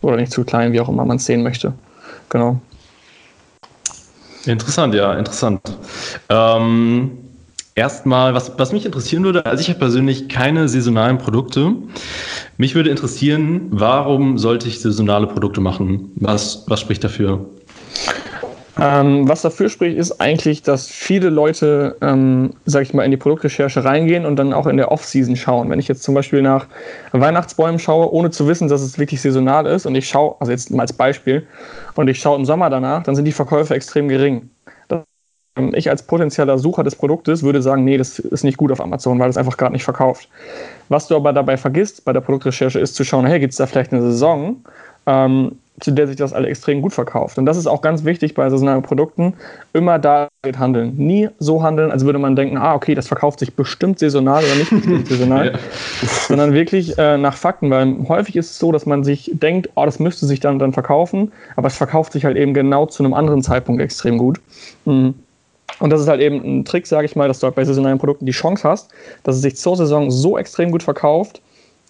Oder 0.00 0.16
nicht 0.16 0.32
zu 0.32 0.44
klein, 0.44 0.72
wie 0.72 0.80
auch 0.80 0.88
immer 0.88 1.04
man 1.04 1.18
es 1.18 1.26
sehen 1.26 1.42
möchte. 1.42 1.72
Genau. 2.28 2.60
Interessant, 4.46 4.94
ja, 4.94 5.14
interessant. 5.14 5.60
Ähm, 6.28 7.12
erstmal, 7.74 8.34
was, 8.34 8.58
was 8.58 8.72
mich 8.72 8.84
interessieren 8.84 9.22
würde, 9.24 9.46
also 9.46 9.60
ich 9.60 9.68
habe 9.68 9.78
persönlich 9.78 10.28
keine 10.28 10.68
saisonalen 10.68 11.18
Produkte. 11.18 11.74
Mich 12.56 12.74
würde 12.74 12.90
interessieren, 12.90 13.68
warum 13.70 14.38
sollte 14.38 14.66
ich 14.68 14.80
saisonale 14.80 15.28
Produkte 15.28 15.60
machen? 15.60 16.10
Was, 16.16 16.64
was 16.66 16.80
spricht 16.80 17.04
dafür? 17.04 17.46
Ähm, 18.80 19.28
was 19.28 19.42
dafür 19.42 19.68
spricht, 19.68 19.98
ist 19.98 20.20
eigentlich, 20.20 20.62
dass 20.62 20.86
viele 20.86 21.28
Leute, 21.28 21.96
ähm, 22.00 22.54
sag 22.64 22.82
ich 22.82 22.94
mal, 22.94 23.04
in 23.04 23.10
die 23.10 23.18
Produktrecherche 23.18 23.84
reingehen 23.84 24.24
und 24.24 24.36
dann 24.36 24.54
auch 24.54 24.66
in 24.66 24.78
der 24.78 24.90
Off-Season 24.90 25.36
schauen. 25.36 25.68
Wenn 25.68 25.78
ich 25.78 25.88
jetzt 25.88 26.02
zum 26.02 26.14
Beispiel 26.14 26.40
nach 26.40 26.66
Weihnachtsbäumen 27.12 27.78
schaue, 27.78 28.10
ohne 28.12 28.30
zu 28.30 28.48
wissen, 28.48 28.68
dass 28.68 28.80
es 28.80 28.98
wirklich 28.98 29.20
saisonal 29.20 29.66
ist, 29.66 29.84
und 29.84 29.94
ich 29.94 30.08
schaue, 30.08 30.36
also 30.40 30.52
jetzt 30.52 30.70
mal 30.70 30.82
als 30.82 30.92
Beispiel, 30.94 31.46
und 31.96 32.08
ich 32.08 32.18
schaue 32.18 32.38
im 32.38 32.46
Sommer 32.46 32.70
danach, 32.70 33.02
dann 33.02 33.14
sind 33.14 33.26
die 33.26 33.32
Verkäufe 33.32 33.74
extrem 33.74 34.08
gering. 34.08 34.48
Ähm, 35.56 35.72
ich 35.74 35.90
als 35.90 36.04
potenzieller 36.04 36.58
Sucher 36.58 36.82
des 36.82 36.96
Produktes 36.96 37.42
würde 37.42 37.60
sagen, 37.62 37.84
nee, 37.84 37.98
das 37.98 38.18
ist 38.18 38.44
nicht 38.44 38.56
gut 38.56 38.72
auf 38.72 38.80
Amazon, 38.80 39.18
weil 39.18 39.28
es 39.28 39.36
einfach 39.36 39.56
gerade 39.56 39.72
nicht 39.72 39.84
verkauft. 39.84 40.28
Was 40.88 41.08
du 41.08 41.16
aber 41.16 41.32
dabei 41.32 41.56
vergisst 41.56 42.04
bei 42.04 42.12
der 42.12 42.20
Produktrecherche 42.20 42.80
ist 42.80 42.94
zu 42.94 43.04
schauen, 43.04 43.26
hey, 43.26 43.38
gibt 43.38 43.52
es 43.52 43.58
da 43.58 43.66
vielleicht 43.66 43.92
eine 43.92 44.02
Saison? 44.02 44.64
Ähm, 45.06 45.58
zu 45.80 45.90
der 45.90 46.06
sich 46.06 46.16
das 46.16 46.32
alle 46.32 46.48
extrem 46.48 46.82
gut 46.82 46.92
verkauft. 46.92 47.38
Und 47.38 47.46
das 47.46 47.56
ist 47.56 47.66
auch 47.66 47.82
ganz 47.82 48.04
wichtig 48.04 48.34
bei 48.34 48.48
saisonalen 48.50 48.82
Produkten, 48.82 49.34
immer 49.72 49.98
da 49.98 50.28
handeln. 50.58 50.94
Nie 50.96 51.30
so 51.38 51.62
handeln, 51.62 51.90
als 51.90 52.04
würde 52.04 52.18
man 52.18 52.36
denken, 52.36 52.56
ah, 52.56 52.74
okay, 52.74 52.94
das 52.94 53.08
verkauft 53.08 53.38
sich 53.40 53.54
bestimmt 53.54 53.98
saisonal 53.98 54.44
oder 54.44 54.54
nicht 54.54 55.08
saisonal, 55.08 55.52
ja. 55.52 55.58
sondern 56.28 56.52
wirklich 56.52 56.98
äh, 56.98 57.16
nach 57.16 57.36
Fakten, 57.36 57.70
weil 57.70 57.96
häufig 58.08 58.36
ist 58.36 58.50
es 58.50 58.58
so, 58.58 58.70
dass 58.70 58.86
man 58.86 59.02
sich 59.02 59.30
denkt, 59.34 59.70
oh, 59.74 59.84
das 59.84 59.98
müsste 59.98 60.26
sich 60.26 60.40
dann, 60.40 60.58
dann 60.58 60.72
verkaufen, 60.72 61.32
aber 61.56 61.68
es 61.68 61.76
verkauft 61.76 62.12
sich 62.12 62.24
halt 62.24 62.36
eben 62.36 62.54
genau 62.54 62.86
zu 62.86 63.02
einem 63.02 63.14
anderen 63.14 63.42
Zeitpunkt 63.42 63.80
extrem 63.80 64.18
gut. 64.18 64.40
Mhm. 64.84 65.14
Und 65.78 65.90
das 65.90 66.00
ist 66.00 66.08
halt 66.08 66.20
eben 66.20 66.36
ein 66.44 66.64
Trick, 66.64 66.86
sage 66.86 67.06
ich 67.06 67.16
mal, 67.16 67.28
dass 67.28 67.40
du 67.40 67.46
halt 67.46 67.56
bei 67.56 67.64
saisonalen 67.64 67.98
Produkten 67.98 68.26
die 68.26 68.32
Chance 68.32 68.68
hast, 68.68 68.90
dass 69.24 69.36
es 69.36 69.42
sich 69.42 69.56
zur 69.56 69.76
Saison 69.76 70.10
so 70.10 70.36
extrem 70.38 70.70
gut 70.70 70.82
verkauft, 70.82 71.40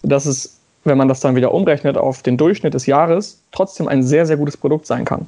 dass 0.03 0.25
es 0.25 0.59
wenn 0.85 0.97
man 0.97 1.07
das 1.07 1.19
dann 1.19 1.35
wieder 1.35 1.53
umrechnet 1.53 1.97
auf 1.97 2.23
den 2.23 2.37
Durchschnitt 2.37 2.73
des 2.73 2.85
Jahres, 2.85 3.41
trotzdem 3.51 3.87
ein 3.87 4.03
sehr, 4.03 4.25
sehr 4.25 4.37
gutes 4.37 4.57
Produkt 4.57 4.85
sein 4.85 5.05
kann. 5.05 5.25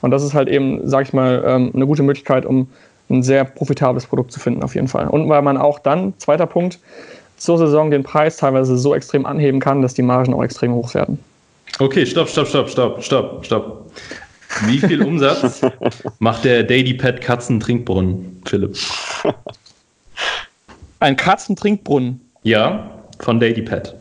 Und 0.00 0.10
das 0.10 0.22
ist 0.22 0.34
halt 0.34 0.48
eben, 0.48 0.88
sage 0.88 1.04
ich 1.04 1.12
mal, 1.12 1.42
ähm, 1.46 1.70
eine 1.74 1.86
gute 1.86 2.02
Möglichkeit, 2.02 2.46
um 2.46 2.68
ein 3.10 3.22
sehr 3.22 3.44
profitables 3.44 4.06
Produkt 4.06 4.32
zu 4.32 4.40
finden, 4.40 4.62
auf 4.62 4.74
jeden 4.74 4.88
Fall. 4.88 5.08
Und 5.08 5.28
weil 5.28 5.42
man 5.42 5.56
auch 5.56 5.78
dann, 5.78 6.14
zweiter 6.18 6.46
Punkt, 6.46 6.78
zur 7.36 7.58
Saison 7.58 7.90
den 7.90 8.02
Preis 8.02 8.38
teilweise 8.38 8.78
so 8.78 8.94
extrem 8.94 9.26
anheben 9.26 9.60
kann, 9.60 9.82
dass 9.82 9.94
die 9.94 10.02
Margen 10.02 10.34
auch 10.34 10.42
extrem 10.42 10.72
hoch 10.72 10.94
werden. 10.94 11.18
Okay, 11.78 12.06
stopp, 12.06 12.28
stopp, 12.28 12.48
stopp, 12.48 12.70
stopp, 12.70 13.04
stopp, 13.04 13.44
stopp. 13.44 13.90
Wie 14.64 14.78
viel 14.78 15.02
Umsatz 15.02 15.60
macht 16.18 16.44
der 16.44 16.62
Daily 16.62 16.94
Pet 16.94 17.20
Katzentrinkbrunnen, 17.20 18.40
Philipp? 18.46 18.76
Ein 21.00 21.16
Katzentrinkbrunnen? 21.16 22.20
Ja, 22.42 22.90
von 23.18 23.38
Daily 23.38 23.60
Pet. 23.60 23.94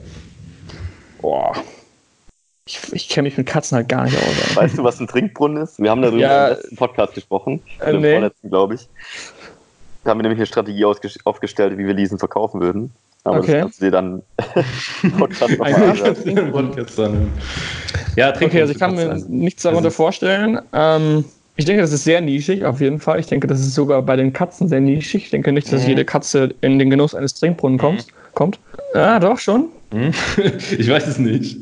Boah. 1.25 1.53
Ich, 2.67 2.93
ich 2.93 3.09
kenne 3.09 3.27
mich 3.27 3.35
mit 3.35 3.47
Katzen 3.47 3.77
halt 3.77 3.89
gar 3.89 4.03
nicht 4.03 4.15
aus. 4.15 4.55
Weißt 4.55 4.77
du, 4.77 4.83
was 4.83 4.99
ein 4.99 5.07
Trinkbrunnen 5.07 5.63
ist? 5.63 5.79
Wir 5.79 5.89
haben 5.89 6.03
darüber 6.03 6.19
ja, 6.21 6.49
im 6.49 6.53
letzten 6.53 6.75
Podcast 6.75 7.15
gesprochen. 7.15 7.63
Äh, 7.79 7.95
Im 7.95 8.01
nee. 8.01 8.11
vorletzten, 8.11 8.49
glaube 8.51 8.75
ich. 8.75 8.87
Da 10.03 10.11
haben 10.11 10.19
wir 10.19 10.21
nämlich 10.21 10.37
eine 10.37 10.45
Strategie 10.45 10.85
aufgestellt, 10.85 11.79
wie 11.79 11.87
wir 11.87 11.95
diesen 11.95 12.19
verkaufen 12.19 12.61
würden. 12.61 12.91
Aber 13.23 13.39
okay. 13.39 13.53
das 13.53 13.61
kannst 13.61 13.81
du 13.81 13.85
dir 13.85 13.91
dann 13.91 14.21
Podcast 15.17 15.49
nochmal 15.49 15.71
Ja, 18.15 18.29
okay, 18.29 18.61
also 18.61 18.73
ich 18.73 18.79
kann 18.79 18.93
mir 18.93 19.15
nichts 19.27 19.63
darunter 19.63 19.89
vorstellen. 19.89 20.59
Ähm, 20.73 21.25
ich 21.55 21.65
denke, 21.65 21.81
das 21.81 21.91
ist 21.91 22.03
sehr 22.03 22.21
nischig, 22.21 22.65
auf 22.65 22.81
jeden 22.81 22.99
Fall. 22.99 23.19
Ich 23.19 23.25
denke, 23.25 23.47
das 23.47 23.61
ist 23.61 23.73
sogar 23.73 24.03
bei 24.03 24.15
den 24.15 24.31
Katzen 24.31 24.69
sehr 24.69 24.79
nischig. 24.79 25.23
Ich 25.23 25.29
denke 25.31 25.51
nicht, 25.51 25.73
dass 25.73 25.81
mhm. 25.81 25.89
jede 25.89 26.05
Katze 26.05 26.53
in 26.61 26.77
den 26.77 26.91
Genuss 26.91 27.15
eines 27.15 27.33
Trinkbrunnen 27.33 27.79
kommt. 27.79 28.05
Mhm. 28.05 28.35
kommt. 28.35 28.59
Ja, 28.93 29.19
doch, 29.19 29.39
schon. 29.39 29.69
Hm? 29.91 30.11
Ich 30.77 30.89
weiß 30.89 31.07
es 31.07 31.17
nicht. 31.17 31.57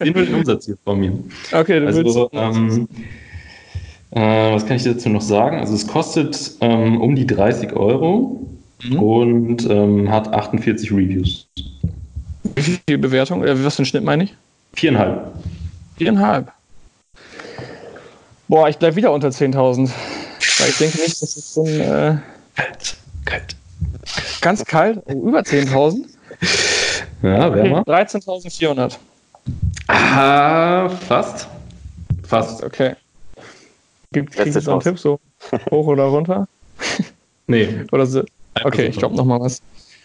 Den 0.00 0.14
will 0.14 0.26
den 0.26 0.34
Umsatz 0.36 0.66
hier 0.66 0.76
vor 0.84 0.96
mir. 0.96 1.12
Okay, 1.52 1.80
du 1.80 1.86
also, 1.86 2.30
ähm, 2.32 2.88
äh, 4.10 4.20
was 4.52 4.66
kann 4.66 4.76
ich 4.76 4.84
dazu 4.84 5.08
noch 5.08 5.22
sagen? 5.22 5.58
Also 5.58 5.74
es 5.74 5.86
kostet 5.86 6.52
ähm, 6.60 7.00
um 7.00 7.14
die 7.16 7.26
30 7.26 7.72
Euro 7.72 8.46
mhm. 8.84 8.98
und 8.98 9.70
ähm, 9.70 10.10
hat 10.10 10.32
48 10.32 10.90
Reviews. 10.92 11.46
Wie 12.54 12.78
viel 12.86 12.98
Bewertung? 12.98 13.44
Äh, 13.44 13.64
was 13.64 13.76
für 13.76 13.82
ein 13.82 13.86
Schnitt 13.86 14.04
meine 14.04 14.24
ich? 14.24 14.34
Viereinhalb. 14.74 15.32
Viereinhalb. 15.96 16.52
Boah, 18.48 18.68
ich 18.68 18.76
bleibe 18.76 18.96
wieder 18.96 19.12
unter 19.12 19.28
10.000. 19.28 19.90
Weil 20.58 20.68
ich 20.68 20.78
denke 20.78 20.98
nicht, 21.00 21.22
dass 21.22 21.36
es 21.36 21.54
so 21.54 21.64
ein. 21.64 21.80
Äh, 21.80 22.16
kalt, 22.54 22.96
kalt. 23.24 23.56
Ganz 24.40 24.64
kalt? 24.64 24.98
Über 25.08 25.40
10.000? 25.40 26.04
Ja, 27.22 27.54
wärmer. 27.54 27.82
13.400. 27.82 28.96
Ah, 29.88 30.88
fast. 30.88 31.48
Fast. 32.24 32.62
Okay. 32.62 32.94
Gibt 34.12 34.38
es 34.38 34.66
noch 34.66 34.74
einen 34.74 34.82
Tipp, 34.82 34.98
so 34.98 35.18
hoch 35.70 35.86
oder 35.86 36.04
runter? 36.04 36.46
nee. 37.46 37.84
oder 37.92 38.06
so? 38.06 38.22
Okay, 38.62 38.86
ich 38.86 38.98
glaube 38.98 39.16
nochmal 39.16 39.40
was. 39.40 39.62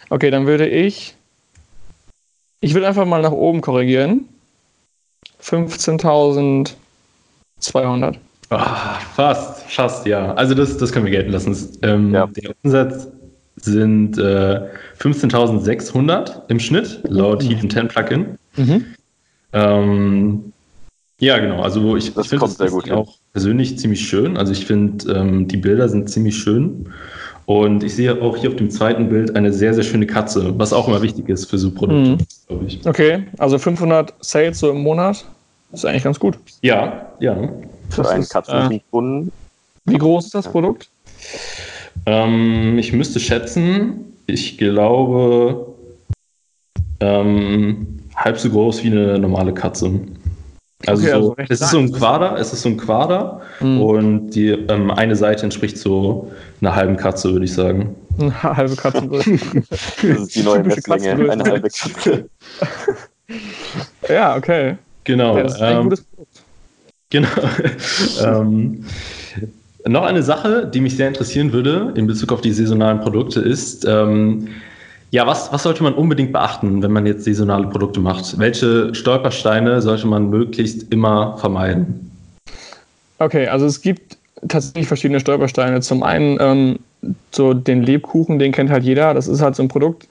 Okay, 0.10 0.32
dann 0.32 0.48
würde 0.48 0.68
ich. 0.68 1.16
Ich 2.62 2.74
würde 2.74 2.88
einfach 2.88 3.06
mal 3.06 3.22
nach 3.22 3.32
oben 3.32 3.62
korrigieren. 3.62 4.28
15.200. 5.44 6.74
Ah, 8.50 9.00
fast, 9.16 9.64
fast, 9.64 10.06
ja. 10.06 10.34
Also 10.34 10.56
das, 10.56 10.78
das 10.78 10.92
können 10.92 11.06
wir 11.06 11.12
gelten 11.12 11.32
lassen. 11.32 11.78
Ähm, 11.82 12.14
ja. 12.14 12.28
Der 12.28 12.54
Umsatz 12.64 13.08
sind 13.58 14.18
äh, 14.18 14.62
15.600 15.00 16.42
im 16.48 16.60
Schnitt, 16.60 17.02
laut 17.08 17.44
mhm. 17.44 17.48
Heat 17.48 17.72
10 17.72 17.88
Plugin. 17.88 18.38
Mhm. 18.56 18.86
Ähm, 19.54 20.54
ja, 21.20 21.40
genau. 21.40 21.62
Also 21.62 21.96
ich, 21.96 22.16
ich 22.16 22.28
finde 22.28 22.46
das, 22.46 22.58
das 22.58 22.92
auch 22.92 23.16
persönlich 23.34 23.80
ziemlich 23.80 24.08
schön. 24.08 24.38
Also 24.38 24.52
ich 24.52 24.66
finde, 24.66 25.12
ähm, 25.12 25.48
die 25.48 25.58
Bilder 25.58 25.90
sind 25.90 26.10
ziemlich 26.10 26.38
schön. 26.38 26.90
Und 27.46 27.82
ich 27.84 27.96
sehe 27.96 28.22
auch 28.22 28.36
hier 28.36 28.50
auf 28.50 28.58
dem 28.58 28.70
zweiten 28.70 29.08
Bild 29.08 29.36
eine 29.36 29.54
sehr, 29.54 29.74
sehr 29.74 29.84
schöne 29.84 30.06
Katze, 30.06 30.54
was 30.60 30.74
auch 30.74 30.88
immer 30.88 31.02
wichtig 31.02 31.30
ist 31.30 31.50
für 31.50 31.58
so 31.58 31.72
Produkte, 31.72 32.12
mhm. 32.12 32.18
glaube 32.48 32.66
ich. 32.66 32.86
Okay, 32.86 33.24
also 33.38 33.58
500 33.58 34.14
Sales 34.20 34.60
so 34.60 34.70
im 34.70 34.82
Monat 34.82 35.24
ist 35.72 35.86
eigentlich 35.86 36.04
ganz 36.04 36.20
gut. 36.20 36.38
Ja, 36.62 37.14
ja. 37.20 37.36
Für 37.90 38.02
das 38.02 38.12
einen 38.12 38.28
Katzenkunden. 38.28 39.30
Äh, 39.30 39.92
wie 39.92 39.98
groß 39.98 40.26
ist 40.26 40.36
das 40.36 40.52
Produkt? 40.52 40.90
Ähm, 42.08 42.78
ich 42.80 42.94
müsste 42.94 43.20
schätzen, 43.20 44.14
ich 44.28 44.58
glaube, 44.58 45.76
ähm, 47.02 48.00
halb 48.16 48.40
so 48.40 48.50
groß 48.50 48.82
wie 48.84 48.88
eine 48.88 49.20
normale 49.20 49.54
Katze. 49.54 49.92
Also, 50.86 51.04
okay, 51.04 51.12
so, 51.12 51.36
also 51.36 51.54
es 51.54 51.62
ist 51.62 51.70
so 51.72 51.80
ein 51.80 51.92
Quader, 51.92 52.38
es 52.38 52.54
ist 52.54 52.62
so 52.62 52.70
ein 52.70 52.78
Quader 52.78 53.42
mhm. 53.60 53.82
und 53.82 54.30
die 54.30 54.52
ähm, 54.52 54.90
eine 54.90 55.18
Seite 55.18 55.44
entspricht 55.44 55.78
so 55.78 56.32
einer 56.62 56.76
halben 56.76 56.96
Katze, 56.96 57.34
würde 57.34 57.46
ich 57.46 57.54
sagen. 57.54 57.96
Eine 58.20 58.42
halbe 58.42 58.76
Katze. 58.76 59.08
das 59.12 60.02
ist 60.02 60.36
die 60.36 60.42
neue 60.42 60.64
Messlänge, 60.64 61.32
eine 61.32 61.44
halbe 61.44 61.70
Katze. 61.70 62.30
ja, 64.10 64.36
okay. 64.36 64.78
Genau. 65.04 65.38
Ja, 65.38 65.44
das 65.44 65.54
ist 65.54 65.62
ein 65.62 65.78
ähm, 65.78 65.84
gutes 65.84 66.02
Produkt. 66.04 66.42
Genau. 67.10 67.30
ähm, 68.24 68.86
noch 69.88 70.04
eine 70.04 70.24
Sache, 70.24 70.70
die 70.72 70.82
mich 70.82 70.96
sehr 70.96 71.08
interessieren 71.08 71.54
würde 71.54 71.94
in 71.96 72.08
Bezug 72.08 72.32
auf 72.32 72.42
die 72.42 72.52
saisonalen 72.52 73.00
Produkte 73.00 73.40
ist, 73.40 73.86
ähm, 73.86 74.48
ja, 75.12 75.26
was, 75.26 75.52
was 75.54 75.64
sollte 75.64 75.84
man 75.84 75.94
unbedingt 75.94 76.34
beachten, 76.34 76.84
wenn 76.84 76.92
man 76.92 77.06
jetzt 77.06 77.24
saisonale 77.24 77.68
Produkte 77.68 78.00
macht? 78.00 78.38
Welche 78.38 78.94
Stolpersteine 78.94 79.82
sollte 79.82 80.06
man 80.06 80.30
möglichst 80.30 80.92
immer 80.92 81.38
vermeiden? 81.38 82.12
Okay, 83.20 83.48
also 83.48 83.66
es 83.66 83.82
gibt 83.82 84.18
tatsächlich 84.48 84.88
verschiedene 84.88 85.20
Stolpersteine. 85.20 85.80
Zum 85.82 86.04
einen 86.04 86.38
ähm, 86.42 86.80
so 87.32 87.54
den 87.54 87.84
Lebkuchen, 87.84 88.38
den 88.38 88.52
kennt 88.52 88.70
halt 88.70 88.84
jeder. 88.84 89.14
Das 89.14 89.28
ist 89.28 89.42
halt 89.42 89.56
so 89.56 89.64
ein 89.64 89.70
Produkt, 89.70 90.08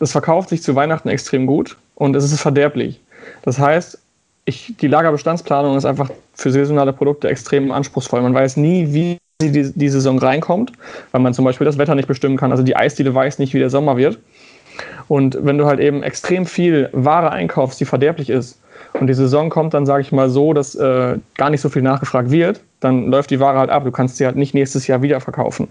das 0.00 0.12
verkauft 0.12 0.48
sich 0.48 0.62
zu 0.62 0.74
Weihnachten 0.74 1.08
extrem 1.08 1.46
gut 1.46 1.76
und 1.94 2.16
es 2.16 2.24
ist 2.24 2.40
verderblich. 2.40 3.00
Das 3.42 3.58
heißt, 3.58 3.98
ich, 4.44 4.74
die 4.80 4.88
Lagerbestandsplanung 4.88 5.76
ist 5.76 5.84
einfach 5.84 6.10
für 6.34 6.50
saisonale 6.50 6.92
Produkte 6.92 7.28
extrem 7.28 7.70
anspruchsvoll. 7.70 8.22
Man 8.22 8.34
weiß 8.34 8.56
nie, 8.56 8.92
wie 8.92 9.18
die, 9.40 9.72
die 9.72 9.88
Saison 9.88 10.18
reinkommt, 10.18 10.72
weil 11.12 11.20
man 11.20 11.34
zum 11.34 11.44
Beispiel 11.44 11.64
das 11.64 11.78
Wetter 11.78 11.94
nicht 11.94 12.08
bestimmen 12.08 12.36
kann. 12.36 12.50
Also 12.50 12.62
die 12.62 12.76
Eisdiele 12.76 13.14
weiß 13.14 13.38
nicht, 13.38 13.54
wie 13.54 13.58
der 13.58 13.70
Sommer 13.70 13.96
wird. 13.96 14.18
Und 15.08 15.38
wenn 15.42 15.58
du 15.58 15.66
halt 15.66 15.80
eben 15.80 16.02
extrem 16.02 16.46
viel 16.46 16.88
Ware 16.92 17.30
einkaufst, 17.30 17.80
die 17.80 17.84
verderblich 17.84 18.30
ist, 18.30 18.58
und 18.94 19.06
die 19.06 19.14
Saison 19.14 19.48
kommt 19.48 19.72
dann, 19.74 19.86
sage 19.86 20.02
ich 20.02 20.12
mal, 20.12 20.28
so, 20.28 20.52
dass 20.52 20.74
äh, 20.74 21.16
gar 21.36 21.50
nicht 21.50 21.62
so 21.62 21.70
viel 21.70 21.82
nachgefragt 21.82 22.30
wird, 22.30 22.60
dann 22.80 23.10
läuft 23.10 23.30
die 23.30 23.40
Ware 23.40 23.58
halt 23.58 23.70
ab. 23.70 23.84
Du 23.84 23.90
kannst 23.90 24.18
sie 24.18 24.26
halt 24.26 24.36
nicht 24.36 24.54
nächstes 24.54 24.86
Jahr 24.86 25.00
wieder 25.00 25.20
verkaufen. 25.20 25.68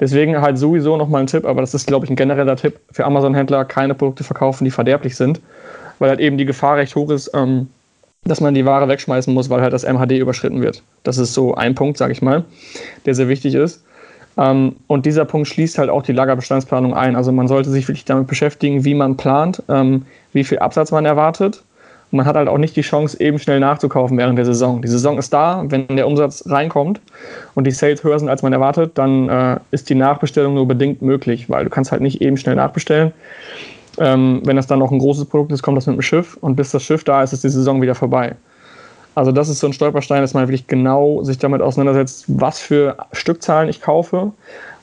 Deswegen 0.00 0.40
halt 0.40 0.56
sowieso 0.56 0.96
nochmal 0.96 1.22
ein 1.22 1.26
Tipp, 1.26 1.44
aber 1.44 1.60
das 1.60 1.74
ist, 1.74 1.86
glaube 1.86 2.06
ich, 2.06 2.10
ein 2.10 2.16
genereller 2.16 2.56
Tipp 2.56 2.80
für 2.90 3.04
Amazon-Händler, 3.04 3.66
keine 3.66 3.94
Produkte 3.94 4.24
verkaufen, 4.24 4.64
die 4.64 4.70
verderblich 4.70 5.16
sind, 5.16 5.40
weil 5.98 6.08
halt 6.08 6.20
eben 6.20 6.38
die 6.38 6.46
Gefahr 6.46 6.78
recht 6.78 6.96
hoch 6.96 7.10
ist, 7.10 7.30
ähm, 7.34 7.68
dass 8.24 8.40
man 8.40 8.54
die 8.54 8.64
Ware 8.64 8.88
wegschmeißen 8.88 9.32
muss, 9.32 9.50
weil 9.50 9.60
halt 9.60 9.72
das 9.72 9.84
MHD 9.84 10.12
überschritten 10.12 10.62
wird. 10.62 10.82
Das 11.02 11.18
ist 11.18 11.34
so 11.34 11.54
ein 11.54 11.74
Punkt, 11.74 11.98
sage 11.98 12.12
ich 12.12 12.22
mal, 12.22 12.44
der 13.06 13.14
sehr 13.14 13.28
wichtig 13.28 13.54
ist. 13.54 13.84
Ähm, 14.36 14.76
und 14.86 15.06
dieser 15.06 15.24
Punkt 15.24 15.48
schließt 15.48 15.78
halt 15.78 15.90
auch 15.90 16.02
die 16.02 16.12
Lagerbestandsplanung 16.12 16.94
ein. 16.94 17.16
Also 17.16 17.32
man 17.32 17.48
sollte 17.48 17.70
sich 17.70 17.86
wirklich 17.88 18.04
damit 18.04 18.26
beschäftigen, 18.26 18.84
wie 18.84 18.94
man 18.94 19.16
plant, 19.16 19.62
ähm, 19.68 20.06
wie 20.32 20.44
viel 20.44 20.58
Absatz 20.58 20.90
man 20.90 21.04
erwartet. 21.04 21.62
Und 22.10 22.18
man 22.18 22.26
hat 22.26 22.36
halt 22.36 22.48
auch 22.48 22.58
nicht 22.58 22.76
die 22.76 22.82
Chance, 22.82 23.20
eben 23.20 23.38
schnell 23.38 23.60
nachzukaufen 23.60 24.16
während 24.18 24.38
der 24.38 24.44
Saison. 24.44 24.82
Die 24.82 24.88
Saison 24.88 25.18
ist 25.18 25.32
da, 25.32 25.64
wenn 25.66 25.86
der 25.88 26.06
Umsatz 26.06 26.44
reinkommt 26.46 27.00
und 27.54 27.66
die 27.66 27.70
Sales 27.70 28.02
höher 28.04 28.18
sind, 28.18 28.28
als 28.28 28.42
man 28.42 28.52
erwartet, 28.52 28.92
dann 28.94 29.28
äh, 29.28 29.58
ist 29.70 29.88
die 29.90 29.94
Nachbestellung 29.94 30.54
nur 30.54 30.66
bedingt 30.66 31.02
möglich, 31.02 31.50
weil 31.50 31.64
du 31.64 31.70
kannst 31.70 31.92
halt 31.92 32.02
nicht 32.02 32.20
eben 32.20 32.36
schnell 32.36 32.56
nachbestellen. 32.56 33.12
Ähm, 33.98 34.42
wenn 34.44 34.56
das 34.56 34.66
dann 34.66 34.78
noch 34.80 34.90
ein 34.90 34.98
großes 34.98 35.26
Produkt 35.26 35.52
ist, 35.52 35.62
kommt 35.62 35.76
das 35.76 35.86
mit 35.86 35.96
dem 35.96 36.02
Schiff 36.02 36.36
und 36.40 36.56
bis 36.56 36.70
das 36.70 36.82
Schiff 36.82 37.04
da 37.04 37.22
ist, 37.22 37.32
ist 37.32 37.44
die 37.44 37.48
Saison 37.48 37.80
wieder 37.80 37.94
vorbei. 37.94 38.34
Also 39.14 39.30
das 39.30 39.48
ist 39.48 39.60
so 39.60 39.68
ein 39.68 39.72
Stolperstein, 39.72 40.22
dass 40.22 40.34
man 40.34 40.48
wirklich 40.48 40.66
genau 40.66 41.22
sich 41.22 41.38
damit 41.38 41.62
auseinandersetzt, 41.62 42.24
was 42.26 42.58
für 42.58 42.96
Stückzahlen 43.12 43.68
ich 43.68 43.80
kaufe. 43.80 44.32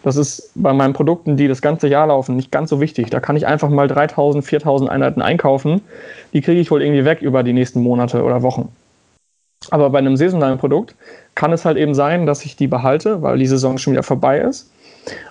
Das 0.04 0.15
ist 0.15 0.52
bei 0.56 0.74
meinen 0.74 0.93
Produkten, 0.93 1.36
die 1.36 1.47
das 1.47 1.62
ganze 1.62 1.88
Jahr 1.88 2.08
laufen, 2.08 2.36
nicht 2.36 2.52
ganz 2.52 2.69
so 2.69 2.80
wichtig. 2.80 3.10
Da 3.10 3.19
kann 3.19 3.36
ich 3.36 3.45
einfach 3.45 3.69
mal 3.69 3.88
3000, 3.88 4.43
4000 4.43 4.89
Einheiten 4.89 5.21
einkaufen. 5.21 5.82
Die 6.34 6.41
kriege 6.41 6.62
ich 6.62 6.71
wohl 6.71 6.82
irgendwie 6.82 7.06
weg 7.06 7.21
über 7.21 7.43
die 7.43 7.54
nächsten 7.54 7.82
Monate 7.82 8.24
oder 8.24 8.41
Wochen. 8.41 8.69
Aber 9.69 9.91
bei 9.91 10.00
einem 10.00 10.17
saisonalen 10.17 10.58
Produkt 10.58 10.95
kann 11.36 11.54
es 11.54 11.65
halt 11.65 11.78
eben 11.78 11.93
sein, 11.93 12.26
dass 12.26 12.45
ich 12.45 12.56
die 12.56 12.67
behalte, 12.67 13.21
weil 13.21 13.38
die 13.38 13.45
Saison 13.45 13.78
schon 13.78 13.93
wieder 13.93 14.04
vorbei 14.04 14.39
ist. 14.39 14.71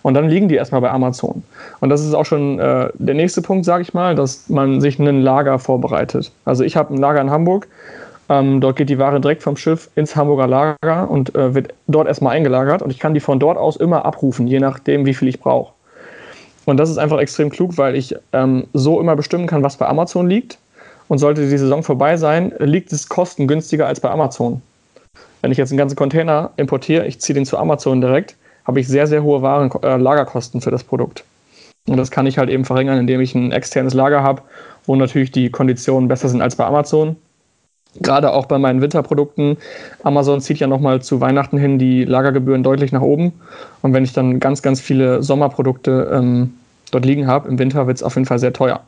Und 0.02 0.14
dann 0.14 0.28
liegen 0.28 0.48
die 0.48 0.56
erstmal 0.56 0.80
bei 0.80 0.90
Amazon. 0.90 1.42
Und 1.80 1.90
das 1.90 2.04
ist 2.04 2.14
auch 2.14 2.24
schon 2.24 2.58
äh, 2.58 2.88
der 2.94 3.14
nächste 3.14 3.42
Punkt, 3.42 3.64
sage 3.64 3.82
ich 3.82 3.94
mal, 3.94 4.14
dass 4.14 4.48
man 4.48 4.80
sich 4.80 4.98
ein 4.98 5.22
Lager 5.22 5.58
vorbereitet. 5.58 6.32
Also 6.44 6.64
ich 6.64 6.76
habe 6.76 6.94
ein 6.94 6.98
Lager 6.98 7.20
in 7.20 7.30
Hamburg. 7.30 7.68
Ähm, 8.28 8.60
dort 8.60 8.76
geht 8.76 8.88
die 8.88 8.98
Ware 8.98 9.20
direkt 9.20 9.42
vom 9.42 9.56
Schiff 9.56 9.90
ins 9.96 10.14
Hamburger 10.14 10.46
Lager 10.46 11.10
und 11.10 11.34
äh, 11.34 11.54
wird 11.54 11.74
dort 11.88 12.06
erstmal 12.06 12.36
eingelagert. 12.36 12.82
Und 12.82 12.90
ich 12.90 12.98
kann 12.98 13.14
die 13.14 13.20
von 13.20 13.38
dort 13.38 13.58
aus 13.58 13.76
immer 13.76 14.04
abrufen, 14.04 14.46
je 14.46 14.60
nachdem, 14.60 15.04
wie 15.06 15.14
viel 15.14 15.28
ich 15.28 15.40
brauche. 15.40 15.72
Und 16.64 16.76
das 16.76 16.90
ist 16.90 16.98
einfach 16.98 17.18
extrem 17.18 17.50
klug, 17.50 17.78
weil 17.78 17.96
ich 17.96 18.14
ähm, 18.32 18.66
so 18.72 19.00
immer 19.00 19.16
bestimmen 19.16 19.46
kann, 19.46 19.62
was 19.62 19.76
bei 19.76 19.86
Amazon 19.86 20.28
liegt. 20.28 20.58
Und 21.08 21.18
sollte 21.18 21.40
die 21.48 21.58
Saison 21.58 21.82
vorbei 21.82 22.16
sein, 22.16 22.52
liegt 22.60 22.92
es 22.92 23.08
kostengünstiger 23.08 23.88
als 23.88 23.98
bei 23.98 24.10
Amazon. 24.10 24.62
Wenn 25.40 25.50
ich 25.50 25.58
jetzt 25.58 25.72
einen 25.72 25.78
ganzen 25.78 25.96
Container 25.96 26.50
importiere, 26.56 27.06
ich 27.06 27.20
ziehe 27.20 27.34
den 27.34 27.46
zu 27.46 27.58
Amazon 27.58 28.00
direkt, 28.00 28.36
habe 28.70 28.78
ich 28.78 28.86
sehr, 28.86 29.08
sehr 29.08 29.24
hohe 29.24 29.42
Waren, 29.42 29.68
äh, 29.82 29.96
Lagerkosten 29.96 30.60
für 30.60 30.70
das 30.70 30.84
Produkt. 30.84 31.24
Und 31.88 31.96
das 31.96 32.12
kann 32.12 32.26
ich 32.26 32.38
halt 32.38 32.50
eben 32.50 32.64
verringern, 32.64 32.98
indem 32.98 33.20
ich 33.20 33.34
ein 33.34 33.50
externes 33.50 33.94
Lager 33.94 34.22
habe, 34.22 34.42
wo 34.86 34.94
natürlich 34.94 35.32
die 35.32 35.50
Konditionen 35.50 36.08
besser 36.08 36.28
sind 36.28 36.40
als 36.40 36.54
bei 36.54 36.64
Amazon. 36.64 37.16
Gerade 37.96 38.32
auch 38.32 38.46
bei 38.46 38.58
meinen 38.58 38.80
Winterprodukten. 38.80 39.56
Amazon 40.04 40.40
zieht 40.40 40.60
ja 40.60 40.68
nochmal 40.68 41.02
zu 41.02 41.20
Weihnachten 41.20 41.58
hin 41.58 41.80
die 41.80 42.04
Lagergebühren 42.04 42.62
deutlich 42.62 42.92
nach 42.92 43.00
oben. 43.00 43.32
Und 43.82 43.92
wenn 43.92 44.04
ich 44.04 44.12
dann 44.12 44.38
ganz, 44.38 44.62
ganz 44.62 44.80
viele 44.80 45.24
Sommerprodukte 45.24 46.08
ähm, 46.12 46.54
dort 46.92 47.04
liegen 47.04 47.26
habe, 47.26 47.48
im 47.48 47.58
Winter 47.58 47.88
wird 47.88 47.96
es 47.96 48.04
auf 48.04 48.14
jeden 48.14 48.26
Fall 48.26 48.38
sehr 48.38 48.52
teuer. 48.52 48.82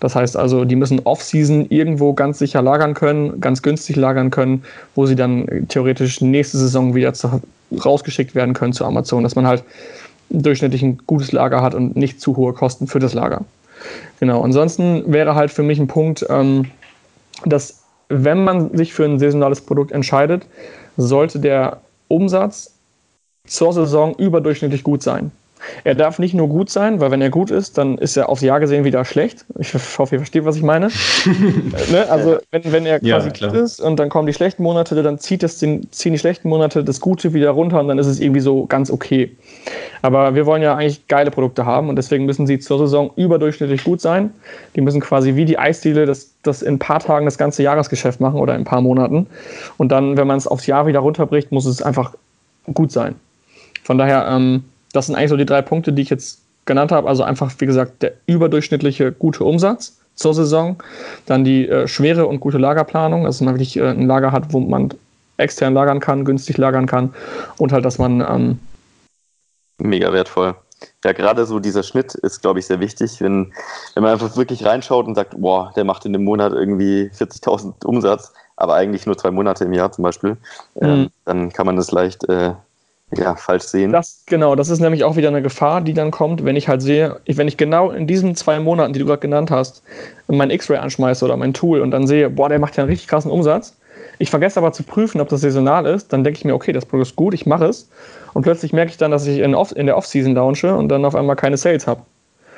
Das 0.00 0.16
heißt 0.16 0.36
also, 0.36 0.64
die 0.64 0.76
müssen 0.76 1.00
off-season 1.00 1.66
irgendwo 1.68 2.14
ganz 2.14 2.38
sicher 2.38 2.62
lagern 2.62 2.94
können, 2.94 3.40
ganz 3.40 3.62
günstig 3.62 3.96
lagern 3.96 4.30
können, 4.30 4.64
wo 4.94 5.06
sie 5.06 5.14
dann 5.14 5.66
theoretisch 5.68 6.20
nächste 6.22 6.56
Saison 6.56 6.94
wieder 6.94 7.12
zu, 7.12 7.42
rausgeschickt 7.84 8.34
werden 8.34 8.54
können 8.54 8.72
zu 8.72 8.84
Amazon, 8.84 9.22
dass 9.22 9.36
man 9.36 9.46
halt 9.46 9.62
durchschnittlich 10.30 10.82
ein 10.82 10.98
gutes 11.06 11.32
Lager 11.32 11.62
hat 11.62 11.74
und 11.74 11.96
nicht 11.96 12.20
zu 12.20 12.36
hohe 12.36 12.54
Kosten 12.54 12.86
für 12.86 12.98
das 12.98 13.14
Lager. 13.14 13.44
Genau, 14.20 14.42
ansonsten 14.42 15.12
wäre 15.12 15.34
halt 15.34 15.50
für 15.50 15.62
mich 15.62 15.78
ein 15.78 15.88
Punkt, 15.88 16.24
ähm, 16.28 16.66
dass 17.44 17.82
wenn 18.08 18.42
man 18.42 18.76
sich 18.76 18.92
für 18.92 19.04
ein 19.04 19.18
saisonales 19.18 19.60
Produkt 19.60 19.92
entscheidet, 19.92 20.46
sollte 20.96 21.38
der 21.38 21.80
Umsatz 22.08 22.72
zur 23.46 23.72
Saison 23.72 24.14
überdurchschnittlich 24.16 24.82
gut 24.82 25.02
sein. 25.02 25.30
Er 25.84 25.94
darf 25.94 26.18
nicht 26.18 26.34
nur 26.34 26.48
gut 26.48 26.70
sein, 26.70 27.00
weil 27.00 27.10
wenn 27.10 27.20
er 27.20 27.30
gut 27.30 27.50
ist, 27.50 27.78
dann 27.78 27.98
ist 27.98 28.16
er 28.16 28.28
aufs 28.28 28.42
Jahr 28.42 28.60
gesehen 28.60 28.84
wieder 28.84 29.04
schlecht. 29.04 29.44
Ich 29.58 29.74
hoffe, 29.74 30.14
ihr 30.14 30.18
versteht, 30.18 30.44
was 30.44 30.56
ich 30.56 30.62
meine. 30.62 30.88
ne? 31.90 32.06
Also 32.08 32.38
wenn, 32.50 32.72
wenn 32.72 32.86
er 32.86 33.00
quasi 33.00 33.30
ja, 33.34 33.48
gut 33.48 33.56
ist 33.56 33.80
und 33.80 33.98
dann 33.98 34.08
kommen 34.08 34.26
die 34.26 34.32
schlechten 34.32 34.62
Monate, 34.62 35.02
dann 35.02 35.18
zieht 35.18 35.42
das 35.42 35.58
den, 35.58 35.90
ziehen 35.92 36.12
die 36.12 36.18
schlechten 36.18 36.48
Monate 36.48 36.84
das 36.84 37.00
Gute 37.00 37.34
wieder 37.34 37.50
runter 37.50 37.80
und 37.80 37.88
dann 37.88 37.98
ist 37.98 38.06
es 38.06 38.20
irgendwie 38.20 38.40
so 38.40 38.66
ganz 38.66 38.90
okay. 38.90 39.36
Aber 40.02 40.34
wir 40.34 40.46
wollen 40.46 40.62
ja 40.62 40.76
eigentlich 40.76 41.06
geile 41.08 41.30
Produkte 41.30 41.66
haben 41.66 41.88
und 41.88 41.96
deswegen 41.96 42.24
müssen 42.24 42.46
sie 42.46 42.58
zur 42.58 42.78
Saison 42.78 43.10
überdurchschnittlich 43.16 43.84
gut 43.84 44.00
sein. 44.00 44.32
Die 44.76 44.80
müssen 44.80 45.00
quasi 45.00 45.36
wie 45.36 45.44
die 45.44 45.58
Eisdiele 45.58 46.06
das, 46.06 46.32
das 46.42 46.62
in 46.62 46.74
ein 46.74 46.78
paar 46.78 47.00
Tagen 47.00 47.26
das 47.26 47.38
ganze 47.38 47.62
Jahresgeschäft 47.62 48.20
machen 48.20 48.40
oder 48.40 48.54
in 48.54 48.62
ein 48.62 48.64
paar 48.64 48.80
Monaten. 48.80 49.26
Und 49.76 49.92
dann, 49.92 50.16
wenn 50.16 50.26
man 50.26 50.38
es 50.38 50.46
aufs 50.46 50.66
Jahr 50.66 50.86
wieder 50.86 51.00
runterbricht, 51.00 51.52
muss 51.52 51.66
es 51.66 51.82
einfach 51.82 52.14
gut 52.72 52.92
sein. 52.92 53.14
Von 53.82 53.98
daher, 53.98 54.28
ähm, 54.30 54.64
das 54.92 55.06
sind 55.06 55.14
eigentlich 55.14 55.30
so 55.30 55.36
die 55.36 55.46
drei 55.46 55.62
Punkte, 55.62 55.92
die 55.92 56.02
ich 56.02 56.10
jetzt 56.10 56.42
genannt 56.64 56.92
habe. 56.92 57.08
Also 57.08 57.22
einfach, 57.22 57.52
wie 57.58 57.66
gesagt, 57.66 58.02
der 58.02 58.12
überdurchschnittliche 58.26 59.12
gute 59.12 59.44
Umsatz 59.44 59.98
zur 60.14 60.34
Saison, 60.34 60.76
dann 61.26 61.44
die 61.44 61.68
äh, 61.68 61.88
schwere 61.88 62.26
und 62.26 62.40
gute 62.40 62.58
Lagerplanung, 62.58 63.24
dass 63.24 63.40
man 63.40 63.54
wirklich 63.54 63.76
äh, 63.76 63.88
ein 63.88 64.06
Lager 64.06 64.32
hat, 64.32 64.52
wo 64.52 64.60
man 64.60 64.90
extern 65.36 65.72
lagern 65.72 66.00
kann, 66.00 66.24
günstig 66.24 66.58
lagern 66.58 66.86
kann 66.86 67.14
und 67.56 67.72
halt, 67.72 67.84
dass 67.84 67.98
man 67.98 68.20
ähm 68.20 68.58
mega 69.78 70.12
wertvoll. 70.12 70.54
Ja, 71.04 71.12
gerade 71.12 71.46
so 71.46 71.58
dieser 71.58 71.82
Schnitt 71.82 72.14
ist, 72.14 72.40
glaube 72.40 72.58
ich, 72.58 72.66
sehr 72.66 72.80
wichtig, 72.80 73.20
wenn, 73.20 73.52
wenn 73.94 74.02
man 74.02 74.12
einfach 74.12 74.36
wirklich 74.36 74.64
reinschaut 74.64 75.06
und 75.06 75.14
sagt, 75.14 75.34
boah, 75.38 75.72
der 75.76 75.84
macht 75.84 76.06
in 76.06 76.12
dem 76.12 76.24
Monat 76.24 76.52
irgendwie 76.52 77.10
40.000 77.14 77.84
Umsatz, 77.84 78.32
aber 78.56 78.74
eigentlich 78.74 79.06
nur 79.06 79.16
zwei 79.16 79.30
Monate 79.30 79.64
im 79.64 79.72
Jahr 79.72 79.92
zum 79.92 80.04
Beispiel, 80.04 80.36
mhm. 80.74 80.82
ähm, 80.82 81.10
dann 81.24 81.52
kann 81.52 81.66
man 81.66 81.76
das 81.76 81.90
leicht 81.90 82.28
äh, 82.28 82.52
ja, 83.16 83.34
falsch 83.34 83.64
sehen. 83.64 83.92
Das, 83.92 84.22
genau, 84.26 84.54
das 84.54 84.68
ist 84.68 84.80
nämlich 84.80 85.04
auch 85.04 85.16
wieder 85.16 85.28
eine 85.28 85.42
Gefahr, 85.42 85.80
die 85.80 85.94
dann 85.94 86.10
kommt, 86.10 86.44
wenn 86.44 86.56
ich 86.56 86.68
halt 86.68 86.80
sehe, 86.82 87.20
wenn 87.26 87.48
ich 87.48 87.56
genau 87.56 87.90
in 87.90 88.06
diesen 88.06 88.36
zwei 88.36 88.60
Monaten, 88.60 88.92
die 88.92 89.00
du 89.00 89.06
gerade 89.06 89.20
genannt 89.20 89.50
hast, 89.50 89.82
mein 90.28 90.50
X-Ray 90.50 90.78
anschmeiße 90.78 91.24
oder 91.24 91.36
mein 91.36 91.52
Tool 91.52 91.80
und 91.80 91.90
dann 91.90 92.06
sehe, 92.06 92.30
boah, 92.30 92.48
der 92.48 92.58
macht 92.58 92.76
ja 92.76 92.84
einen 92.84 92.90
richtig 92.90 93.08
krassen 93.08 93.30
Umsatz. 93.30 93.76
Ich 94.18 94.30
vergesse 94.30 94.60
aber 94.60 94.72
zu 94.72 94.82
prüfen, 94.82 95.20
ob 95.20 95.28
das 95.28 95.40
saisonal 95.40 95.86
ist, 95.86 96.12
dann 96.12 96.24
denke 96.24 96.38
ich 96.38 96.44
mir, 96.44 96.54
okay, 96.54 96.72
das 96.72 96.86
Produkt 96.86 97.08
ist 97.08 97.16
gut, 97.16 97.34
ich 97.34 97.46
mache 97.46 97.66
es. 97.66 97.88
Und 98.34 98.42
plötzlich 98.42 98.72
merke 98.72 98.90
ich 98.90 98.96
dann, 98.96 99.10
dass 99.10 99.26
ich 99.26 99.38
in, 99.38 99.54
Off 99.54 99.74
in 99.74 99.86
der 99.86 99.96
Off-Season 99.96 100.34
launche 100.34 100.74
und 100.74 100.88
dann 100.88 101.04
auf 101.04 101.14
einmal 101.14 101.36
keine 101.36 101.56
Sales 101.56 101.86
habe. 101.86 102.02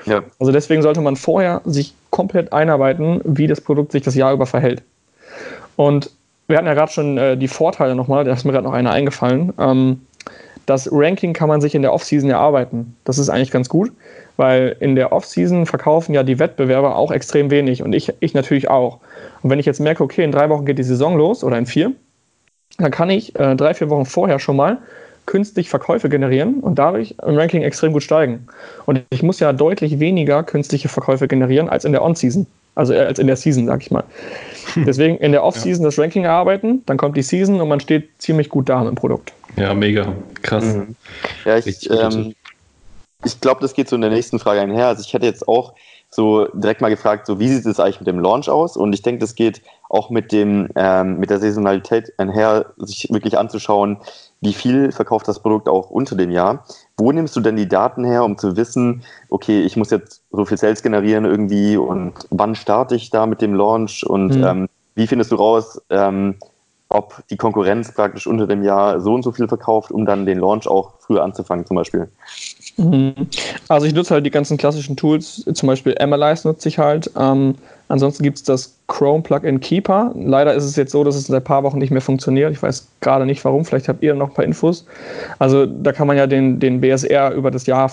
Ja. 0.05 0.23
Also 0.39 0.53
deswegen 0.53 0.83
sollte 0.83 1.01
man 1.01 1.17
vorher 1.17 1.63
sich 1.65 1.95
komplett 2.11 2.53
einarbeiten, 2.53 3.21
wie 3.25 3.47
das 3.47 3.61
Produkt 3.61 3.93
sich 3.93 4.03
das 4.03 4.15
Jahr 4.15 4.33
über 4.33 4.47
verhält. 4.47 4.83
Und 5.77 6.11
wir 6.49 6.59
hatten 6.59 6.67
ja 6.67 6.75
gerade 6.75 6.93
schon 6.93 7.17
äh, 7.17 7.37
die 7.37 7.49
Vorteile 7.49 7.95
nochmal, 7.95 8.25
da 8.25 8.33
ist 8.33 8.45
mir 8.45 8.53
gerade 8.53 8.67
noch 8.67 8.75
einer 8.75 8.91
eingefallen. 8.91 9.53
Ähm, 9.59 10.03
das 10.67 10.89
Ranking 10.91 11.33
kann 11.33 11.49
man 11.49 11.61
sich 11.61 11.75
in 11.75 11.83
der 11.83 11.93
Offseason 11.93 12.31
erarbeiten. 12.31 12.97
Das 13.05 13.19
ist 13.19 13.29
eigentlich 13.29 13.51
ganz 13.51 13.69
gut, 13.69 13.93
weil 14.37 14.77
in 14.81 14.95
der 14.95 15.13
Offseason 15.13 15.67
verkaufen 15.67 16.15
ja 16.15 16.23
die 16.23 16.39
Wettbewerber 16.39 16.97
auch 16.97 17.11
extrem 17.11 17.51
wenig 17.51 17.83
und 17.83 17.93
ich, 17.93 18.13
ich 18.21 18.35
natürlich 18.35 18.71
auch. 18.71 18.99
Und 19.43 19.51
wenn 19.51 19.59
ich 19.59 19.67
jetzt 19.67 19.81
merke, 19.81 20.03
okay, 20.03 20.25
in 20.25 20.33
drei 20.33 20.49
Wochen 20.49 20.65
geht 20.65 20.79
die 20.79 20.85
Saison 20.85 21.17
los 21.17 21.45
oder 21.45 21.59
in 21.59 21.67
vier, 21.67 21.93
dann 22.79 22.91
kann 22.91 23.11
ich 23.11 23.39
äh, 23.39 23.55
drei, 23.57 23.75
vier 23.75 23.91
Wochen 23.91 24.07
vorher 24.07 24.39
schon 24.39 24.57
mal 24.57 24.79
künstlich 25.27 25.69
Verkäufe 25.69 26.09
generieren 26.09 26.61
und 26.61 26.79
dadurch 26.79 27.15
im 27.25 27.37
Ranking 27.37 27.63
extrem 27.63 27.93
gut 27.93 28.03
steigen. 28.03 28.47
Und 28.87 29.03
ich 29.11 29.23
muss 29.23 29.39
ja 29.41 29.53
deutlich 29.53 30.01
weniger 30.01 30.43
künstliche 30.43 30.89
Verkäufe 30.89 31.29
generieren 31.29 31.69
als 31.69 31.85
in 31.85 31.93
der 31.93 32.03
On-Season. 32.03 32.47
Also 32.75 32.95
äh, 32.95 33.01
als 33.01 33.19
in 33.19 33.27
der 33.27 33.37
Season, 33.37 33.67
sag 33.67 33.83
ich 33.83 33.91
mal. 33.91 34.05
Deswegen 34.77 35.19
in 35.19 35.33
der 35.33 35.45
Off-Season 35.45 35.83
ja. 35.83 35.89
das 35.89 35.99
Ranking 35.99 36.25
erarbeiten, 36.25 36.83
dann 36.87 36.97
kommt 36.97 37.17
die 37.17 37.23
Season 37.23 37.61
und 37.61 37.69
man 37.69 37.81
steht 37.81 38.09
ziemlich 38.19 38.49
gut 38.49 38.69
da 38.69 38.81
mit 38.81 38.89
dem 38.89 38.95
Produkt. 38.95 39.33
Ja, 39.57 39.75
mega. 39.75 40.15
Krass. 40.43 40.65
Mhm. 40.65 40.97
Ja, 41.45 41.59
ich, 41.59 41.91
ähm, 41.91 42.35
ich 43.25 43.41
glaube, 43.41 43.61
das 43.61 43.75
geht 43.75 43.89
so 43.89 43.97
in 43.97 44.03
der 44.03 44.11
nächsten 44.11 44.39
Frage 44.39 44.61
einher. 44.61 44.89
Also 44.89 45.03
ich 45.03 45.13
hätte 45.13 45.27
jetzt 45.27 45.47
auch 45.47 45.75
so 46.15 46.47
direkt 46.53 46.83
mal 46.83 46.91
gefragt, 46.91 47.27
so 47.27 47.41
wie 47.41 47.49
sieht 47.49 47.65
es 47.65 47.81
eigentlich 47.81 48.01
mit 48.01 48.07
dem 48.07 48.21
Launch 48.21 48.49
aus? 48.51 48.77
Und 48.77 48.93
ich 48.93 49.01
denke, 49.01 49.21
das 49.21 49.35
geht 49.35 49.63
auch 49.89 50.11
mit 50.11 50.31
dem 50.31 50.69
ähm, 50.75 51.19
mit 51.19 51.31
der 51.31 51.39
Saisonalität 51.39 52.13
einher, 52.19 52.67
sich 52.77 53.09
wirklich 53.11 53.39
anzuschauen, 53.39 53.99
wie 54.43 54.53
viel 54.53 54.93
verkauft 54.93 55.27
das 55.29 55.41
Produkt 55.41 55.69
auch 55.69 55.91
unter 55.91 56.15
dem 56.15 56.31
Jahr. 56.31 56.65
Wo 56.99 57.13
nimmst 57.13 57.35
du 57.35 57.41
denn 57.41 57.57
die 57.57 57.69
Daten 57.69 58.05
her, 58.05 58.25
um 58.25 58.37
zu 58.37 58.57
wissen, 58.57 59.05
okay, 59.31 59.63
ich 59.63 59.77
muss 59.77 59.91
jetzt 59.91 60.23
so 60.31 60.45
viel 60.45 60.59
Sales 60.59 60.83
generieren 60.83 61.25
irgendwie 61.25 61.77
und 61.79 62.13
wann 62.31 62.55
starte 62.55 62.95
ich 62.95 63.11
da 63.11 63.25
mit 63.25 63.41
dem 63.41 63.55
Launch 63.55 64.05
und 64.05 64.37
mhm. 64.37 64.45
ähm, 64.45 64.69
wie 64.95 65.07
findest 65.07 65.33
du 65.33 65.37
raus, 65.37 65.81
ähm, 65.89 66.37
ob 66.95 67.27
die 67.29 67.37
Konkurrenz 67.37 67.93
praktisch 67.95 68.27
unter 68.27 68.47
dem 68.47 68.63
Jahr 68.63 69.01
so 69.01 69.15
und 69.15 69.23
so 69.23 69.33
viel 69.33 69.49
verkauft, 69.49 69.91
um 69.91 70.07
dann 70.07 70.27
den 70.27 70.39
Launch 70.39 70.67
auch 70.67 70.95
früher 71.01 71.23
anzufangen 71.23 71.67
zum 71.67 71.77
Beispiel? 71.77 72.11
Mhm. 72.77 73.15
Also 73.69 73.87
ich 73.87 73.95
nutze 73.95 74.15
halt 74.15 74.27
die 74.27 74.31
ganzen 74.31 74.57
klassischen 74.57 74.97
Tools, 74.97 75.45
zum 75.53 75.67
Beispiel 75.67 75.97
Analyze 75.99 76.47
nutze 76.47 76.69
ich 76.69 76.79
halt. 76.79 77.11
Ähm, 77.19 77.55
ansonsten 77.89 78.23
gibt 78.23 78.39
es 78.39 78.43
das 78.45 78.75
Chrome 78.89 79.23
Plugin 79.23 79.61
Keeper. 79.61 80.13
Leider 80.15 80.55
ist 80.55 80.65
es 80.65 80.77
jetzt 80.77 80.93
so, 80.93 81.05
dass 81.05 81.15
es 81.15 81.27
seit 81.27 81.43
ein 81.43 81.45
paar 81.45 81.63
Wochen 81.63 81.79
nicht 81.79 81.91
mehr 81.91 82.01
funktioniert. 82.01 82.53
Ich 82.53 82.63
weiß 82.63 82.89
gerade 83.01 83.27
nicht 83.27 83.45
warum, 83.45 83.65
vielleicht 83.65 83.89
habt 83.89 84.03
ihr 84.03 84.15
noch 84.15 84.29
ein 84.31 84.35
paar 84.35 84.45
Infos. 84.45 84.87
Also 85.39 85.67
da 85.67 85.93
kann 85.93 86.07
man 86.07 86.17
ja 86.17 86.27
den, 86.27 86.61
den 86.61 86.81
BSR 86.81 87.33
über 87.33 87.51
das 87.51 87.67
Jahr 87.67 87.91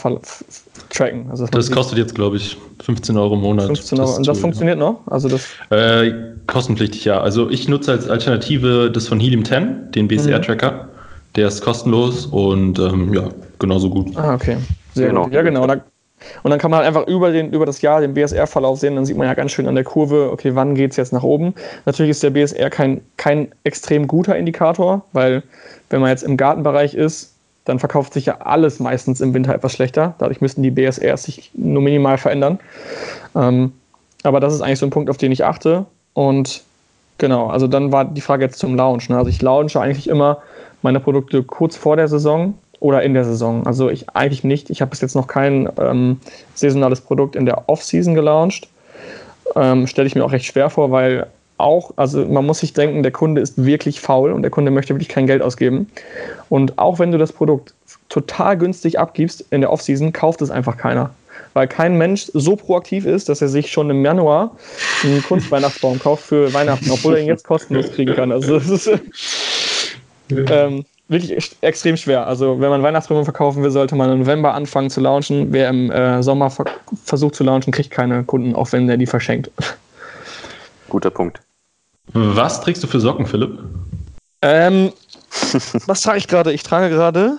tracken. 0.90 1.28
Also 1.30 1.46
das 1.48 1.72
kostet 1.72 1.98
jetzt, 1.98 2.16
glaube 2.16 2.38
ich, 2.38 2.58
15 2.84 3.18
Euro 3.18 3.36
im 3.36 3.42
Monat. 3.42 3.68
15 3.68 4.00
Euro. 4.00 4.16
Und 4.16 4.28
das 4.28 4.38
Tool, 4.38 4.42
funktioniert 4.42 4.78
ja. 4.78 4.86
noch? 4.86 5.02
Also 5.08 5.28
das 5.28 5.46
äh, 5.70 6.12
kostenpflichtig, 6.48 7.06
ja. 7.06 7.22
Also 7.22 7.50
ich 7.50 7.68
nutze 7.68 7.92
als 7.92 8.10
Alternative 8.10 8.92
das 8.92 9.08
von 9.08 9.20
Helium 9.20 9.44
10, 9.44 9.92
den 9.92 10.08
BSR-Tracker. 10.08 10.72
Mhm. 10.72 10.99
Der 11.36 11.48
ist 11.48 11.62
kostenlos 11.62 12.26
und 12.26 12.80
ähm, 12.80 13.14
ja, 13.14 13.30
genauso 13.60 13.90
gut. 13.90 14.16
Ah, 14.18 14.34
okay. 14.34 14.58
Sehr 14.94 15.10
genau. 15.10 15.26
gut. 15.26 15.34
Ja, 15.34 15.42
genau. 15.42 15.68
Da, 15.68 15.82
und 16.44 16.52
dann 16.52 16.60
kann 16.60 16.72
man 16.72 16.80
halt 16.80 16.88
einfach 16.88 17.08
über, 17.08 17.32
den, 17.32 17.52
über 17.52 17.66
das 17.66 17.82
Jahr 17.82 18.02
den 18.02 18.14
BSR-Verlauf 18.14 18.80
sehen. 18.80 18.96
Dann 18.96 19.06
sieht 19.06 19.18
man 19.18 19.28
ja 19.28 19.34
ganz 19.34 19.52
schön 19.52 19.68
an 19.68 19.76
der 19.76 19.84
Kurve, 19.84 20.30
okay, 20.32 20.56
wann 20.56 20.76
geht 20.76 20.92
es 20.92 20.98
jetzt 20.98 21.14
nach 21.14 21.24
oben. 21.24 21.54
Natürlich 21.86 22.12
ist 22.12 22.24
der 22.24 22.32
BSR 22.32 22.70
kein, 22.70 23.02
kein 23.18 23.50
extrem 23.64 24.08
guter 24.08 24.36
Indikator, 24.36 25.06
weil 25.14 25.44
wenn 25.90 26.02
man 26.02 26.10
jetzt 26.10 26.24
im 26.24 26.38
Gartenbereich 26.38 26.94
ist, 26.94 27.34
dann 27.66 27.80
verkauft 27.80 28.14
sich 28.14 28.26
ja 28.26 28.38
alles 28.42 28.80
meistens 28.80 29.22
im 29.22 29.34
Winter 29.34 29.54
etwas 29.54 29.74
schlechter. 29.74 30.16
Dadurch 30.18 30.42
müssten 30.42 30.64
die 30.64 30.72
BSRs 30.72 31.24
sich 31.24 31.52
nur 31.54 31.84
minimal 31.84 32.18
verändern. 32.18 32.60
Ähm, 33.36 33.74
aber 34.24 34.40
das 34.40 34.54
ist 34.54 34.62
eigentlich 34.62 34.80
so 34.80 34.88
ein 34.88 34.92
Punkt, 34.92 35.10
auf 35.10 35.18
den 35.18 35.32
ich 35.32 35.46
achte. 35.46 35.86
Und 36.14 36.64
genau, 37.20 37.48
also 37.48 37.68
dann 37.68 37.92
war 37.92 38.06
die 38.06 38.22
Frage 38.22 38.44
jetzt 38.46 38.60
zum 38.60 38.76
Launch. 38.76 39.10
Ne? 39.10 39.18
Also 39.18 39.30
ich 39.30 39.42
launche 39.42 39.80
eigentlich 39.80 40.10
immer 40.10 40.40
meine 40.82 41.00
Produkte 41.00 41.44
kurz 41.44 41.76
vor 41.76 41.96
der 41.96 42.08
Saison 42.08 42.54
oder 42.80 43.04
in 43.04 43.14
der 43.14 43.26
Saison. 43.26 43.66
Also 43.66 43.90
ich 43.90 44.10
eigentlich 44.10 44.44
nicht. 44.44 44.70
Ich 44.70 44.82
habe 44.82 44.90
bis 44.90 45.02
jetzt 45.02 45.16
noch 45.16 45.28
kein 45.28 45.70
ähm, 45.80 46.20
saisonales 46.54 47.02
Produkt 47.02 47.36
in 47.36 47.46
der 47.46 47.68
Off-Season 47.68 48.16
gelauncht. 48.16 48.68
Ähm, 49.56 49.88
Stelle 49.88 50.08
ich 50.08 50.16
mir 50.16 50.24
auch 50.24 50.32
recht 50.32 50.46
schwer 50.46 50.70
vor, 50.70 50.92
weil 50.92 51.28
auch, 51.58 51.92
also 51.98 52.26
man 52.26 52.46
muss 52.46 52.60
sich 52.60 52.74
denken, 52.74 53.04
der 53.04 53.12
Kunde 53.12 53.42
ist 53.42 53.64
wirklich 53.64 54.00
faul 54.00 54.32
und 54.32 54.44
der 54.44 54.52
Kunde 54.52 54.72
möchte 54.72 54.94
wirklich 54.94 55.10
kein 55.10 55.28
Geld 55.28 55.42
ausgeben. 55.42 55.90
Und 56.48 56.78
auch 56.78 57.00
wenn 57.00 57.12
du 57.12 57.18
das 57.18 57.34
Produkt 57.34 57.74
total 58.08 58.58
günstig 58.58 58.98
abgibst 58.98 59.46
in 59.52 59.62
der 59.62 59.72
Off-Season, 59.72 60.14
kauft 60.14 60.42
es 60.42 60.52
einfach 60.52 60.78
keiner. 60.78 61.12
Weil 61.54 61.68
kein 61.68 61.98
Mensch 61.98 62.30
so 62.34 62.56
proaktiv 62.56 63.06
ist, 63.06 63.28
dass 63.28 63.42
er 63.42 63.50
sich 63.50 63.72
schon 63.72 63.90
im 63.90 64.06
Januar 64.06 64.56
einen 65.04 65.24
Kunstweihnachtsbaum 65.24 66.00
kauft 66.00 66.24
für 66.24 66.54
Weihnachten, 66.54 66.90
obwohl 66.92 67.16
er 67.16 67.22
ihn 67.22 67.28
jetzt 67.28 67.44
kostenlos 67.44 67.92
kriegen 67.92 68.16
kann. 68.16 68.32
Also 68.32 68.54
das 68.60 68.70
ist, 68.70 68.90
ähm, 70.32 70.86
wirklich 71.08 71.58
extrem 71.62 71.98
schwer. 71.98 72.28
Also 72.28 72.60
wenn 72.60 72.70
man 72.70 72.84
Weihnachtsbäume 72.84 73.24
verkaufen 73.24 73.64
will, 73.64 73.72
sollte 73.72 73.96
man 73.96 74.12
im 74.12 74.20
November 74.20 74.54
anfangen 74.54 74.90
zu 74.90 75.02
launchen. 75.02 75.52
Wer 75.52 75.70
im 75.70 75.92
äh, 75.92 76.24
Sommer 76.24 76.50
ver 76.50 76.66
versucht 77.04 77.36
zu 77.36 77.44
launchen, 77.44 77.74
kriegt 77.74 77.92
keine 77.92 78.24
Kunden, 78.24 78.56
auch 78.56 78.72
wenn 78.72 78.88
der 78.88 78.98
die 78.98 79.08
verschenkt. 79.08 79.52
Guter 80.90 81.10
Punkt. 81.10 81.40
Was 82.14 82.62
trägst 82.62 82.84
du 82.84 82.88
für 82.88 83.00
Socken, 83.00 83.26
Philipp? 83.26 83.60
Ähm, 84.42 84.92
was 85.86 86.02
trage 86.02 86.18
ich 86.18 86.28
gerade? 86.28 86.54
Ich 86.54 86.64
trage 86.64 86.90
gerade 86.90 87.38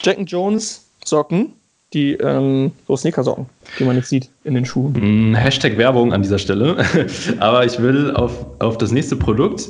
Jack 0.00 0.18
Jones 0.26 0.86
Socken, 1.04 1.52
die 1.92 2.14
ähm, 2.14 2.72
so 2.86 2.96
Sneaker-Socken, 2.96 3.46
die 3.78 3.84
man 3.84 3.96
nicht 3.96 4.08
sieht 4.08 4.30
in 4.44 4.54
den 4.54 4.64
Schuhen. 4.64 5.32
Mm, 5.32 5.34
Hashtag 5.34 5.76
Werbung 5.76 6.12
an 6.12 6.22
dieser 6.22 6.38
Stelle. 6.38 6.84
Aber 7.40 7.64
ich 7.66 7.80
will 7.80 8.12
auf, 8.12 8.46
auf 8.60 8.78
das 8.78 8.92
nächste 8.92 9.16
Produkt 9.16 9.68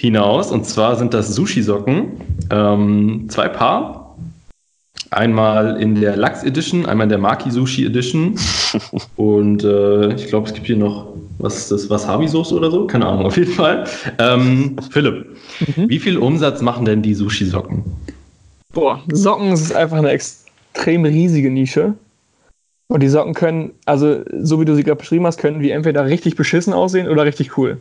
hinaus. 0.00 0.50
Und 0.50 0.64
zwar 0.64 0.96
sind 0.96 1.12
das 1.12 1.34
Sushi-Socken. 1.34 2.12
Ähm, 2.50 3.26
zwei 3.28 3.48
Paar. 3.48 4.16
Einmal 5.10 5.80
in 5.82 6.00
der 6.00 6.16
Lachs 6.16 6.42
Edition, 6.44 6.86
einmal 6.86 7.04
in 7.04 7.10
der 7.10 7.18
Maki 7.18 7.50
Sushi 7.50 7.84
Edition. 7.84 8.38
Und 9.16 9.64
äh, 9.64 10.14
ich 10.14 10.28
glaube, 10.28 10.48
es 10.48 10.54
gibt 10.54 10.66
hier 10.66 10.76
noch, 10.76 11.12
was 11.38 11.56
ist 11.56 11.72
das, 11.72 11.90
Wasabi-Sauce 11.90 12.52
oder 12.52 12.70
so? 12.70 12.86
Keine 12.86 13.06
Ahnung, 13.06 13.26
auf 13.26 13.36
jeden 13.36 13.52
Fall. 13.52 13.84
Ähm, 14.18 14.76
Philipp, 14.90 15.26
mhm. 15.76 15.88
wie 15.88 15.98
viel 15.98 16.16
Umsatz 16.16 16.62
machen 16.62 16.84
denn 16.84 17.02
die 17.02 17.14
Sushi-Socken? 17.14 17.84
Boah, 18.72 19.02
Socken 19.12 19.52
ist 19.52 19.74
einfach 19.74 19.98
eine 19.98 20.10
extrem 20.10 21.04
riesige 21.04 21.50
Nische. 21.50 21.94
Und 22.86 23.02
die 23.02 23.08
Socken 23.08 23.34
können, 23.34 23.72
also 23.84 24.20
so 24.40 24.60
wie 24.60 24.64
du 24.64 24.74
sie 24.74 24.84
gerade 24.84 24.98
beschrieben 24.98 25.26
hast, 25.26 25.38
können 25.38 25.60
wie 25.60 25.70
entweder 25.70 26.06
richtig 26.06 26.36
beschissen 26.36 26.72
aussehen 26.72 27.08
oder 27.08 27.24
richtig 27.24 27.58
cool. 27.58 27.78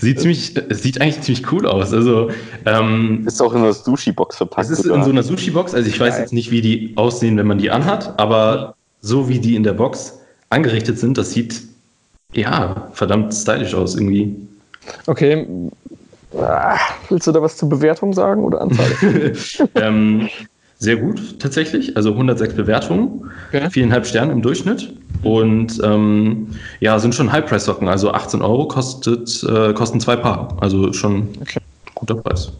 Sieht, 0.00 0.20
ziemlich, 0.20 0.54
sieht 0.70 1.00
eigentlich 1.00 1.20
ziemlich 1.22 1.50
cool 1.52 1.66
aus. 1.66 1.92
Also, 1.92 2.30
ähm, 2.64 3.24
ist 3.26 3.40
auch 3.40 3.52
in 3.52 3.62
einer 3.62 3.72
Sushi-Box 3.72 4.36
verpackt. 4.36 4.66
Es 4.66 4.78
ist 4.78 4.84
sogar. 4.84 4.98
in 4.98 5.04
so 5.04 5.10
einer 5.10 5.22
Sushi-Box. 5.22 5.74
Also 5.74 5.88
ich 5.88 5.98
weiß 5.98 6.14
Geil. 6.14 6.22
jetzt 6.22 6.32
nicht, 6.32 6.50
wie 6.50 6.60
die 6.60 6.92
aussehen, 6.96 7.36
wenn 7.36 7.46
man 7.46 7.58
die 7.58 7.70
anhat, 7.70 8.18
aber 8.18 8.74
so 9.00 9.28
wie 9.28 9.38
die 9.38 9.56
in 9.56 9.62
der 9.62 9.72
Box 9.72 10.20
angerichtet 10.50 10.98
sind, 10.98 11.18
das 11.18 11.32
sieht 11.32 11.62
ja 12.32 12.88
verdammt 12.92 13.32
stylisch 13.34 13.74
aus 13.74 13.94
irgendwie. 13.94 14.34
Okay. 15.06 15.46
Ah, 16.36 16.78
willst 17.08 17.26
du 17.26 17.32
da 17.32 17.40
was 17.40 17.56
zur 17.56 17.68
Bewertung 17.68 18.12
sagen 18.12 18.44
oder 18.44 18.60
Anzahl? 18.60 18.92
ähm, 19.74 20.28
sehr 20.78 20.96
gut 20.96 21.38
tatsächlich. 21.38 21.96
Also 21.96 22.12
106 22.12 22.54
Bewertungen, 22.54 23.30
okay. 23.48 23.70
viereinhalb 23.70 24.06
Sterne 24.06 24.32
im 24.32 24.42
Durchschnitt. 24.42 24.92
Und 25.22 25.80
ähm, 25.82 26.48
ja, 26.80 26.98
sind 26.98 27.14
schon 27.14 27.30
High-Price-Socken. 27.30 27.88
Also 27.88 28.12
18 28.12 28.42
Euro 28.42 28.68
kostet, 28.68 29.42
äh, 29.44 29.72
kosten 29.72 30.00
zwei 30.00 30.16
Paar. 30.16 30.56
Also 30.60 30.92
schon 30.92 31.28
okay. 31.40 31.60
guter 31.94 32.14
Preis. 32.14 32.52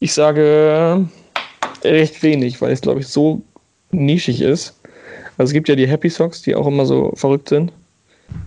Ich 0.00 0.12
sage 0.12 1.06
recht 1.84 2.22
wenig, 2.22 2.60
weil 2.60 2.72
es, 2.72 2.80
glaube 2.80 3.00
ich, 3.00 3.08
so 3.08 3.42
nischig 3.90 4.40
ist. 4.40 4.74
Also 5.38 5.50
es 5.50 5.52
gibt 5.52 5.68
ja 5.68 5.76
die 5.76 5.88
Happy 5.88 6.08
Socks, 6.08 6.42
die 6.42 6.54
auch 6.54 6.66
immer 6.66 6.86
so 6.86 7.12
verrückt 7.14 7.48
sind. 7.48 7.72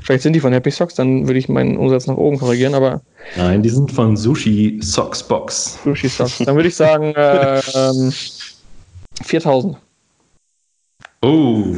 Vielleicht 0.01 0.23
sind 0.23 0.33
die 0.33 0.39
von 0.39 0.53
Happy 0.53 0.71
Socks, 0.71 0.95
dann 0.95 1.27
würde 1.27 1.39
ich 1.39 1.49
meinen 1.49 1.77
Umsatz 1.77 2.07
nach 2.07 2.17
oben 2.17 2.39
korrigieren, 2.39 2.73
aber. 2.73 3.01
Nein, 3.37 3.61
die 3.61 3.69
sind 3.69 3.91
von 3.91 4.17
Sushi 4.17 4.79
Socks 4.81 5.23
Box. 5.23 5.79
Sushi 5.83 6.09
Socks. 6.09 6.39
Dann 6.39 6.55
würde 6.55 6.69
ich 6.69 6.75
sagen, 6.75 7.13
äh, 7.15 7.59
ähm, 7.75 8.11
4000. 9.23 9.77
Oh. 11.21 11.75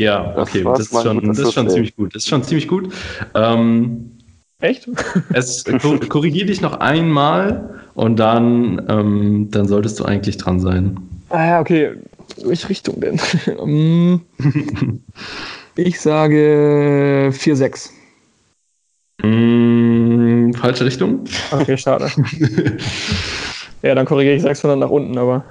Ja, 0.00 0.34
okay, 0.34 0.64
das, 0.64 0.78
das 0.78 0.92
ist 0.92 1.02
schon, 1.02 1.28
das 1.28 1.38
ist 1.38 1.52
schon 1.52 1.68
ziemlich 1.68 1.94
gut. 1.94 2.14
Das 2.14 2.22
ist 2.22 2.28
schon 2.28 2.42
ziemlich 2.42 2.66
gut. 2.68 2.92
Ähm, 3.34 4.12
Echt? 4.60 4.88
Es 5.32 5.64
korrigiere 6.08 6.46
dich 6.46 6.62
noch 6.62 6.80
einmal 6.80 7.82
und 7.94 8.16
dann, 8.16 8.86
ähm, 8.88 9.48
dann 9.50 9.68
solltest 9.68 10.00
du 10.00 10.04
eigentlich 10.04 10.38
dran 10.38 10.58
sein. 10.58 10.98
Ah 11.28 11.46
ja, 11.46 11.60
okay. 11.60 11.96
Welche 12.42 12.68
Richtung 12.70 13.00
denn? 13.00 13.20
Ähm, 13.46 14.22
ich 15.76 16.00
sage 16.00 17.30
4-6. 17.32 17.90
Mm, 19.22 20.52
falsche 20.54 20.86
Richtung? 20.86 21.24
Okay, 21.50 21.76
schade. 21.76 22.10
ja, 23.82 23.94
dann 23.94 24.06
korrigiere 24.06 24.36
ich 24.36 24.42
600 24.42 24.78
nach 24.78 24.90
unten, 24.90 25.18
aber. 25.18 25.44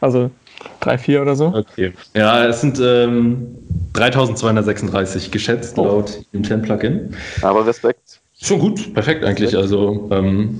Also 0.00 0.30
3, 0.80 0.98
4 0.98 1.22
oder 1.22 1.36
so. 1.36 1.46
Okay. 1.46 1.92
Ja, 2.14 2.46
es 2.46 2.60
sind 2.60 2.80
ähm, 2.82 3.46
3236 3.92 5.30
geschätzt 5.30 5.78
oh. 5.78 5.84
laut 5.84 6.20
dem 6.32 6.44
10 6.44 6.62
Plugin. 6.62 7.14
Aber 7.42 7.66
Respekt. 7.66 8.20
Schon 8.40 8.58
gut, 8.58 8.94
perfekt 8.94 9.24
eigentlich. 9.24 9.56
Also 9.56 10.08
ähm, 10.10 10.58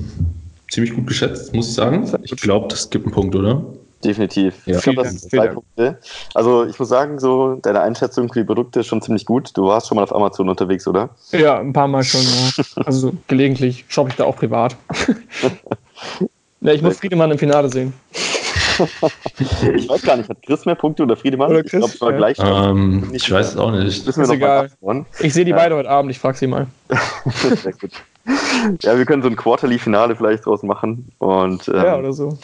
ziemlich 0.71 0.95
gut 0.95 1.07
geschätzt, 1.07 1.55
muss 1.55 1.69
ich 1.69 1.75
sagen. 1.75 2.11
Ich 2.23 2.37
glaube, 2.37 2.69
das 2.69 2.91
gibt 2.91 3.07
einen 3.07 3.15
Punkt, 3.15 3.35
oder? 3.35 3.63
Definitiv. 4.05 4.67
Ja. 4.67 4.77
Ich 4.77 4.83
glaube, 4.83 5.03
das 5.03 5.11
sind 5.11 5.31
zwei 5.31 5.49
Punkte. 5.49 5.99
Also 6.35 6.65
ich 6.65 6.79
muss 6.79 6.89
sagen, 6.89 7.19
so 7.19 7.57
deine 7.57 7.81
Einschätzung 7.83 8.33
für 8.33 8.41
die 8.41 8.47
Produkte 8.47 8.81
ist 8.81 8.87
schon 8.87 9.03
ziemlich 9.03 9.27
gut. 9.27 9.51
Du 9.55 9.67
warst 9.67 9.89
schon 9.89 9.97
mal 9.97 10.03
auf 10.03 10.15
Amazon 10.15 10.49
unterwegs, 10.49 10.87
oder? 10.89 11.11
Ja, 11.33 11.59
ein 11.59 11.73
paar 11.73 11.89
Mal 11.89 12.03
schon. 12.03 12.23
Ja. 12.23 12.83
Also 12.85 13.13
gelegentlich 13.29 13.85
shoppe 13.89 14.11
ich 14.11 14.17
da 14.17 14.25
auch 14.25 14.37
privat. 14.37 14.77
ja, 16.63 16.73
ich 16.73 16.81
muss 16.81 16.99
Friedemann 16.99 17.31
im 17.31 17.39
Finale 17.39 17.69
sehen 17.69 17.93
ich 18.81 19.89
weiß 19.89 20.03
gar 20.03 20.17
nicht, 20.17 20.29
hat 20.29 20.43
Chris 20.43 20.65
mehr 20.65 20.75
Punkte 20.75 21.03
oder 21.03 21.17
Friedemann? 21.17 21.51
Oder 21.51 21.63
Chris, 21.63 21.73
ich 21.75 21.79
glaube, 21.79 21.95
es 21.95 22.01
war 22.01 22.11
ja. 22.11 22.17
gleich. 22.17 22.39
Ähm, 22.41 23.11
ich 23.13 23.31
weiß 23.31 23.51
es 23.51 23.57
auch 23.57 23.71
nicht. 23.71 24.07
Ist, 24.07 24.19
ist 24.19 24.31
egal. 24.31 24.71
Ich 25.21 25.35
sehe 25.35 25.45
die 25.45 25.51
ja. 25.51 25.57
beide 25.57 25.77
heute 25.77 25.91
Abend, 25.91 26.11
ich 26.11 26.19
frage 26.19 26.39
sie 26.39 26.47
mal. 26.47 26.67
Sehr 27.63 27.73
gut. 27.73 27.93
Ja, 28.83 28.97
wir 28.97 29.05
können 29.07 29.23
so 29.23 29.29
ein 29.29 29.37
Quarterly-Finale 29.37 30.17
vielleicht 30.17 30.47
draus 30.47 30.63
machen. 30.63 31.11
Und, 31.19 31.69
ähm, 31.69 31.75
ja, 31.75 31.97
oder 31.99 32.13
so. 32.13 32.39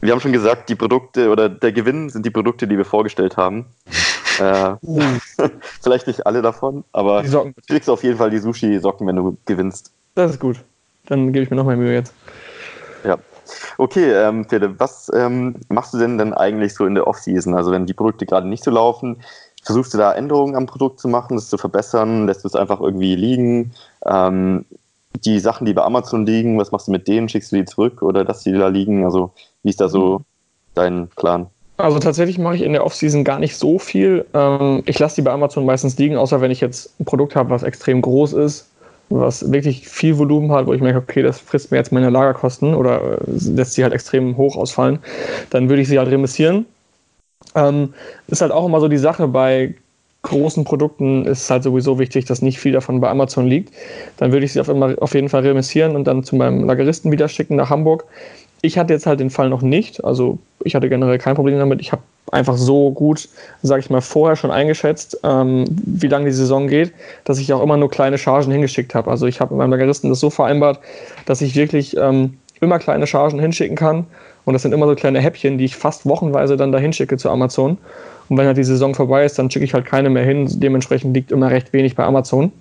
Wir 0.00 0.12
haben 0.12 0.20
schon 0.20 0.32
gesagt, 0.32 0.68
die 0.68 0.74
Produkte 0.74 1.30
oder 1.30 1.48
der 1.48 1.72
Gewinn 1.72 2.10
sind 2.10 2.26
die 2.26 2.30
Produkte, 2.30 2.68
die 2.68 2.76
wir 2.76 2.84
vorgestellt 2.84 3.36
haben. 3.36 3.66
äh, 4.40 4.74
uh. 4.82 5.00
vielleicht 5.82 6.06
nicht 6.06 6.26
alle 6.26 6.42
davon, 6.42 6.84
aber 6.92 7.22
du 7.22 7.52
kriegst 7.68 7.88
auf 7.88 8.02
jeden 8.02 8.18
Fall 8.18 8.30
die 8.30 8.38
Sushi-Socken, 8.38 9.06
wenn 9.06 9.16
du 9.16 9.36
gewinnst. 9.46 9.92
Das 10.14 10.32
ist 10.32 10.40
gut. 10.40 10.58
Dann 11.06 11.32
gebe 11.32 11.44
ich 11.44 11.50
mir 11.50 11.56
noch 11.56 11.64
mal 11.64 11.76
Mühe 11.76 11.92
jetzt. 11.92 12.14
Ja. 13.04 13.18
Okay, 13.78 14.12
ähm, 14.12 14.44
Philipp, 14.48 14.74
was 14.78 15.10
ähm, 15.14 15.56
machst 15.68 15.94
du 15.94 15.98
denn 15.98 16.18
dann 16.18 16.32
eigentlich 16.32 16.74
so 16.74 16.86
in 16.86 16.94
der 16.94 17.06
Off-Season? 17.06 17.54
Also 17.54 17.72
wenn 17.72 17.86
die 17.86 17.94
Produkte 17.94 18.26
gerade 18.26 18.48
nicht 18.48 18.64
so 18.64 18.70
laufen, 18.70 19.22
versuchst 19.62 19.94
du 19.94 19.98
da 19.98 20.12
Änderungen 20.12 20.56
am 20.56 20.66
Produkt 20.66 21.00
zu 21.00 21.08
machen, 21.08 21.36
das 21.36 21.48
zu 21.48 21.58
verbessern, 21.58 22.26
lässt 22.26 22.44
du 22.44 22.48
es 22.48 22.54
einfach 22.54 22.80
irgendwie 22.80 23.16
liegen? 23.16 23.72
Ähm, 24.06 24.64
die 25.24 25.38
Sachen, 25.38 25.64
die 25.64 25.72
bei 25.72 25.82
Amazon 25.82 26.26
liegen, 26.26 26.58
was 26.58 26.72
machst 26.72 26.88
du 26.88 26.92
mit 26.92 27.08
denen? 27.08 27.28
Schickst 27.28 27.52
du 27.52 27.56
die 27.56 27.64
zurück 27.64 28.02
oder 28.02 28.24
dass 28.24 28.42
die 28.42 28.52
da 28.52 28.68
liegen? 28.68 29.04
Also 29.04 29.32
wie 29.62 29.70
ist 29.70 29.80
da 29.80 29.88
so 29.88 30.18
mhm. 30.18 30.24
dein 30.74 31.08
Plan? 31.08 31.46
Also 31.76 31.98
tatsächlich 31.98 32.38
mache 32.38 32.56
ich 32.56 32.62
in 32.62 32.72
der 32.72 32.84
Off-Season 32.84 33.24
gar 33.24 33.40
nicht 33.40 33.56
so 33.56 33.78
viel. 33.78 34.26
Ähm, 34.32 34.82
ich 34.86 34.98
lasse 34.98 35.16
die 35.16 35.22
bei 35.22 35.32
Amazon 35.32 35.64
meistens 35.64 35.98
liegen, 35.98 36.16
außer 36.16 36.40
wenn 36.40 36.52
ich 36.52 36.60
jetzt 36.60 36.98
ein 37.00 37.04
Produkt 37.04 37.34
habe, 37.34 37.50
was 37.50 37.64
extrem 37.64 38.00
groß 38.00 38.34
ist, 38.34 38.70
was 39.20 39.52
wirklich 39.52 39.88
viel 39.88 40.18
Volumen 40.18 40.52
hat, 40.52 40.66
wo 40.66 40.74
ich 40.74 40.80
merke, 40.80 40.98
okay, 40.98 41.22
das 41.22 41.38
frisst 41.38 41.70
mir 41.70 41.78
jetzt 41.78 41.92
meine 41.92 42.10
Lagerkosten 42.10 42.74
oder 42.74 43.18
äh, 43.18 43.18
lässt 43.26 43.74
sie 43.74 43.82
halt 43.82 43.92
extrem 43.92 44.36
hoch 44.36 44.56
ausfallen, 44.56 44.98
dann 45.50 45.68
würde 45.68 45.82
ich 45.82 45.88
sie 45.88 45.98
halt 45.98 46.10
remissieren. 46.10 46.66
Ähm, 47.54 47.94
ist 48.26 48.42
halt 48.42 48.52
auch 48.52 48.66
immer 48.66 48.80
so 48.80 48.88
die 48.88 48.98
Sache 48.98 49.28
bei 49.28 49.74
großen 50.22 50.64
Produkten 50.64 51.26
ist 51.26 51.48
halt 51.50 51.62
sowieso 51.62 51.98
wichtig, 51.98 52.24
dass 52.24 52.42
nicht 52.42 52.58
viel 52.58 52.72
davon 52.72 53.00
bei 53.00 53.08
Amazon 53.10 53.46
liegt. 53.46 53.72
Dann 54.16 54.32
würde 54.32 54.46
ich 54.46 54.54
sie 54.54 54.60
auf, 54.60 54.68
immer, 54.68 54.94
auf 55.00 55.14
jeden 55.14 55.28
Fall 55.28 55.42
remissieren 55.42 55.94
und 55.94 56.04
dann 56.04 56.24
zu 56.24 56.34
meinem 56.34 56.64
Lageristen 56.64 57.12
wieder 57.12 57.28
schicken 57.28 57.56
nach 57.56 57.70
Hamburg. 57.70 58.04
Ich 58.62 58.78
hatte 58.78 58.94
jetzt 58.94 59.06
halt 59.06 59.20
den 59.20 59.30
Fall 59.30 59.50
noch 59.50 59.62
nicht. 59.62 60.02
Also 60.02 60.38
ich 60.64 60.74
hatte 60.74 60.88
generell 60.88 61.18
kein 61.18 61.34
Problem 61.34 61.58
damit. 61.58 61.80
Ich 61.80 61.92
habe 61.92 62.02
einfach 62.34 62.56
so 62.56 62.90
gut, 62.90 63.28
sage 63.62 63.80
ich 63.80 63.90
mal, 63.90 64.00
vorher 64.00 64.36
schon 64.36 64.50
eingeschätzt, 64.50 65.18
ähm, 65.22 65.64
wie 65.68 66.08
lange 66.08 66.26
die 66.26 66.32
Saison 66.32 66.68
geht, 66.68 66.92
dass 67.24 67.38
ich 67.38 67.52
auch 67.52 67.62
immer 67.62 67.76
nur 67.76 67.90
kleine 67.90 68.18
Chargen 68.18 68.52
hingeschickt 68.52 68.94
habe. 68.94 69.10
Also 69.10 69.26
ich 69.26 69.40
habe 69.40 69.54
mit 69.54 69.58
meinem 69.58 69.70
Lageristen 69.70 70.10
das 70.10 70.20
so 70.20 70.30
vereinbart, 70.30 70.80
dass 71.26 71.40
ich 71.40 71.54
wirklich 71.54 71.96
ähm, 71.96 72.38
immer 72.60 72.78
kleine 72.78 73.06
Chargen 73.06 73.38
hinschicken 73.38 73.76
kann. 73.76 74.06
Und 74.44 74.52
das 74.52 74.62
sind 74.62 74.72
immer 74.72 74.86
so 74.86 74.94
kleine 74.94 75.20
Häppchen, 75.20 75.56
die 75.56 75.64
ich 75.64 75.76
fast 75.76 76.06
wochenweise 76.06 76.56
dann 76.56 76.72
da 76.72 76.78
hinschicke 76.78 77.16
zu 77.16 77.30
Amazon. 77.30 77.78
Und 78.28 78.36
wenn 78.38 78.46
halt 78.46 78.56
die 78.56 78.64
Saison 78.64 78.94
vorbei 78.94 79.24
ist, 79.24 79.38
dann 79.38 79.50
schicke 79.50 79.64
ich 79.64 79.74
halt 79.74 79.86
keine 79.86 80.10
mehr 80.10 80.24
hin. 80.24 80.48
Dementsprechend 80.60 81.14
liegt 81.14 81.32
immer 81.32 81.50
recht 81.50 81.72
wenig 81.72 81.94
bei 81.94 82.04
Amazon. 82.04 82.52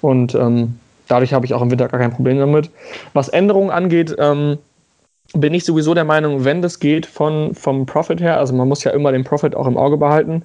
Und 0.00 0.34
ähm, 0.34 0.78
dadurch 1.08 1.32
habe 1.32 1.44
ich 1.44 1.54
auch 1.54 1.62
im 1.62 1.70
Winter 1.70 1.88
gar 1.88 2.00
kein 2.00 2.12
Problem 2.12 2.38
damit. 2.38 2.70
Was 3.12 3.28
Änderungen 3.28 3.70
angeht, 3.70 4.14
ähm, 4.18 4.58
bin 5.34 5.54
ich 5.54 5.64
sowieso 5.64 5.94
der 5.94 6.04
Meinung, 6.04 6.44
wenn 6.44 6.62
das 6.62 6.80
geht 6.80 7.06
von, 7.06 7.54
vom 7.54 7.86
Profit 7.86 8.20
her, 8.20 8.38
also 8.38 8.54
man 8.54 8.68
muss 8.68 8.84
ja 8.84 8.92
immer 8.92 9.12
den 9.12 9.24
Profit 9.24 9.54
auch 9.54 9.66
im 9.66 9.76
Auge 9.76 9.96
behalten, 9.96 10.42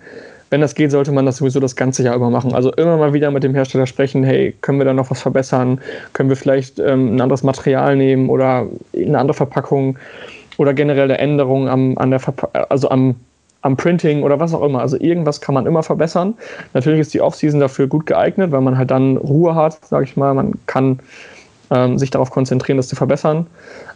wenn 0.49 0.61
das 0.61 0.75
geht, 0.75 0.91
sollte 0.91 1.11
man 1.11 1.25
das 1.25 1.37
sowieso 1.37 1.59
das 1.59 1.75
ganze 1.75 2.03
Jahr 2.03 2.15
über 2.15 2.29
machen. 2.29 2.53
Also 2.53 2.71
immer 2.73 2.95
mal 2.97 3.11
wieder 3.11 3.31
mit 3.31 3.43
dem 3.43 3.55
Hersteller 3.55 3.87
sprechen, 3.87 4.23
hey, 4.23 4.53
können 4.61 4.77
wir 4.77 4.85
da 4.85 4.93
noch 4.93 5.09
was 5.09 5.19
verbessern? 5.19 5.81
Können 6.13 6.29
wir 6.29 6.35
vielleicht 6.35 6.77
ähm, 6.77 7.15
ein 7.15 7.21
anderes 7.21 7.41
Material 7.41 7.95
nehmen 7.95 8.29
oder 8.29 8.67
eine 8.95 9.17
andere 9.17 9.33
Verpackung 9.33 9.97
oder 10.57 10.75
generelle 10.75 11.17
Änderungen 11.17 11.67
am, 11.67 11.97
an 11.97 12.11
der 12.11 12.21
also 12.69 12.89
am, 12.89 13.15
am 13.63 13.77
Printing 13.77 14.21
oder 14.21 14.39
was 14.39 14.53
auch 14.53 14.61
immer. 14.61 14.81
Also 14.81 14.95
irgendwas 14.99 15.41
kann 15.41 15.55
man 15.55 15.65
immer 15.65 15.81
verbessern. 15.81 16.35
Natürlich 16.75 16.99
ist 16.99 17.15
die 17.15 17.21
Offseason 17.21 17.59
dafür 17.59 17.87
gut 17.87 18.05
geeignet, 18.05 18.51
weil 18.51 18.61
man 18.61 18.77
halt 18.77 18.91
dann 18.91 19.17
Ruhe 19.17 19.55
hat, 19.55 19.83
sage 19.83 20.03
ich 20.03 20.17
mal. 20.17 20.35
Man 20.35 20.53
kann 20.67 20.99
ähm, 21.71 21.97
sich 21.97 22.09
darauf 22.09 22.31
konzentrieren, 22.31 22.77
das 22.77 22.87
zu 22.87 22.95
verbessern. 22.95 23.47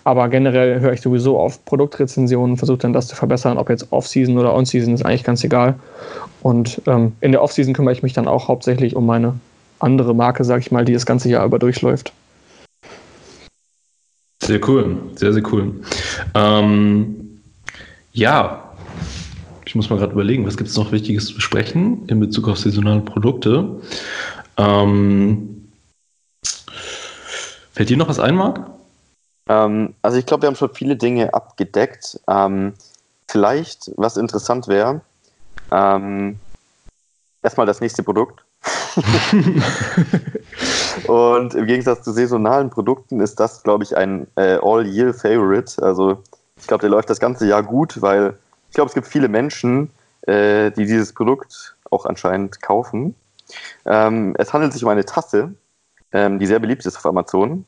Aber 0.04 0.30
generell 0.30 0.80
höre 0.80 0.94
ich 0.94 1.02
sowieso 1.02 1.40
auf 1.40 1.64
Produktrezensionen, 1.66 2.58
versuche 2.58 2.78
dann 2.80 2.94
das 2.94 3.08
zu 3.08 3.16
verbessern, 3.16 3.58
ob 3.58 3.70
jetzt 3.70 3.92
Off-Season 3.92 4.38
oder 4.38 4.54
On-Season, 4.56 4.94
ist 4.94 5.06
eigentlich 5.06 5.24
ganz 5.24 5.44
egal. 5.44 5.76
Und 6.42 6.82
ähm, 6.86 7.14
in 7.22 7.32
der 7.32 7.42
Off-Season 7.42 7.74
kümmere 7.74 7.94
ich 7.94 8.04
mich 8.04 8.14
dann 8.14 8.28
auch 8.28 8.48
hauptsächlich 8.48 8.96
um 8.96 9.06
meine 9.06 9.36
andere 9.80 10.16
Marke, 10.16 10.44
sage 10.44 10.62
ich 10.62 10.72
mal, 10.72 10.86
die 10.86 10.94
das 10.94 11.06
ganze 11.06 11.30
Jahr 11.30 11.46
über 11.46 11.60
durchläuft. 11.60 12.14
Sehr 14.42 14.66
cool, 14.68 14.98
sehr, 15.16 15.34
sehr 15.34 15.44
cool. 15.52 15.74
Ähm, 16.34 17.42
ja, 18.14 18.64
ich 19.66 19.76
muss 19.76 19.90
mal 19.90 20.00
gerade 20.00 20.14
überlegen, 20.14 20.46
was 20.46 20.56
gibt 20.56 20.70
es 20.70 20.78
noch 20.78 20.92
Wichtiges 20.94 21.28
zu 21.28 21.36
besprechen 21.36 22.08
in 22.08 22.22
Bezug 22.22 22.48
auf 22.48 22.58
saisonale 22.58 23.02
Produkte? 23.02 23.82
Ähm, 24.56 25.67
Fällt 27.78 27.92
dir 27.92 27.98
noch 27.98 28.10
was 28.10 28.20
ein, 28.20 28.34
Marc? 28.34 28.60
Ähm, 29.48 29.94
also 30.02 30.18
ich 30.18 30.26
glaube, 30.26 30.42
wir 30.42 30.48
haben 30.48 30.56
schon 30.56 30.74
viele 30.74 30.96
Dinge 30.96 31.32
abgedeckt. 31.36 32.20
Ähm, 32.28 32.74
vielleicht, 33.28 33.92
was 33.98 34.18
interessant 34.18 34.68
wäre, 34.68 35.02
ähm, 35.70 36.40
erstmal 37.44 37.68
das 37.68 37.80
nächste 37.80 38.02
Produkt. 38.02 38.44
Und 41.08 41.54
im 41.54 41.68
Gegensatz 41.68 42.02
zu 42.02 42.14
saisonalen 42.14 42.72
Produkten 42.72 43.20
ist 43.20 43.40
das, 43.40 43.62
glaube 43.62 43.84
ich, 43.84 43.96
ein 43.96 44.26
äh, 44.38 44.58
All-Year-Favorite. 44.60 45.84
Also 45.84 46.24
ich 46.60 46.66
glaube, 46.66 46.82
der 46.82 46.90
läuft 46.90 47.12
das 47.12 47.20
ganze 47.20 47.46
Jahr 47.46 47.62
gut, 47.62 48.02
weil 48.02 48.40
ich 48.70 48.74
glaube, 48.74 48.88
es 48.88 48.96
gibt 48.96 49.06
viele 49.06 49.28
Menschen, 49.28 49.92
äh, 50.22 50.72
die 50.72 50.88
dieses 50.88 51.14
Produkt 51.14 51.76
auch 51.92 52.08
anscheinend 52.08 52.60
kaufen. 52.60 53.14
Ähm, 53.86 54.34
es 54.40 54.52
handelt 54.52 54.74
sich 54.74 54.84
um 54.84 54.90
eine 54.90 55.06
Tasse, 55.06 55.54
ähm, 56.12 56.40
die 56.40 56.46
sehr 56.46 56.60
beliebt 56.60 56.86
ist 56.86 56.98
auf 56.98 57.06
Amazon. 57.06 57.66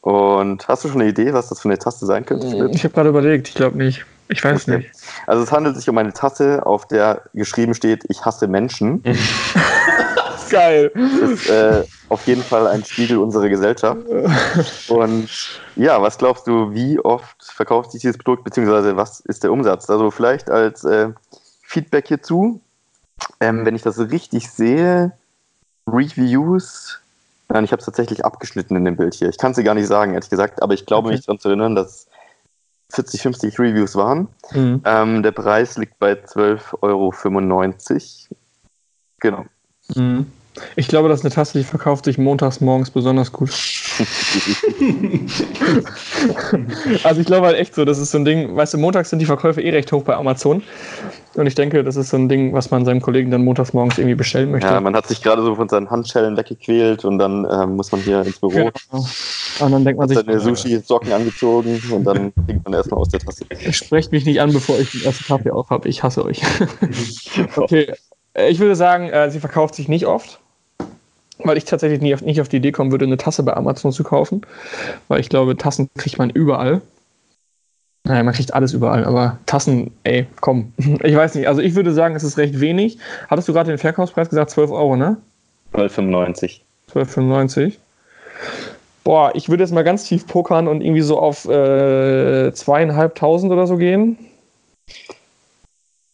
Und 0.00 0.68
hast 0.68 0.84
du 0.84 0.88
schon 0.88 1.00
eine 1.00 1.10
Idee, 1.10 1.32
was 1.32 1.48
das 1.48 1.60
für 1.60 1.68
eine 1.68 1.78
Tasse 1.78 2.04
sein 2.04 2.26
könnte? 2.26 2.46
Ich 2.72 2.84
habe 2.84 2.92
gerade 2.92 3.08
überlegt, 3.08 3.48
ich 3.48 3.54
glaube 3.54 3.78
nicht. 3.78 4.04
Ich 4.28 4.44
weiß 4.44 4.68
okay. 4.68 4.78
nicht. 4.78 4.90
Also 5.26 5.42
es 5.42 5.52
handelt 5.52 5.76
sich 5.76 5.88
um 5.88 5.96
eine 5.98 6.12
Tasse, 6.12 6.64
auf 6.66 6.86
der 6.86 7.22
geschrieben 7.34 7.74
steht, 7.74 8.04
ich 8.08 8.24
hasse 8.24 8.48
Menschen. 8.48 9.02
Geil. 10.50 10.92
Das 10.94 11.30
ist 11.30 11.50
äh, 11.50 11.84
auf 12.10 12.26
jeden 12.26 12.42
Fall 12.42 12.66
ein 12.66 12.84
Spiegel 12.84 13.18
unserer 13.18 13.48
Gesellschaft. 13.48 14.02
Und 14.88 15.28
ja, 15.74 16.00
was 16.00 16.18
glaubst 16.18 16.46
du, 16.46 16.72
wie 16.74 17.00
oft 17.00 17.42
verkauft 17.42 17.92
sich 17.92 18.02
dieses 18.02 18.18
Produkt, 18.18 18.44
beziehungsweise 18.44 18.96
was 18.96 19.20
ist 19.20 19.42
der 19.42 19.52
Umsatz? 19.52 19.88
Also 19.88 20.10
vielleicht 20.10 20.50
als 20.50 20.84
äh, 20.84 21.08
Feedback 21.62 22.08
hierzu, 22.08 22.60
ähm, 23.40 23.64
wenn 23.64 23.74
ich 23.74 23.82
das 23.82 23.98
richtig 23.98 24.50
sehe, 24.50 25.12
Reviews 25.86 27.00
Nein, 27.48 27.64
ich 27.64 27.72
habe 27.72 27.80
es 27.80 27.86
tatsächlich 27.86 28.24
abgeschnitten 28.24 28.76
in 28.76 28.84
dem 28.84 28.96
Bild 28.96 29.14
hier. 29.14 29.28
Ich 29.28 29.38
kann 29.38 29.50
es 29.50 29.56
dir 29.56 29.64
gar 29.64 29.74
nicht 29.74 29.86
sagen, 29.86 30.14
ehrlich 30.14 30.30
gesagt, 30.30 30.62
aber 30.62 30.74
ich 30.74 30.86
glaube 30.86 31.08
okay. 31.08 31.16
mich 31.16 31.26
daran 31.26 31.38
zu 31.38 31.48
erinnern, 31.48 31.74
dass 31.74 32.08
40, 32.90 33.22
50 33.22 33.58
Reviews 33.58 33.96
waren. 33.96 34.28
Mhm. 34.52 34.82
Ähm, 34.84 35.22
der 35.22 35.32
Preis 35.32 35.76
liegt 35.76 35.98
bei 35.98 36.12
12,95 36.12 36.70
Euro. 36.82 38.36
Genau. 39.20 39.44
Mhm. 39.94 40.30
Ich 40.76 40.86
glaube, 40.86 41.08
das 41.08 41.20
ist 41.20 41.24
eine 41.24 41.34
Tasse, 41.34 41.58
die 41.58 41.64
verkauft 41.64 42.04
sich 42.04 42.16
montags 42.16 42.60
morgens 42.60 42.90
besonders 42.90 43.32
gut. 43.32 43.50
also 47.02 47.20
ich 47.20 47.26
glaube 47.26 47.46
halt 47.46 47.56
echt 47.56 47.74
so, 47.74 47.84
das 47.84 47.98
ist 47.98 48.12
so 48.12 48.18
ein 48.18 48.24
Ding, 48.24 48.54
weißt 48.54 48.74
du, 48.74 48.78
montags 48.78 49.10
sind 49.10 49.18
die 49.18 49.26
Verkäufe 49.26 49.60
eh 49.60 49.70
recht 49.70 49.90
hoch 49.90 50.04
bei 50.04 50.14
Amazon. 50.14 50.62
Und 51.34 51.48
ich 51.48 51.56
denke, 51.56 51.82
das 51.82 51.96
ist 51.96 52.10
so 52.10 52.16
ein 52.16 52.28
Ding, 52.28 52.52
was 52.52 52.70
man 52.70 52.84
seinem 52.84 53.00
Kollegen 53.00 53.32
dann 53.32 53.42
montags 53.42 53.72
morgens 53.72 53.98
irgendwie 53.98 54.14
bestellen 54.14 54.52
möchte. 54.52 54.68
Ja, 54.68 54.80
man 54.80 54.94
hat 54.94 55.08
sich 55.08 55.22
gerade 55.22 55.42
so 55.42 55.56
von 55.56 55.68
seinen 55.68 55.90
Handschellen 55.90 56.36
weggequält 56.36 57.04
und 57.04 57.18
dann 57.18 57.44
äh, 57.44 57.66
muss 57.66 57.90
man 57.90 58.00
hier 58.02 58.22
ins 58.22 58.38
Büro. 58.38 58.52
Genau. 58.52 58.72
Und 59.60 59.72
dann 59.72 59.84
denkt 59.84 59.98
man 59.98 60.08
sich. 60.08 60.18
Seine 60.18 60.38
Sushi-Socken 60.38 61.12
angezogen 61.12 61.82
und 61.90 62.04
dann 62.04 62.32
trinkt 62.46 62.64
man 62.64 62.74
erstmal 62.74 63.00
aus 63.00 63.08
der 63.08 63.18
Tasse. 63.18 63.44
Sprecht 63.72 64.12
mich 64.12 64.24
nicht 64.24 64.40
an, 64.40 64.52
bevor 64.52 64.78
ich 64.78 64.92
den 64.92 65.02
ersten 65.02 65.24
Kaffee 65.24 65.50
auf 65.50 65.70
habe. 65.70 65.88
Ich 65.88 66.04
hasse 66.04 66.24
euch. 66.24 66.42
okay. 67.56 67.92
Äh, 68.34 68.50
ich 68.50 68.60
würde 68.60 68.76
sagen, 68.76 69.08
äh, 69.08 69.30
sie 69.30 69.40
verkauft 69.40 69.74
sich 69.74 69.88
nicht 69.88 70.06
oft 70.06 70.40
weil 71.38 71.56
ich 71.56 71.64
tatsächlich 71.64 72.00
nie 72.00 72.14
auf, 72.14 72.22
nicht 72.22 72.40
auf 72.40 72.48
die 72.48 72.56
Idee 72.56 72.72
kommen 72.72 72.90
würde, 72.90 73.04
eine 73.04 73.16
Tasse 73.16 73.42
bei 73.42 73.54
Amazon 73.54 73.92
zu 73.92 74.04
kaufen, 74.04 74.42
weil 75.08 75.20
ich 75.20 75.28
glaube, 75.28 75.56
Tassen 75.56 75.90
kriegt 75.96 76.18
man 76.18 76.30
überall. 76.30 76.80
Naja, 78.06 78.22
man 78.22 78.34
kriegt 78.34 78.52
alles 78.52 78.74
überall, 78.74 79.04
aber 79.04 79.38
Tassen, 79.46 79.90
ey, 80.04 80.26
komm. 80.40 80.72
Ich 81.02 81.16
weiß 81.16 81.34
nicht, 81.34 81.48
also 81.48 81.60
ich 81.62 81.74
würde 81.74 81.92
sagen, 81.92 82.14
es 82.14 82.22
ist 82.22 82.36
recht 82.36 82.60
wenig. 82.60 82.98
Hattest 83.28 83.48
du 83.48 83.52
gerade 83.52 83.70
den 83.70 83.78
Verkaufspreis 83.78 84.28
gesagt, 84.28 84.50
12 84.50 84.70
Euro, 84.70 84.96
ne? 84.96 85.16
12,95. 85.72 86.60
12,95. 86.92 87.74
Boah, 89.04 89.32
ich 89.34 89.48
würde 89.48 89.62
jetzt 89.62 89.72
mal 89.72 89.84
ganz 89.84 90.04
tief 90.04 90.26
pokern 90.26 90.68
und 90.68 90.80
irgendwie 90.80 91.02
so 91.02 91.18
auf 91.18 91.46
äh, 91.46 92.52
zweieinhalbtausend 92.52 93.52
oder 93.52 93.66
so 93.66 93.76
gehen. 93.76 94.18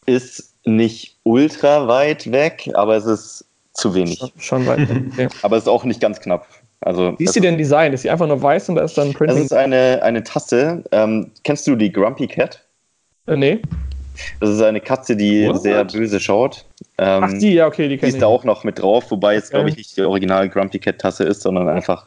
Ist 0.06 0.54
nicht 0.64 1.16
ultra 1.22 1.88
weit 1.88 2.30
weg, 2.32 2.70
aber 2.74 2.96
es 2.96 3.06
ist 3.06 3.44
zu 3.80 3.94
wenig. 3.94 4.18
Schon, 4.18 4.30
schon 4.38 4.66
weit. 4.66 4.88
Okay. 5.12 5.28
Aber 5.42 5.56
es 5.56 5.64
ist 5.64 5.68
auch 5.68 5.84
nicht 5.84 6.00
ganz 6.00 6.20
knapp. 6.20 6.46
Also, 6.82 7.14
Wie 7.18 7.24
ist 7.24 7.34
sie 7.34 7.40
denn 7.40 7.58
Design? 7.58 7.92
Ist 7.92 8.02
sie 8.02 8.10
einfach 8.10 8.26
nur 8.26 8.40
weiß 8.40 8.70
und 8.70 8.76
da 8.76 8.84
ist 8.84 8.96
dann 8.96 9.12
Printing? 9.12 9.36
Das 9.36 9.46
ist 9.46 9.52
eine, 9.52 10.02
eine 10.02 10.22
Tasse. 10.22 10.82
Ähm, 10.92 11.30
kennst 11.44 11.66
du 11.66 11.76
die 11.76 11.92
Grumpy 11.92 12.26
Cat? 12.26 12.64
Äh, 13.26 13.36
nee. 13.36 13.62
Das 14.40 14.50
ist 14.50 14.62
eine 14.62 14.80
Katze, 14.80 15.16
die 15.16 15.46
What? 15.46 15.62
sehr 15.62 15.84
böse 15.84 16.20
schaut. 16.20 16.64
Ähm, 16.98 17.24
Ach, 17.24 17.32
die, 17.38 17.54
ja, 17.54 17.66
okay, 17.66 17.88
die 17.88 17.96
kenne 17.96 18.08
ich. 18.08 18.14
Die 18.14 18.18
ist 18.18 18.22
da 18.22 18.26
auch 18.26 18.44
noch 18.44 18.64
mit 18.64 18.78
drauf, 18.78 19.10
wobei 19.10 19.34
es, 19.34 19.50
glaube 19.50 19.68
ich, 19.68 19.76
nicht 19.76 19.96
die 19.96 20.02
original 20.02 20.48
Grumpy 20.48 20.78
Cat 20.78 20.98
Tasse 20.98 21.24
ist, 21.24 21.42
sondern 21.42 21.68
einfach 21.68 22.06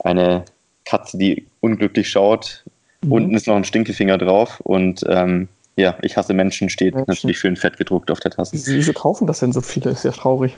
eine 0.00 0.44
Katze, 0.84 1.18
die 1.18 1.46
unglücklich 1.60 2.08
schaut. 2.08 2.64
Mhm. 3.02 3.12
Unten 3.12 3.34
ist 3.34 3.46
noch 3.46 3.56
ein 3.56 3.64
Stinkefinger 3.64 4.18
drauf 4.18 4.60
und 4.60 5.04
ähm, 5.08 5.48
ja, 5.76 5.96
ich 6.02 6.16
hasse 6.16 6.34
Menschen 6.34 6.68
steht 6.68 6.94
Menschen. 6.94 7.08
natürlich 7.10 7.38
schön 7.38 7.56
fett 7.56 7.76
gedruckt 7.76 8.10
auf 8.10 8.20
der 8.20 8.30
Tasse. 8.30 8.56
Wieso 8.66 8.92
kaufen 8.92 9.26
das 9.26 9.40
denn 9.40 9.52
so 9.52 9.60
viele? 9.60 9.90
Ist 9.90 10.04
ja 10.04 10.10
traurig. 10.12 10.56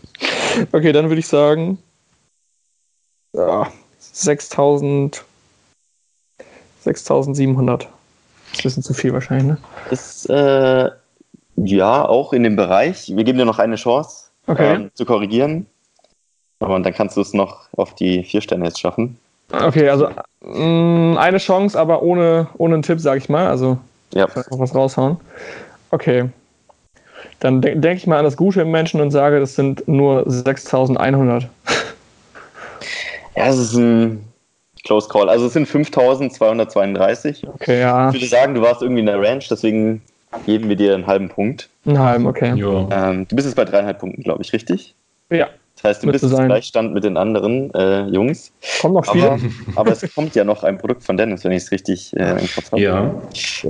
okay, 0.72 0.92
dann 0.92 1.08
würde 1.08 1.20
ich 1.20 1.28
sagen, 1.28 1.78
ja, 3.34 3.70
6000, 3.98 5.24
6700. 6.82 7.82
Das 7.82 7.90
ist 8.58 8.58
ein 8.58 8.62
bisschen 8.62 8.82
zu 8.82 8.94
viel 8.94 9.12
wahrscheinlich, 9.12 9.46
ne? 9.46 9.58
Ist, 9.90 10.28
äh, 10.28 10.90
ja, 11.56 12.04
auch 12.08 12.32
in 12.32 12.42
dem 12.42 12.56
Bereich. 12.56 13.14
Wir 13.14 13.22
geben 13.24 13.38
dir 13.38 13.44
noch 13.44 13.58
eine 13.58 13.76
Chance 13.76 14.30
Okay. 14.46 14.74
ähm, 14.74 14.90
zu 14.94 15.04
korrigieren. 15.04 15.66
Aber 16.58 16.78
dann 16.80 16.92
kannst 16.92 17.16
du 17.16 17.20
es 17.20 17.32
noch 17.32 17.68
auf 17.76 17.94
die 17.94 18.24
vier 18.24 18.40
Sterne 18.40 18.64
jetzt 18.66 18.80
schaffen. 18.80 19.18
Okay, 19.52 19.88
also 19.88 20.08
mh, 20.42 21.18
eine 21.20 21.38
Chance, 21.38 21.78
aber 21.78 22.02
ohne, 22.02 22.48
ohne 22.58 22.74
einen 22.74 22.82
Tipp, 22.82 23.00
sag 23.00 23.18
ich 23.18 23.28
mal. 23.28 23.46
Also 23.46 23.78
Ja, 24.14 24.26
noch 24.50 24.58
was 24.58 24.74
raushauen. 24.74 25.18
Okay. 25.90 26.30
Dann 27.38 27.62
de 27.62 27.74
denke 27.74 27.96
ich 27.96 28.06
mal 28.06 28.18
an 28.18 28.24
das 28.24 28.36
Gute 28.36 28.62
im 28.62 28.70
Menschen 28.70 29.00
und 29.00 29.10
sage, 29.10 29.40
das 29.40 29.54
sind 29.54 29.86
nur 29.88 30.24
6100. 30.26 31.48
ja 33.36 33.46
es 33.46 33.58
ist 33.58 33.74
ein 33.74 34.24
Close 34.84 35.08
Call. 35.08 35.28
Also 35.28 35.46
es 35.46 35.52
sind 35.52 35.66
5232. 35.66 37.46
Okay, 37.48 37.80
ja. 37.80 38.08
Ich 38.08 38.14
würde 38.14 38.26
sagen, 38.26 38.54
du 38.54 38.62
warst 38.62 38.82
irgendwie 38.82 39.00
in 39.00 39.06
der 39.06 39.20
Range, 39.20 39.44
deswegen 39.48 40.02
geben 40.46 40.68
wir 40.68 40.76
dir 40.76 40.94
einen 40.94 41.06
halben 41.06 41.28
Punkt. 41.28 41.68
Einen 41.84 41.98
halben, 41.98 42.26
okay. 42.26 42.50
Ähm, 42.50 43.26
du 43.28 43.36
bist 43.36 43.46
jetzt 43.46 43.56
bei 43.56 43.64
dreieinhalb 43.64 43.98
Punkten, 43.98 44.22
glaube 44.22 44.42
ich, 44.42 44.52
richtig? 44.52 44.94
Ja, 45.30 45.48
Das 45.82 45.96
heißt, 45.96 46.02
du 46.02 46.12
bist 46.12 46.24
im. 46.24 46.46
Gleichstand 46.46 46.92
mit 46.92 47.04
den 47.04 47.16
anderen 47.16 47.72
äh, 47.72 48.02
Jungs. 48.08 48.52
kommen 48.80 48.94
noch 48.94 49.04
Spiele. 49.04 49.30
Aber, 49.30 49.40
aber 49.76 49.92
es 49.92 50.14
kommt 50.14 50.34
ja 50.34 50.44
noch 50.44 50.62
ein 50.62 50.76
Produkt 50.78 51.04
von 51.04 51.16
Dennis, 51.16 51.44
wenn 51.44 51.52
ich 51.52 51.64
es 51.64 51.72
richtig 51.72 52.14
äh, 52.16 52.38
im 52.38 52.48
Kopf 52.48 52.72
habe. 52.72 52.82
ja. 52.82 53.14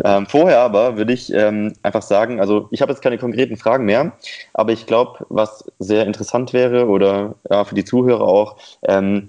Ähm, 0.05 0.27
vorher 0.27 0.61
aber 0.61 0.97
würde 0.97 1.13
ich 1.13 1.33
ähm, 1.33 1.73
einfach 1.83 2.03
sagen, 2.03 2.41
also 2.41 2.69
ich 2.73 2.83
habe 2.83 2.93
jetzt 2.93 3.03
keine 3.03 3.19
konkreten 3.19 3.57
Fragen 3.57 3.85
mehr, 3.85 4.13
aber 4.55 4.73
ich 4.73 4.87
glaube, 4.87 5.25
was 5.29 5.65
sehr 5.79 6.07
interessant 6.07 6.53
wäre 6.53 6.89
oder 6.89 7.37
ja, 7.49 7.65
für 7.65 7.75
die 7.75 7.85
Zuhörer 7.85 8.27
auch, 8.27 8.57
ähm, 8.83 9.29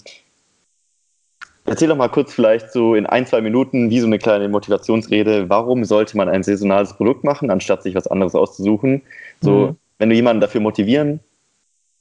erzähl 1.66 1.88
doch 1.88 1.96
mal 1.96 2.10
kurz 2.10 2.34
vielleicht 2.34 2.72
so 2.72 2.96
in 2.96 3.06
ein, 3.06 3.28
zwei 3.28 3.42
Minuten, 3.42 3.90
wie 3.92 4.00
so 4.00 4.08
eine 4.08 4.18
kleine 4.18 4.50
Motivationsrede, 4.50 5.50
warum 5.50 5.84
sollte 5.84 6.18
man 6.18 6.30
ein 6.30 6.44
saisonales 6.44 6.94
Produkt 6.94 7.24
machen, 7.24 7.52
anstatt 7.52 7.84
sich 7.84 7.94
was 7.94 8.08
anderes 8.08 8.34
auszusuchen? 8.34 9.04
So, 9.40 9.52
Mhm. 9.52 9.78
wenn 10.00 10.10
du 10.10 10.16
jemanden 10.16 10.42
dafür 10.42 10.62
motivieren 10.62 11.20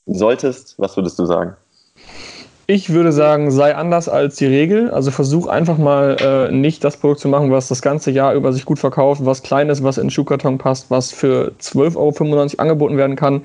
solltest, 0.06 0.74
was 0.78 0.96
würdest 0.96 1.18
du 1.18 1.26
sagen? 1.26 1.56
Ich 2.72 2.90
würde 2.90 3.10
sagen, 3.10 3.50
sei 3.50 3.74
anders 3.74 4.08
als 4.08 4.36
die 4.36 4.46
Regel. 4.46 4.92
Also 4.92 5.10
versuch 5.10 5.48
einfach 5.48 5.76
mal 5.76 6.16
äh, 6.20 6.52
nicht 6.52 6.84
das 6.84 6.96
Produkt 6.96 7.18
zu 7.18 7.26
machen, 7.26 7.50
was 7.50 7.66
das 7.66 7.82
ganze 7.82 8.12
Jahr 8.12 8.34
über 8.34 8.52
sich 8.52 8.64
gut 8.64 8.78
verkauft, 8.78 9.24
was 9.24 9.42
klein 9.42 9.68
ist, 9.70 9.82
was 9.82 9.98
in 9.98 10.04
den 10.04 10.10
Schuhkarton 10.10 10.56
passt, 10.56 10.88
was 10.88 11.10
für 11.10 11.50
12,95 11.60 11.96
Euro 11.96 12.48
angeboten 12.58 12.96
werden 12.96 13.16
kann, 13.16 13.42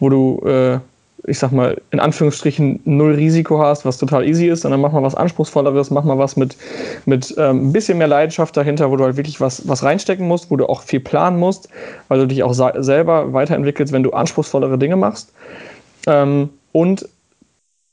wo 0.00 0.08
du, 0.08 0.42
äh, 0.44 0.78
ich 1.24 1.38
sag 1.38 1.52
mal, 1.52 1.80
in 1.92 2.00
Anführungsstrichen 2.00 2.80
null 2.84 3.14
Risiko 3.14 3.60
hast, 3.60 3.84
was 3.84 3.96
total 3.96 4.26
easy 4.26 4.48
ist, 4.48 4.62
sondern 4.62 4.80
mach 4.80 4.90
mal 4.90 5.04
was 5.04 5.14
Anspruchsvolleres, 5.14 5.92
mach 5.92 6.02
mal 6.02 6.18
was 6.18 6.36
mit, 6.36 6.56
mit 7.06 7.32
ähm, 7.38 7.68
ein 7.68 7.72
bisschen 7.72 7.96
mehr 7.96 8.08
Leidenschaft 8.08 8.56
dahinter, 8.56 8.90
wo 8.90 8.96
du 8.96 9.04
halt 9.04 9.16
wirklich 9.16 9.40
was, 9.40 9.68
was 9.68 9.84
reinstecken 9.84 10.26
musst, 10.26 10.50
wo 10.50 10.56
du 10.56 10.68
auch 10.68 10.82
viel 10.82 10.98
planen 10.98 11.38
musst, 11.38 11.68
weil 12.08 12.18
du 12.18 12.26
dich 12.26 12.42
auch 12.42 12.54
selber 12.54 13.32
weiterentwickelst, 13.32 13.92
wenn 13.92 14.02
du 14.02 14.10
anspruchsvollere 14.10 14.78
Dinge 14.78 14.96
machst. 14.96 15.32
Ähm, 16.06 16.50
und 16.72 17.08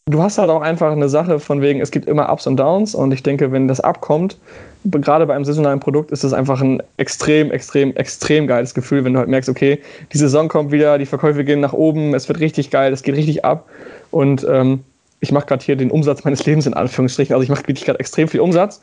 du 0.06 0.22
hast 0.22 0.38
halt 0.38 0.50
auch 0.50 0.62
einfach 0.62 0.92
eine 0.92 1.10
Sache 1.10 1.40
von 1.40 1.62
wegen, 1.62 1.80
es 1.82 1.92
gibt 1.92 2.08
immer 2.08 2.32
Ups 2.32 2.48
und 2.48 2.58
Downs 2.58 2.96
und 2.96 3.14
ich 3.14 3.24
denke, 3.24 3.52
wenn 3.52 3.68
das 3.68 3.80
abkommt, 3.80 4.38
gerade 4.84 5.26
bei 5.28 5.36
einem 5.36 5.46
saisonalen 5.46 5.80
Produkt 5.80 6.12
ist 6.12 6.24
es 6.24 6.34
einfach 6.34 6.62
ein 6.62 6.82
extrem, 6.98 7.52
extrem, 7.52 7.96
extrem 7.96 8.48
geiles 8.48 8.74
Gefühl, 8.74 9.06
wenn 9.06 9.14
du 9.14 9.20
halt 9.20 9.30
merkst, 9.30 9.50
okay, 9.50 9.80
die 10.12 10.18
Saison 10.18 10.48
kommt 10.48 10.72
wieder, 10.72 10.98
die 10.98 11.06
Verkäufe 11.06 11.44
gehen 11.44 11.60
nach 11.60 11.74
oben, 11.74 12.16
es 12.16 12.28
wird 12.28 12.40
richtig 12.40 12.72
geil, 12.72 12.92
es 12.92 13.04
geht 13.04 13.16
richtig 13.16 13.46
ab 13.46 13.70
und 14.10 14.46
ähm, 14.50 14.84
ich 15.20 15.32
mache 15.32 15.46
gerade 15.46 15.64
hier 15.64 15.76
den 15.76 15.92
Umsatz 15.92 16.24
meines 16.24 16.46
Lebens 16.46 16.66
in 16.66 16.74
Anführungsstrichen, 16.74 17.34
also 17.34 17.44
ich 17.44 17.50
mache 17.50 17.68
wirklich 17.68 17.86
gerade 17.86 18.00
extrem 18.00 18.28
viel 18.28 18.40
Umsatz. 18.40 18.82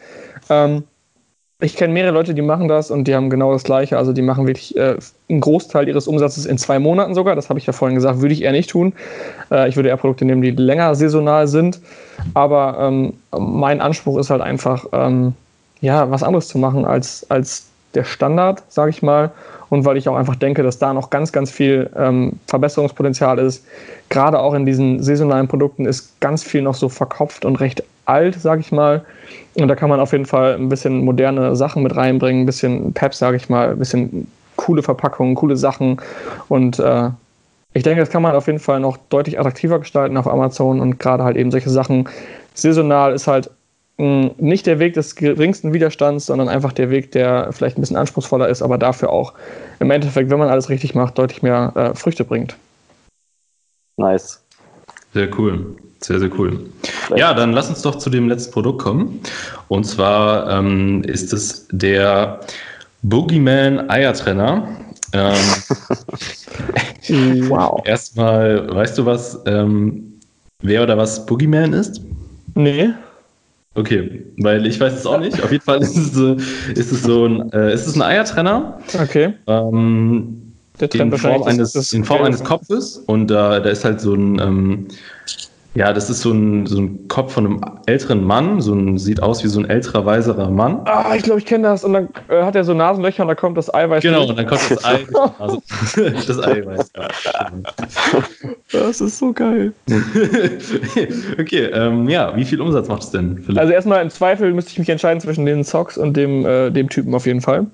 Ähm, 0.49 0.85
ich 1.61 1.75
kenne 1.75 1.93
mehrere 1.93 2.13
Leute, 2.13 2.35
die 2.35 2.43
machen 2.43 2.69
das 2.69 2.91
und 2.93 3.09
die 3.09 3.17
haben 3.17 3.31
genau 3.31 3.53
das 3.53 3.65
Gleiche. 3.65 3.99
Also 3.99 4.13
die 4.13 4.23
machen 4.23 4.47
wirklich 4.47 4.77
äh, 4.77 4.97
einen 5.29 5.41
Großteil 5.41 5.89
ihres 5.89 6.07
Umsatzes 6.07 6.47
in 6.47 6.57
zwei 6.57 6.79
Monaten 6.79 7.15
sogar. 7.15 7.35
Das 7.35 7.49
habe 7.49 7.59
ich 7.59 7.67
ja 7.67 7.73
vorhin 7.73 7.97
gesagt, 7.97 8.21
würde 8.21 8.33
ich 8.33 8.43
eher 8.43 8.53
nicht 8.53 8.71
tun. 8.71 8.93
Äh, 9.51 9.69
ich 9.69 9.75
würde 9.75 9.89
eher 9.89 9.97
Produkte 9.97 10.25
nehmen, 10.25 10.41
die 10.41 10.53
länger 10.53 10.95
saisonal 10.95 11.49
sind. 11.49 11.81
Aber 12.35 12.77
ähm, 12.81 13.15
mein 13.37 13.81
Anspruch 13.81 14.19
ist 14.19 14.31
halt 14.31 14.41
einfach, 14.41 14.87
ähm, 14.93 15.35
ja, 15.81 16.09
was 16.09 16.23
anderes 16.23 16.47
zu 16.47 16.59
machen 16.59 16.85
als, 16.85 17.29
als 17.29 17.67
der 17.95 18.05
Standard, 18.05 18.63
sage 18.69 18.91
ich 18.91 19.03
mal. 19.03 19.33
Und 19.69 19.85
weil 19.85 19.97
ich 19.97 20.09
auch 20.09 20.17
einfach 20.17 20.37
denke, 20.37 20.63
dass 20.63 20.79
da 20.79 20.95
noch 20.95 21.11
ganz, 21.11 21.33
ganz 21.33 21.51
viel 21.51 21.91
ähm, 21.97 22.35
Verbesserungspotenzial 22.47 23.41
ist. 23.41 23.67
Gerade 24.11 24.39
auch 24.39 24.55
in 24.55 24.65
diesen 24.65 25.03
saisonalen 25.03 25.49
Produkten 25.49 25.87
ist 25.87 26.21
ganz 26.21 26.45
viel 26.45 26.63
noch 26.63 26.75
so 26.75 26.89
verkopft 26.89 27.45
und 27.45 27.57
recht 27.57 27.83
alt, 28.09 28.35
sage 28.41 28.61
ich 28.61 28.73
mal. 28.73 29.05
Und 29.55 29.69
da 29.69 29.75
kann 29.75 29.89
man 29.89 30.01
auf 30.01 30.13
jeden 30.13 30.27
Fall 30.27 30.55
ein 30.55 30.69
bisschen 30.69 31.05
moderne 31.05 31.57
Sachen 31.57 31.83
mit 31.83 31.97
reinbringen, 31.97 32.43
ein 32.43 32.47
bisschen 32.47 32.93
Peps, 32.93 33.19
sage 33.19 33.37
ich 33.37 33.49
mal, 33.49 33.71
ein 33.71 33.79
bisschen 33.79 34.31
coole 34.57 34.83
Verpackungen, 34.83 35.35
coole 35.35 35.57
Sachen. 35.57 36.01
Und 36.49 36.79
äh, 36.79 37.11
ich 37.75 37.83
denke, 37.83 38.01
das 38.01 38.11
kann 38.11 38.23
man 38.23 38.35
auf 38.35 38.47
jeden 38.47 38.59
Fall 38.59 38.81
noch 38.81 38.97
deutlich 39.09 39.39
attraktiver 39.39 39.79
gestalten 39.79 40.17
auf 40.17 40.27
Amazon 40.27 40.81
und 40.81 40.99
gerade 40.99 41.25
halt 41.25 41.37
eben 41.37 41.51
solche 41.51 41.71
Sachen. 41.71 42.09
Saisonal 42.55 43.13
ist 43.13 43.27
halt 43.27 43.51
mh, 43.99 44.31
nicht 44.39 44.67
der 44.67 44.79
Weg 44.79 44.95
des 44.95 45.15
geringsten 45.15 45.73
Widerstands, 45.73 46.27
sondern 46.27 46.49
einfach 46.49 46.73
der 46.73 46.91
Weg, 46.91 47.13
der 47.13 47.53
vielleicht 47.53 47.79
ein 47.79 47.83
bisschen 47.83 47.97
anspruchsvoller 47.97 48.49
ist, 48.49 48.63
aber 48.63 48.79
dafür 48.79 49.11
auch 49.11 49.35
im 49.81 49.91
Endeffekt, 49.91 50.31
wenn 50.31 50.39
man 50.39 50.49
alles 50.49 50.69
richtig 50.71 50.95
macht, 50.95 51.19
deutlich 51.19 51.43
mehr 51.43 51.73
äh, 51.75 51.95
Früchte 51.95 52.25
bringt. 52.25 52.57
Nice. 53.97 54.43
Sehr 55.13 55.29
cool. 55.39 55.77
Sehr, 56.01 56.21
sehr 56.21 56.31
cool. 56.39 56.61
Ja, 57.17 57.35
dann 57.35 57.53
lass 57.53 57.69
uns 57.69 57.83
doch 57.83 57.97
zu 57.97 58.09
dem 58.11 58.29
letzten 58.29 58.53
Produkt 58.53 58.83
kommen. 58.83 59.21
Und 59.69 59.85
zwar 59.85 60.49
ähm, 60.51 61.03
ist 61.05 61.33
es 61.33 61.67
der 61.73 62.41
Boogeyman 63.03 63.91
Eiertrenner. 63.91 64.69
Ähm, 65.13 65.35
Wow. 67.49 67.83
erstmal, 67.87 68.69
weißt 68.75 68.99
du 68.99 69.07
was, 69.07 69.39
ähm, 69.47 70.13
wer 70.63 70.83
oder 70.83 70.97
was 70.97 71.25
Boogeyman 71.27 71.73
ist? 71.73 72.01
Nee. 72.55 72.91
Okay, 73.75 74.25
weil 74.39 74.67
ich 74.67 74.79
weiß 74.81 74.93
es 74.93 75.07
auch 75.07 75.21
nicht. 75.21 75.41
Auf 75.43 75.53
jeden 75.53 75.65
Fall 75.65 75.81
ist 75.81 75.97
es, 75.97 76.13
so- 76.13 76.35
ist 76.75 76.93
es 76.93 77.03
so 77.03 77.27
ein, 77.27 77.53
äh, 77.53 77.73
ist 77.73 77.87
es 77.87 77.95
ein 77.95 78.03
Eiertrenner. 78.03 78.79
Okay. 79.01 79.35
Ähm, 79.47 80.53
Der 80.81 80.93
in 80.95 81.17
Form, 81.17 81.43
eines, 81.45 81.93
in 81.93 82.05
Form 82.05 82.23
eines 82.25 82.43
Kopfes 82.43 82.97
und 83.07 83.29
da, 83.29 83.61
da 83.61 83.71
ist 83.71 83.85
halt 83.85 84.01
so 84.01 84.15
ein, 84.15 84.39
ähm, 84.41 84.89
ja, 85.79 85.93
das 85.93 86.11
ist 86.11 86.23
so 86.23 86.33
ein, 86.33 86.67
so 86.67 86.81
ein 86.81 87.07
Kopf 87.07 87.33
von 87.35 87.47
einem 87.47 87.61
älteren 87.87 88.25
Mann, 88.25 88.61
so 88.61 88.75
ein, 88.75 88.99
sieht 88.99 89.23
aus 89.23 89.45
wie 89.45 89.49
so 89.49 89.61
ein 89.61 89.71
älterer, 89.71 90.05
weiserer 90.05 90.51
Mann. 90.51 90.81
Ah, 90.87 91.15
ich 91.15 91.23
glaube, 91.23 91.39
ich 91.39 91.47
kenne 91.47 91.69
das. 91.69 91.85
Und 91.85 91.93
dann 91.93 92.09
äh, 92.29 92.43
hat 92.43 92.57
er 92.57 92.65
so 92.65 92.75
Nasenlöcher 92.75 93.23
und 93.23 93.29
da 93.29 93.37
kommt 93.37 93.57
das 93.57 93.73
Eiweiß. 93.73 94.03
Genau, 94.03 94.19
durch. 94.19 94.31
und 94.31 94.39
dann 94.39 94.47
kommt 94.47 94.61
das 94.69 94.85
Ei, 94.85 95.07
also, 95.39 95.63
das 96.27 96.43
Eiweiß. 96.43 96.91
Das 98.73 99.01
ist 99.01 99.19
so 99.19 99.33
geil. 99.33 99.73
okay, 101.41 101.65
ähm, 101.73 102.09
ja, 102.09 102.35
wie 102.37 102.45
viel 102.45 102.61
Umsatz 102.61 102.89
macht 102.89 103.03
es 103.03 103.11
denn, 103.11 103.39
Philipp? 103.39 103.59
Also 103.59 103.73
erstmal 103.73 104.03
im 104.03 104.11
Zweifel 104.11 104.53
müsste 104.53 104.73
ich 104.73 104.79
mich 104.79 104.89
entscheiden 104.89 105.21
zwischen 105.21 105.47
den 105.47 105.65
Socks 105.65 105.97
und 105.97 106.17
dem, 106.17 106.45
äh, 106.45 106.71
dem 106.71 106.89
Typen 106.89 107.15
auf 107.15 107.25
jeden 107.27 107.41
Fall. 107.41 107.67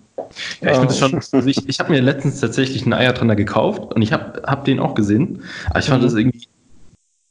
ja, 0.60 0.70
ich 0.70 0.76
finde 0.76 0.92
es 0.92 0.98
schon, 0.98 1.14
also 1.14 1.48
ich, 1.48 1.68
ich 1.68 1.80
habe 1.80 1.92
mir 1.92 2.00
letztens 2.00 2.40
tatsächlich 2.40 2.82
einen 2.84 2.92
Eiertrenner 2.92 3.34
gekauft 3.34 3.94
und 3.94 4.02
ich 4.02 4.12
habe 4.12 4.42
hab 4.46 4.64
den 4.64 4.78
auch 4.78 4.94
gesehen, 4.94 5.42
aber 5.70 5.78
ich 5.80 5.86
fand 5.86 6.02
Mhm. 6.02 6.06
das 6.06 6.14
irgendwie 6.14 6.46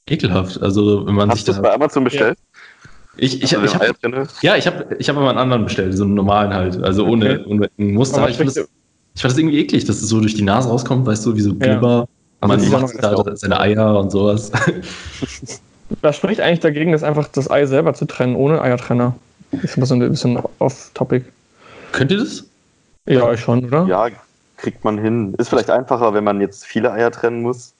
ekelhaft. 0.10 0.62
Also, 0.62 1.06
wenn 1.06 1.16
man 1.16 1.30
Hast 1.30 1.38
sich 1.38 1.46
du 1.46 1.52
es 1.52 1.58
da. 1.58 1.64
bei 1.64 1.74
Amazon 1.74 2.04
bestellt? 2.04 2.38
Ich, 3.16 3.44
ich, 3.44 3.58
Also 3.58 3.80
ich, 3.80 3.92
drinne? 4.00 4.28
Ja, 4.42 4.56
ich 4.56 4.66
habe 4.66 4.96
ich 4.98 5.08
hab 5.08 5.18
aber 5.18 5.30
einen 5.30 5.38
anderen 5.38 5.66
bestellt, 5.66 5.96
so 5.96 6.04
einen 6.04 6.16
normalen 6.16 6.54
halt. 6.54 6.82
Also 6.84 7.06
ohne, 7.06 7.40
Okay. 7.42 7.44
ohne 7.48 7.70
ein 7.78 7.94
Muster. 7.94 8.18
Aber 8.18 8.30
ich 8.30 8.38
fand, 8.38 8.50
das, 8.50 8.58
ich 8.58 9.22
fand 9.22 9.32
das 9.32 9.38
irgendwie 9.38 9.60
eklig, 9.60 9.86
dass 9.86 9.98
es 10.02 10.10
so 10.10 10.20
durch 10.20 10.34
die 10.34 10.42
Nase 10.42 10.70
rauskommt, 10.70 11.06
weißt 11.06 11.26
du, 11.26 11.36
wie 11.36 11.42
so 11.42 11.54
Glibber. 11.54 12.08
Also 12.42 12.72
Man 12.72 12.82
macht 12.82 12.96
da 13.02 13.36
seine 13.36 13.60
Eier 13.60 14.00
und 14.00 14.12
sowas. 14.12 14.52
Was 16.02 16.16
spricht 16.18 16.42
eigentlich 16.42 16.60
dagegen, 16.62 16.92
das 16.92 17.04
einfach 17.04 17.28
das 17.28 17.50
Ei 17.50 17.66
selber 17.66 17.94
zu 17.94 18.06
trennen, 18.06 18.36
ohne 18.36 18.62
Eiertrenner? 18.62 19.16
Ist 19.52 19.78
aber 19.78 19.86
so 19.86 19.94
ein 19.94 20.00
bisschen 20.00 20.40
off-topic. 20.60 21.26
Könnt 21.92 22.12
ihr 22.12 22.18
das? 22.18 22.46
Ja, 23.06 23.32
ich 23.32 23.40
schon, 23.40 23.66
oder? 23.66 23.86
Ja, 23.86 24.08
kriegt 24.58 24.84
man 24.84 24.98
hin. 24.98 25.36
Ist 25.38 25.50
vielleicht 25.50 25.70
einfacher, 25.70 26.14
wenn 26.14 26.24
man 26.24 26.42
jetzt 26.42 26.66
viele 26.66 26.92
Eier 26.92 27.12
trennen 27.12 27.44
muss. 27.44 27.74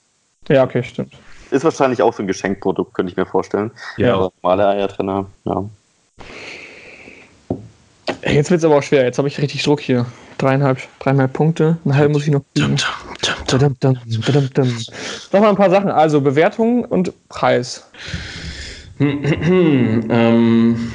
Ja, 0.48 0.62
okay, 0.64 0.82
stimmt. 0.84 1.12
Ist 1.54 1.62
wahrscheinlich 1.62 2.02
auch 2.02 2.12
so 2.12 2.24
ein 2.24 2.26
Geschenkprodukt, 2.26 2.94
könnte 2.94 3.12
ich 3.12 3.16
mir 3.16 3.26
vorstellen. 3.26 3.70
Ja. 3.96 4.14
Aber 4.14 4.32
normale 4.42 4.66
Eiertrenner, 4.66 5.26
ja. 5.44 5.64
Ey, 8.22 8.34
Jetzt 8.34 8.50
wird 8.50 8.58
es 8.58 8.64
aber 8.64 8.78
auch 8.78 8.82
schwer. 8.82 9.04
Jetzt 9.04 9.18
habe 9.18 9.28
ich 9.28 9.40
richtig 9.40 9.62
Druck 9.62 9.80
hier. 9.80 10.04
Dreieinhalb, 10.38 10.78
dreieinhalb 10.98 11.32
Punkte. 11.32 11.78
Einen 11.84 11.94
halben 11.94 12.12
muss 12.12 12.24
ich 12.24 12.32
noch. 12.32 12.42
Dum. 12.54 12.74
Noch 15.32 15.40
mal 15.40 15.50
ein 15.50 15.54
paar 15.54 15.70
Sachen. 15.70 15.90
Also 15.90 16.20
Bewertung 16.20 16.84
und 16.86 17.12
Preis. 17.28 17.88
ähm, 18.98 20.92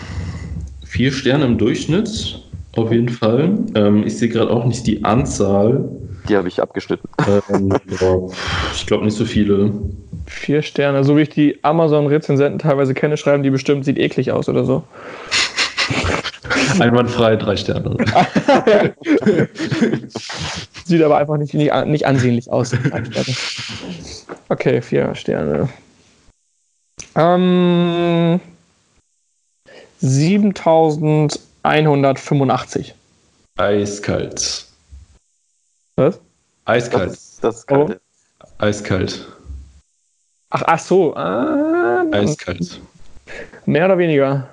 vier 0.84 1.12
Sterne 1.14 1.45
im 1.45 1.57
Durchschnitt, 1.57 2.43
auf 2.76 2.91
jeden 2.91 3.07
Fall. 3.07 3.60
Ähm, 3.76 4.05
ich 4.05 4.18
sehe 4.18 4.28
gerade 4.28 4.51
auch 4.51 4.66
nicht 4.66 4.86
die 4.86 5.05
Anzahl. 5.05 5.89
Die 6.28 6.36
habe 6.36 6.48
ich 6.48 6.62
abgeschnitten. 6.62 7.08
Ähm, 7.50 7.74
ja, 8.00 8.18
ich 8.74 8.86
glaube 8.86 9.06
nicht 9.06 9.18
so 9.18 9.26
viele. 9.26 9.72
Vier 10.28 10.62
Sterne. 10.62 11.04
So 11.04 11.18
wie 11.18 11.22
ich 11.22 11.30
die 11.30 11.60
Amazon-Rezensenten 11.64 12.60
teilweise 12.60 12.94
kenne, 12.94 13.18
schreiben 13.18 13.44
die 13.44 13.50
bestimmt, 13.50 13.86
sieht 13.86 13.98
eklig 13.98 14.32
aus 14.32 14.50
oder 14.50 14.66
so. 14.66 14.84
Einwandfrei, 16.80 17.36
drei 17.36 17.56
Sterne. 17.56 17.98
Sieht 20.86 21.02
aber 21.02 21.18
einfach 21.18 21.38
nicht, 21.38 21.54
nicht, 21.54 21.74
nicht 21.86 22.06
ansehnlich 22.06 22.52
aus. 22.52 22.74
Okay, 24.50 24.82
vier 24.82 25.16
Sterne. 25.16 25.70
Ähm, 27.16 28.42
7185. 30.00 32.94
Eiskalt. 33.58 34.69
Was? 36.00 36.22
Eiskalt. 36.64 37.12
Das, 37.12 37.39
das 37.41 37.56
ist 37.58 37.68
kalt. 37.68 38.00
Eiskalt. 38.58 39.28
Ach, 40.50 40.64
ach 40.66 40.80
so. 40.80 41.14
Ah, 41.14 42.06
Eiskalt. 42.12 42.80
Mehr 43.66 43.86
oder 43.86 43.97
weniger? 43.97 44.47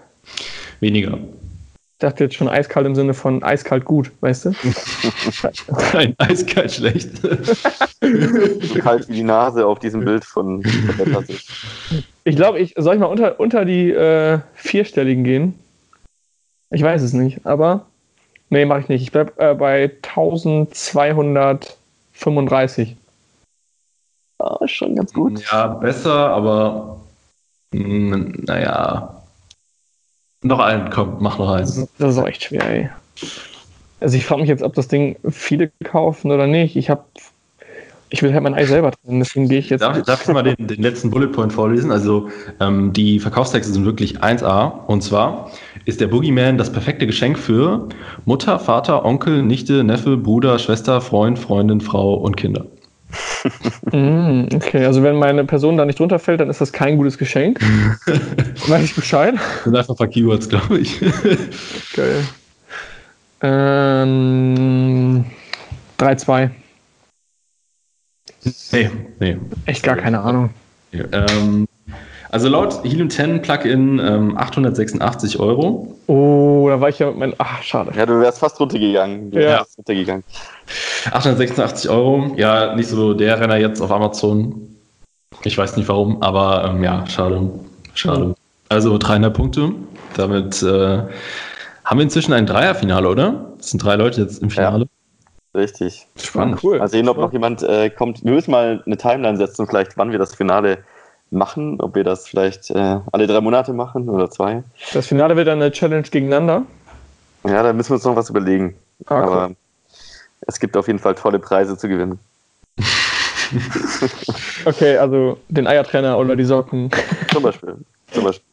Weniger. 0.80 1.18
Ich 1.18 2.00
dachte 2.00 2.24
jetzt 2.24 2.34
schon 2.34 2.48
eiskalt 2.48 2.84
im 2.84 2.96
Sinne 2.96 3.14
von 3.14 3.44
eiskalt 3.44 3.84
gut, 3.84 4.10
weißt 4.20 4.46
du? 4.46 4.50
Nein, 5.92 6.14
eiskalt 6.18 6.72
schlecht. 6.72 7.16
So 7.22 8.74
kalt 8.80 9.08
wie 9.08 9.14
die 9.14 9.22
Nase 9.22 9.64
auf 9.64 9.78
diesem 9.78 10.04
Bild 10.04 10.24
von, 10.24 10.64
von 10.64 10.96
der 10.96 11.12
Tasse. 11.14 11.34
Ich 12.24 12.34
glaube, 12.34 12.58
ich 12.58 12.74
soll 12.76 12.94
ich 12.94 13.00
mal 13.00 13.06
unter, 13.06 13.38
unter 13.38 13.64
die 13.64 13.92
äh, 13.92 14.40
vierstelligen 14.54 15.22
gehen. 15.22 15.54
Ich 16.70 16.82
weiß 16.82 17.02
es 17.02 17.12
nicht, 17.12 17.46
aber 17.46 17.86
nee, 18.50 18.64
mache 18.64 18.80
ich 18.80 18.88
nicht. 18.88 19.02
Ich 19.02 19.12
bleib 19.12 19.40
äh, 19.40 19.54
bei 19.54 19.92
1235. 20.02 22.96
Ah, 24.38 24.58
ist 24.62 24.72
schon 24.72 24.96
ganz 24.96 25.12
gut. 25.12 25.42
Ja, 25.50 25.68
besser, 25.68 26.30
aber 26.30 27.00
mh, 27.72 28.32
naja. 28.46 29.22
Noch 30.42 30.58
einen, 30.60 30.90
komm, 30.90 31.16
mach 31.20 31.38
noch 31.38 31.50
einen. 31.50 31.88
das 31.98 32.12
ist 32.12 32.18
auch 32.18 32.26
echt 32.26 32.44
schwer, 32.44 32.68
ey. 32.68 32.90
Also 34.00 34.16
ich 34.16 34.26
frage 34.26 34.42
mich 34.42 34.50
jetzt, 34.50 34.62
ob 34.62 34.74
das 34.74 34.88
Ding 34.88 35.16
viele 35.28 35.70
kaufen 35.84 36.30
oder 36.30 36.46
nicht. 36.46 36.76
Ich 36.76 36.90
habe, 36.90 37.04
ich 38.10 38.22
will 38.22 38.34
halt 38.34 38.42
mein 38.42 38.54
Ei 38.54 38.66
selber 38.66 38.92
trennen, 38.92 39.20
deswegen 39.20 39.48
gehe 39.48 39.58
ich 39.58 39.70
jetzt. 39.70 39.80
Darf, 39.80 40.02
darf 40.02 40.22
ich 40.22 40.28
mal 40.32 40.42
den, 40.42 40.66
den 40.66 40.82
letzten 40.82 41.10
Bullet 41.10 41.28
Point 41.28 41.54
vorlesen? 41.54 41.90
Also 41.90 42.28
ähm, 42.60 42.92
die 42.92 43.18
Verkaufstexte 43.18 43.72
sind 43.72 43.86
wirklich 43.86 44.20
1A. 44.20 44.84
Und 44.86 45.02
zwar 45.02 45.50
ist 45.86 46.00
der 46.00 46.08
Boogeyman 46.08 46.58
das 46.58 46.70
perfekte 46.70 47.06
Geschenk 47.06 47.38
für 47.38 47.88
Mutter, 48.24 48.58
Vater, 48.58 49.04
Onkel, 49.04 49.42
Nichte, 49.42 49.84
Neffe, 49.84 50.16
Bruder, 50.16 50.58
Schwester, 50.58 51.00
Freund, 51.00 51.38
Freundin, 51.38 51.80
Frau 51.80 52.14
und 52.14 52.36
Kinder. 52.36 52.66
Mm, 53.92 54.48
okay, 54.52 54.84
also 54.84 55.04
wenn 55.04 55.14
meine 55.14 55.44
Person 55.44 55.76
da 55.76 55.84
nicht 55.84 56.00
drunter 56.00 56.18
fällt, 56.18 56.40
dann 56.40 56.50
ist 56.50 56.60
das 56.60 56.72
kein 56.72 56.96
gutes 56.96 57.16
Geschenk. 57.16 57.60
Weiß 58.66 58.82
ich 58.82 58.96
Bescheid. 58.96 59.34
Das 59.36 59.64
sind 59.64 59.76
einfach 59.76 59.94
ein 59.94 59.96
paar 59.96 60.08
Keywords, 60.08 60.48
glaube 60.48 60.80
ich. 60.80 60.98
Geil. 61.94 62.24
Ähm, 63.42 65.24
3-2. 66.00 66.50
nee, 68.72 68.90
nee. 69.20 69.36
Echt 69.66 69.84
gar 69.84 69.96
keine 69.96 70.20
Ahnung. 70.20 70.50
Ähm, 70.92 71.68
also 72.30 72.48
laut 72.48 72.82
Helium 72.84 73.10
10 73.10 73.42
Plugin 73.42 73.98
ähm, 73.98 74.36
886 74.36 75.38
Euro. 75.38 75.94
Oh, 76.06 76.66
da 76.68 76.80
war 76.80 76.88
ich 76.88 76.98
ja 76.98 77.06
mit 77.08 77.18
meinem. 77.18 77.34
Ach, 77.38 77.62
schade. 77.62 77.92
Ja, 77.96 78.06
du 78.06 78.20
wärst 78.20 78.38
fast 78.38 78.58
runtergegangen. 78.60 79.30
Du 79.30 79.42
Ja. 79.42 79.64
runtergegangen. 79.76 80.24
886 81.10 81.90
Euro. 81.90 82.32
Ja, 82.36 82.74
nicht 82.74 82.88
so 82.88 83.14
der 83.14 83.40
Renner 83.40 83.56
jetzt 83.56 83.80
auf 83.80 83.90
Amazon. 83.90 84.76
Ich 85.44 85.56
weiß 85.56 85.76
nicht 85.76 85.88
warum, 85.88 86.22
aber 86.22 86.70
ähm, 86.70 86.82
ja, 86.82 87.06
schade. 87.06 87.50
Schade. 87.94 88.34
Also 88.68 88.98
dreieinhalb 88.98 89.34
Punkte. 89.34 89.72
Damit 90.16 90.62
äh, 90.62 91.02
haben 91.84 91.98
wir 91.98 92.02
inzwischen 92.02 92.32
ein 92.32 92.46
Dreierfinale, 92.46 93.08
oder? 93.08 93.52
Es 93.58 93.70
sind 93.70 93.82
drei 93.82 93.96
Leute 93.96 94.22
jetzt 94.22 94.42
im 94.42 94.50
Finale. 94.50 94.86
Richtig. 95.54 96.06
Spannend. 96.16 96.62
Cool. 96.62 96.78
Mal 96.78 96.88
sehen, 96.88 97.08
ob 97.08 97.16
noch 97.16 97.32
jemand 97.32 97.62
äh, 97.62 97.88
kommt. 97.90 98.22
Wir 98.24 98.32
müssen 98.32 98.50
mal 98.50 98.82
eine 98.84 98.96
Timeline 98.96 99.36
setzen, 99.38 99.66
vielleicht 99.66 99.96
wann 99.96 100.10
wir 100.10 100.18
das 100.18 100.34
Finale 100.34 100.78
machen. 101.30 101.80
Ob 101.80 101.94
wir 101.94 102.04
das 102.04 102.26
vielleicht 102.28 102.70
äh, 102.70 102.98
alle 103.12 103.26
drei 103.26 103.40
Monate 103.40 103.72
machen 103.72 104.08
oder 104.08 104.30
zwei. 104.30 104.62
Das 104.92 105.06
Finale 105.06 105.36
wird 105.36 105.48
dann 105.48 105.60
eine 105.60 105.72
Challenge 105.72 106.02
gegeneinander. 106.02 106.62
Ja, 107.44 107.62
da 107.62 107.72
müssen 107.72 107.90
wir 107.90 107.94
uns 107.94 108.04
noch 108.04 108.16
was 108.16 108.30
überlegen. 108.30 108.74
Ah, 109.06 109.20
cool. 109.20 109.32
Aber 109.32 109.50
es 110.46 110.58
gibt 110.58 110.76
auf 110.76 110.86
jeden 110.86 110.98
Fall 110.98 111.14
tolle 111.14 111.38
Preise 111.38 111.76
zu 111.76 111.88
gewinnen. 111.88 112.18
Okay, 114.64 114.96
also 114.96 115.38
den 115.48 115.66
Eiertrenner 115.68 116.18
oder 116.18 116.34
die 116.34 116.44
Socken. 116.44 116.90
Zum 117.32 117.44
Beispiel. 117.44 117.76
Zum 118.10 118.24
Beispiel. 118.24 118.44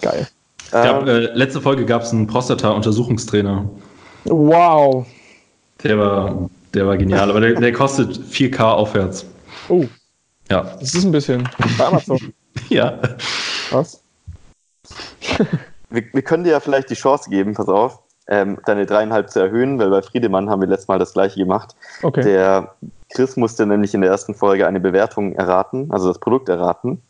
Geil. 0.00 0.28
Ich 0.62 0.70
glaub, 0.70 1.02
Ähm, 1.02 1.08
äh, 1.08 1.18
letzte 1.34 1.60
Folge 1.60 1.84
gab 1.84 2.02
es 2.02 2.12
einen 2.12 2.26
Prostata-Untersuchungstrainer. 2.28 3.68
Wow. 4.24 5.06
Der 5.82 5.98
war, 5.98 6.48
der 6.74 6.86
war 6.86 6.96
genial, 6.96 7.30
aber 7.30 7.40
der, 7.40 7.54
der 7.54 7.72
kostet 7.72 8.18
4K 8.18 8.60
aufwärts. 8.62 9.26
Oh, 9.68 9.84
Ja. 10.50 10.62
das 10.78 10.94
ist 10.94 11.04
ein 11.04 11.12
bisschen. 11.12 11.48
Bei 11.78 11.86
Amazon. 11.86 12.18
Ja. 12.70 12.98
Was? 13.70 14.00
wir, 15.90 16.04
wir 16.10 16.22
können 16.22 16.44
dir 16.44 16.52
ja 16.52 16.60
vielleicht 16.60 16.88
die 16.88 16.94
Chance 16.94 17.28
geben, 17.28 17.52
pass 17.52 17.68
auf, 17.68 18.00
ähm, 18.28 18.58
deine 18.64 18.86
dreieinhalb 18.86 19.28
zu 19.28 19.40
erhöhen, 19.40 19.78
weil 19.78 19.90
bei 19.90 20.00
Friedemann 20.00 20.48
haben 20.48 20.62
wir 20.62 20.68
letztes 20.68 20.88
Mal 20.88 20.98
das 20.98 21.12
gleiche 21.12 21.38
gemacht. 21.38 21.76
Okay. 22.02 22.22
Der 22.22 22.74
Chris 23.14 23.36
musste 23.36 23.66
nämlich 23.66 23.92
in 23.92 24.00
der 24.00 24.10
ersten 24.10 24.34
Folge 24.34 24.66
eine 24.66 24.80
Bewertung 24.80 25.34
erraten, 25.34 25.90
also 25.90 26.08
das 26.08 26.18
Produkt 26.18 26.48
erraten. 26.48 27.02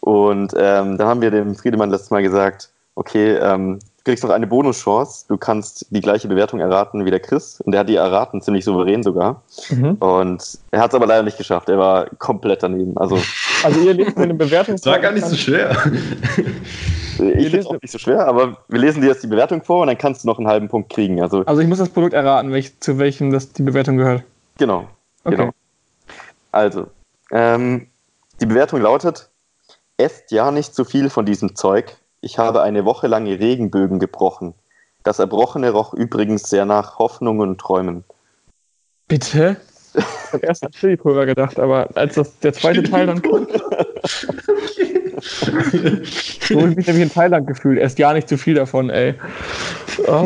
Und 0.00 0.54
ähm, 0.56 0.96
dann 0.96 1.06
haben 1.06 1.20
wir 1.20 1.30
dem 1.30 1.54
Friedemann 1.54 1.90
letztes 1.90 2.10
Mal 2.10 2.22
gesagt, 2.22 2.70
okay, 2.94 3.36
ähm, 3.36 3.78
kriegst 4.04 4.22
noch 4.22 4.30
eine 4.30 4.46
Bonuschance, 4.46 5.24
du 5.28 5.36
kannst 5.38 5.86
die 5.90 6.00
gleiche 6.00 6.28
Bewertung 6.28 6.60
erraten 6.60 7.04
wie 7.06 7.10
der 7.10 7.20
Chris. 7.20 7.60
Und 7.62 7.72
der 7.72 7.80
hat 7.80 7.88
die 7.88 7.96
erraten, 7.96 8.42
ziemlich 8.42 8.64
souverän 8.64 9.02
sogar. 9.02 9.42
Mhm. 9.70 9.94
Und 9.94 10.58
er 10.70 10.80
hat 10.80 10.90
es 10.90 10.94
aber 10.94 11.06
leider 11.06 11.22
nicht 11.22 11.38
geschafft, 11.38 11.68
er 11.70 11.78
war 11.78 12.06
komplett 12.18 12.62
daneben. 12.62 12.96
Also 12.98 13.18
Also 13.64 13.80
ihr 13.80 13.94
lest 13.94 14.16
mir 14.16 14.24
eine 14.24 14.34
Bewertung 14.34 14.76
Das 14.76 14.84
war 14.84 14.98
gar 14.98 15.12
nicht 15.12 15.26
so 15.26 15.36
schwer. 15.36 15.70
ich 17.18 17.44
finde 17.48 17.58
es 17.58 17.66
auch 17.66 17.80
nicht 17.80 17.90
so 17.92 17.98
schwer, 17.98 18.26
aber 18.26 18.58
wir 18.68 18.78
lesen 18.78 19.00
dir 19.00 19.08
jetzt 19.08 19.22
die 19.22 19.26
Bewertung 19.28 19.62
vor 19.62 19.80
und 19.82 19.86
dann 19.88 19.98
kannst 19.98 20.24
du 20.24 20.28
noch 20.28 20.38
einen 20.38 20.48
halben 20.48 20.68
Punkt 20.68 20.92
kriegen. 20.92 21.22
Also 21.22 21.42
Also 21.46 21.62
ich 21.62 21.68
muss 21.68 21.78
das 21.78 21.88
Produkt 21.88 22.12
erraten, 22.12 22.52
welch, 22.52 22.78
zu 22.80 22.98
welchem 22.98 23.30
das 23.32 23.52
die 23.52 23.62
Bewertung 23.62 23.96
gehört. 23.96 24.22
genau. 24.58 24.86
Okay. 25.26 25.36
Genau. 25.36 25.50
Also, 26.52 26.88
ähm, 27.32 27.86
die 28.40 28.46
Bewertung 28.46 28.82
lautet: 28.82 29.30
Esst 29.96 30.30
ja 30.30 30.50
nicht 30.50 30.74
zu 30.74 30.84
viel 30.84 31.08
von 31.08 31.24
diesem 31.24 31.56
Zeug. 31.56 31.96
Ich 32.24 32.38
habe 32.38 32.62
eine 32.62 32.86
Woche 32.86 33.06
lang 33.06 33.26
Regenbögen 33.26 33.98
gebrochen. 33.98 34.54
Das 35.02 35.18
Erbrochene 35.18 35.70
roch 35.70 35.92
übrigens 35.92 36.48
sehr 36.48 36.64
nach 36.64 36.98
Hoffnungen 36.98 37.50
und 37.50 37.60
Träumen. 37.60 38.02
Bitte? 39.08 39.58
Ich 39.92 40.02
habe 40.32 40.46
erst 40.46 40.64
an 40.64 40.72
Chili-Pulver 40.72 41.26
gedacht, 41.26 41.58
aber 41.60 41.90
als 41.94 42.14
das, 42.14 42.38
der 42.38 42.54
zweite 42.54 42.82
Teil 42.82 43.08
dann 43.08 43.20
kommt, 43.20 43.50
so 45.20 45.46
habe 45.52 46.70
ich 46.70 46.76
mich 46.76 46.86
nämlich 46.86 47.02
in 47.02 47.12
Thailand 47.12 47.46
gefühlt. 47.46 47.78
Erst 47.78 47.98
ja 47.98 48.14
nicht 48.14 48.26
zu 48.28 48.38
viel 48.38 48.54
davon, 48.54 48.88
ey. 48.88 49.16
Oh. 50.08 50.24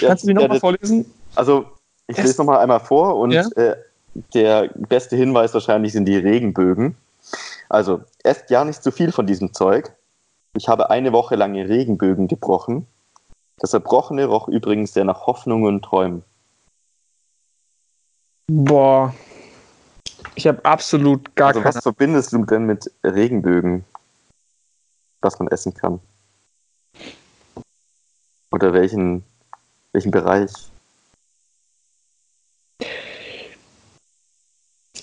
Kannst 0.00 0.24
du 0.24 0.26
die 0.28 0.34
Ja, 0.34 0.34
nochmal 0.34 0.48
das- 0.48 0.60
vorlesen? 0.60 1.06
Also, 1.34 1.64
ich 2.08 2.18
Es- 2.18 2.24
lese 2.24 2.38
nochmal 2.42 2.58
einmal 2.58 2.80
vor 2.80 3.16
und 3.16 3.30
Ja? 3.32 3.46
äh, 3.56 3.74
der 4.34 4.68
beste 4.74 5.16
Hinweis 5.16 5.54
wahrscheinlich 5.54 5.92
sind 5.94 6.04
die 6.04 6.18
Regenbögen. 6.18 6.94
Also, 7.70 8.02
esst 8.22 8.50
ja 8.50 8.64
nicht 8.66 8.82
zu 8.82 8.90
viel 8.92 9.12
von 9.12 9.26
diesem 9.26 9.54
Zeug. 9.54 9.92
Ich 10.54 10.68
habe 10.68 10.90
eine 10.90 11.12
Woche 11.12 11.36
lang 11.36 11.54
Regenbögen 11.54 12.28
gebrochen. 12.28 12.86
Das 13.58 13.72
Erbrochene 13.72 14.24
roch 14.24 14.48
übrigens 14.48 14.92
sehr 14.92 15.04
nach 15.04 15.26
Hoffnungen 15.26 15.66
und 15.66 15.82
Träumen. 15.82 16.24
Boah. 18.48 19.14
Ich 20.34 20.46
habe 20.46 20.64
absolut 20.64 21.36
gar 21.36 21.48
Also, 21.48 21.60
keine 21.60 21.74
was 21.74 21.82
verbindest 21.82 22.32
du 22.32 22.44
denn 22.44 22.64
mit 22.64 22.90
Regenbögen, 23.04 23.84
was 25.20 25.38
man 25.38 25.48
essen 25.48 25.74
kann? 25.74 26.00
Oder 28.50 28.72
welchen, 28.72 29.24
welchen 29.92 30.10
Bereich? 30.10 30.50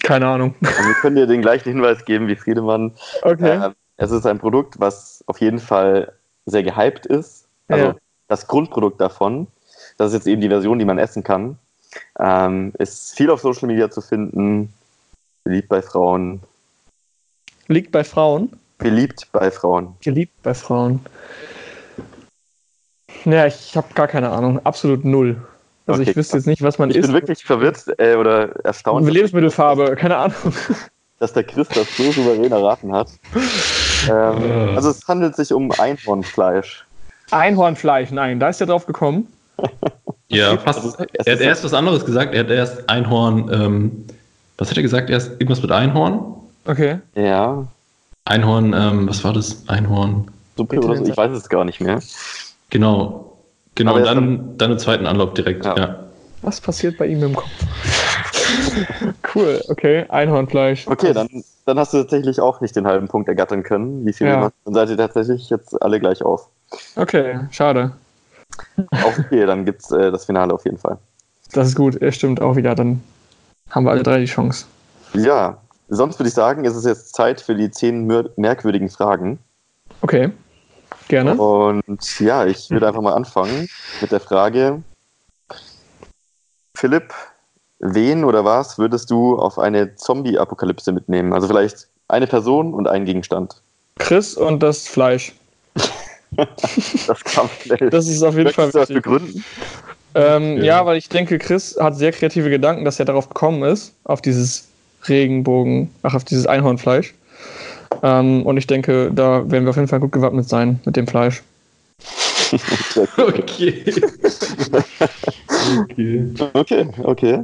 Keine 0.01 0.27
Ahnung. 0.27 0.55
Also 0.63 0.83
wir 0.83 0.93
können 0.95 1.15
dir 1.15 1.27
den 1.27 1.41
gleichen 1.41 1.69
Hinweis 1.69 2.03
geben 2.05 2.27
wie 2.27 2.35
Friedemann. 2.35 2.95
Okay. 3.21 3.63
Ähm, 3.63 3.75
es 3.97 4.11
ist 4.11 4.25
ein 4.25 4.39
Produkt, 4.39 4.79
was 4.79 5.23
auf 5.27 5.41
jeden 5.41 5.59
Fall 5.59 6.13
sehr 6.45 6.63
gehypt 6.63 7.05
ist. 7.05 7.45
Also 7.67 7.85
Ja. 7.85 7.95
das 8.27 8.47
Grundprodukt 8.47 9.01
davon, 9.01 9.47
das 9.97 10.09
ist 10.09 10.13
jetzt 10.19 10.27
eben 10.27 10.41
die 10.41 10.49
Version, 10.49 10.79
die 10.79 10.85
man 10.85 10.97
essen 10.97 11.23
kann, 11.23 11.57
ähm, 12.19 12.73
ist 12.77 13.15
viel 13.15 13.29
auf 13.29 13.41
Social 13.41 13.67
Media 13.67 13.89
zu 13.89 14.01
finden, 14.01 14.73
beliebt 15.43 15.69
bei 15.69 15.81
Frauen, 15.81 16.41
Liegt 17.69 17.91
bei 17.91 18.03
Frauen. 18.05 18.57
beliebt 18.77 19.27
bei 19.33 19.51
Frauen. 19.51 19.95
Geliebt 20.01 20.41
bei 20.41 20.53
Frauen. 20.53 21.01
Ja, 23.25 23.45
ich 23.45 23.75
habe 23.75 23.93
gar 23.93 24.07
keine 24.07 24.29
Ahnung. 24.29 24.61
Absolut 24.65 25.03
null. 25.03 25.35
Also 25.85 26.01
Okay, 26.01 26.11
ich 26.11 26.15
wüsste 26.17 26.37
jetzt 26.37 26.45
nicht, 26.47 26.61
was 26.61 26.77
man 26.79 26.89
Ich 26.91 26.95
isst. 26.97 27.07
bin 27.07 27.13
wirklich 27.13 27.43
verwirrt 27.43 27.83
äh, 27.97 28.15
oder 28.15 28.55
erstaunt, 28.63 29.09
Lebensmittelfarbe, 29.09 29.95
keine 29.97 30.15
Ahnung. 30.17 30.35
dass 31.19 31.33
der 31.33 31.43
Chris 31.43 31.67
das 31.69 31.87
so 31.97 32.11
souverän 32.11 32.51
erraten 32.51 32.93
hat. 32.93 33.09
Ähm, 34.09 34.75
also 34.75 34.89
es 34.89 35.07
handelt 35.07 35.35
sich 35.35 35.51
um 35.53 35.71
Einhornfleisch. 35.71 36.85
Einhornfleisch, 37.31 38.11
nein, 38.11 38.39
da 38.39 38.49
ist 38.49 38.61
er 38.61 38.67
drauf 38.67 38.85
gekommen. 38.85 39.27
Ja, 40.29 40.57
fast. 40.57 40.99
Er 41.25 41.33
hat 41.33 41.39
erst 41.39 41.63
was 41.63 41.73
anderes 41.73 42.05
gesagt. 42.05 42.33
Er 42.33 42.41
hat 42.41 42.49
erst 42.49 42.89
Einhorn. 42.89 43.49
Ähm, 43.49 44.05
was 44.57 44.69
hat 44.69 44.75
er 44.75 44.83
gesagt? 44.83 45.09
Erst 45.09 45.31
irgendwas 45.31 45.61
mit 45.61 45.71
Einhorn? 45.71 46.35
Okay. 46.65 46.99
Ja. 47.15 47.65
Einhorn, 48.25 48.73
ähm, 48.73 49.07
was 49.07 49.23
war 49.23 49.31
das? 49.33 49.63
Einhorn. 49.69 50.29
Suppe 50.57 50.79
oder 50.79 50.97
so, 50.97 51.05
ich 51.05 51.15
weiß 51.15 51.31
es 51.31 51.47
gar 51.47 51.63
nicht 51.63 51.79
mehr. 51.79 52.01
Genau. 52.69 53.37
Genau, 53.75 53.91
Aber 53.91 53.99
und 53.99 54.05
dann, 54.05 54.57
dann 54.57 54.71
einen 54.71 54.79
zweiten 54.79 55.05
Anlauf 55.05 55.33
direkt. 55.33 55.63
Ja. 55.63 55.77
Ja. 55.77 55.99
Was 56.41 56.59
passiert 56.59 56.97
bei 56.97 57.05
ihm 57.07 57.23
im 57.23 57.35
Kopf? 57.35 57.49
cool, 59.38 59.63
okay, 59.67 60.05
Einhornfleisch. 60.09 60.88
Okay, 60.88 61.13
dann, 61.13 61.43
dann 61.65 61.79
hast 61.79 61.93
du 61.93 61.99
tatsächlich 61.99 62.41
auch 62.41 62.59
nicht 62.61 62.75
den 62.75 62.88
halben 62.88 63.07
Punkt 63.07 63.29
ergattern 63.29 63.63
können. 63.63 64.05
Wie 64.05 64.13
viel 64.13 64.27
Ja. 64.27 64.51
Dann 64.65 64.73
seid 64.73 64.89
ihr 64.89 64.97
tatsächlich 64.97 65.49
jetzt 65.49 65.81
alle 65.81 65.99
gleich 65.99 66.21
auf. 66.23 66.49
Okay, 66.95 67.39
schade. 67.51 67.93
Auch 68.91 69.17
okay, 69.17 69.45
dann 69.45 69.65
gibt's 69.65 69.91
äh, 69.91 70.11
das 70.11 70.25
Finale 70.25 70.53
auf 70.53 70.65
jeden 70.65 70.77
Fall. 70.77 70.97
Das 71.53 71.67
ist 71.67 71.75
gut, 71.75 71.95
er 72.01 72.11
stimmt 72.11 72.41
auch 72.41 72.55
wieder, 72.55 72.75
dann 72.75 73.01
haben 73.69 73.85
wir 73.85 73.91
alle 73.91 74.03
drei 74.03 74.19
die 74.19 74.25
Chance. 74.25 74.65
Ja, 75.13 75.61
sonst 75.88 76.19
würde 76.19 76.27
ich 76.27 76.33
sagen, 76.33 76.65
ist 76.65 76.75
es 76.75 76.85
jetzt 76.85 77.15
Zeit 77.15 77.39
für 77.39 77.55
die 77.55 77.71
zehn 77.71 78.05
mer- 78.05 78.29
merkwürdigen 78.35 78.89
Fragen. 78.89 79.39
Okay, 80.01 80.31
gerne. 81.07 81.35
Und 81.35 82.19
ja, 82.19 82.45
ich 82.45 82.69
würde 82.69 82.88
einfach 82.88 83.01
mal 83.01 83.13
anfangen 83.13 83.69
mit 84.01 84.11
der 84.11 84.19
Frage: 84.19 84.81
Philipp, 86.75 87.13
wen 87.80 88.23
oder 88.23 88.43
was 88.45 88.78
würdest 88.78 89.09
du 89.11 89.38
auf 89.38 89.59
eine 89.59 89.95
Zombie-Apokalypse 89.95 90.91
mitnehmen? 90.91 91.34
Also 91.34 91.47
vielleicht 91.47 91.88
eine 92.07 92.28
Person 92.28 92.73
und 92.73 92.88
ein 92.88 93.05
Gegenstand. 93.05 93.61
Chris 93.99 94.36
und 94.36 94.61
das 94.63 94.88
Fleisch. 94.88 95.34
Das 97.07 97.23
kam 97.23 97.49
schnell. 97.63 97.89
Das 97.89 98.05
ist 98.07 98.21
auf 98.21 98.36
jeden 98.38 98.51
Fall 98.51 98.65
Möchtest 98.65 98.75
du 98.75 98.80
das 98.80 98.89
wichtig. 98.89 99.03
begründen? 99.03 99.45
Ähm, 100.13 100.57
Ja. 100.57 100.63
ja. 100.63 100.86
weil 100.86 100.97
ich 100.97 101.07
denke, 101.07 101.39
Chris 101.39 101.78
hat 101.80 101.95
sehr 101.95 102.11
kreative 102.11 102.49
Gedanken, 102.49 102.84
dass 102.84 102.99
er 102.99 103.05
darauf 103.05 103.30
gekommen 103.30 103.63
ist, 103.63 103.93
auf 104.03 104.21
dieses 104.21 104.67
Regenbogen, 105.07 105.89
ach, 106.03 106.15
auf 106.15 106.25
dieses 106.25 106.45
Einhornfleisch. 106.45 107.13
Ähm, 108.03 108.45
und 108.45 108.57
ich 108.57 108.67
denke, 108.67 109.09
da 109.13 109.49
werden 109.49 109.63
wir 109.63 109.69
auf 109.69 109.78
jeden 109.78 109.88
Fall 109.88 110.01
gut 110.01 110.11
gewappnet 110.11 110.49
sein 110.49 110.82
mit 110.86 110.97
dem 110.97 111.07
Fleisch. 111.07 111.41
Okay. 113.17 113.84
okay. 115.89 116.34
Okay, 116.53 116.88
okay. 117.03 117.39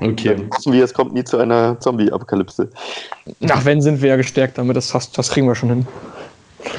Okay. 0.00 0.34
Dann 0.36 0.50
wissen 0.50 0.72
wir, 0.72 0.84
es 0.84 0.92
kommt 0.92 1.12
nie 1.14 1.24
zu 1.24 1.38
einer 1.38 1.78
Zombie-Apokalypse. 1.80 2.68
Ach, 3.48 3.64
wenn 3.64 3.80
sind 3.80 4.02
wir 4.02 4.10
ja 4.10 4.16
gestärkt 4.16 4.58
damit, 4.58 4.76
das, 4.76 4.88
das, 4.90 5.10
das 5.12 5.30
kriegen 5.30 5.46
wir 5.46 5.54
schon 5.54 5.68
hin. 5.68 5.86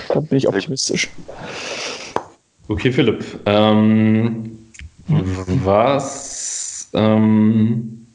Da 0.10 0.20
bin 0.20 0.38
ich 0.38 0.48
optimistisch. 0.48 1.10
Okay, 2.68 2.92
Philipp. 2.92 3.24
Ähm, 3.46 4.58
was, 5.08 6.90
ähm, 6.94 8.08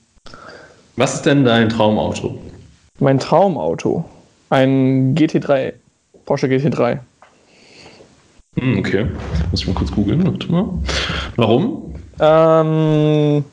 was 0.97 1.15
ist 1.15 1.27
denn 1.27 1.45
dein 1.45 1.69
Traumauto? 1.69 2.39
Mein 2.99 3.19
Traumauto. 3.19 4.05
Ein 4.51 5.15
GT3. 5.15 5.75
Porsche 6.27 6.49
GT3. 6.49 6.99
Hm, 8.59 8.79
okay. 8.79 9.07
Muss 9.51 9.63
ich 9.63 9.69
mal 9.69 9.75
kurz 9.75 9.93
googeln. 9.93 10.83
Warum? 11.37 11.95
Ähm, 12.19 13.45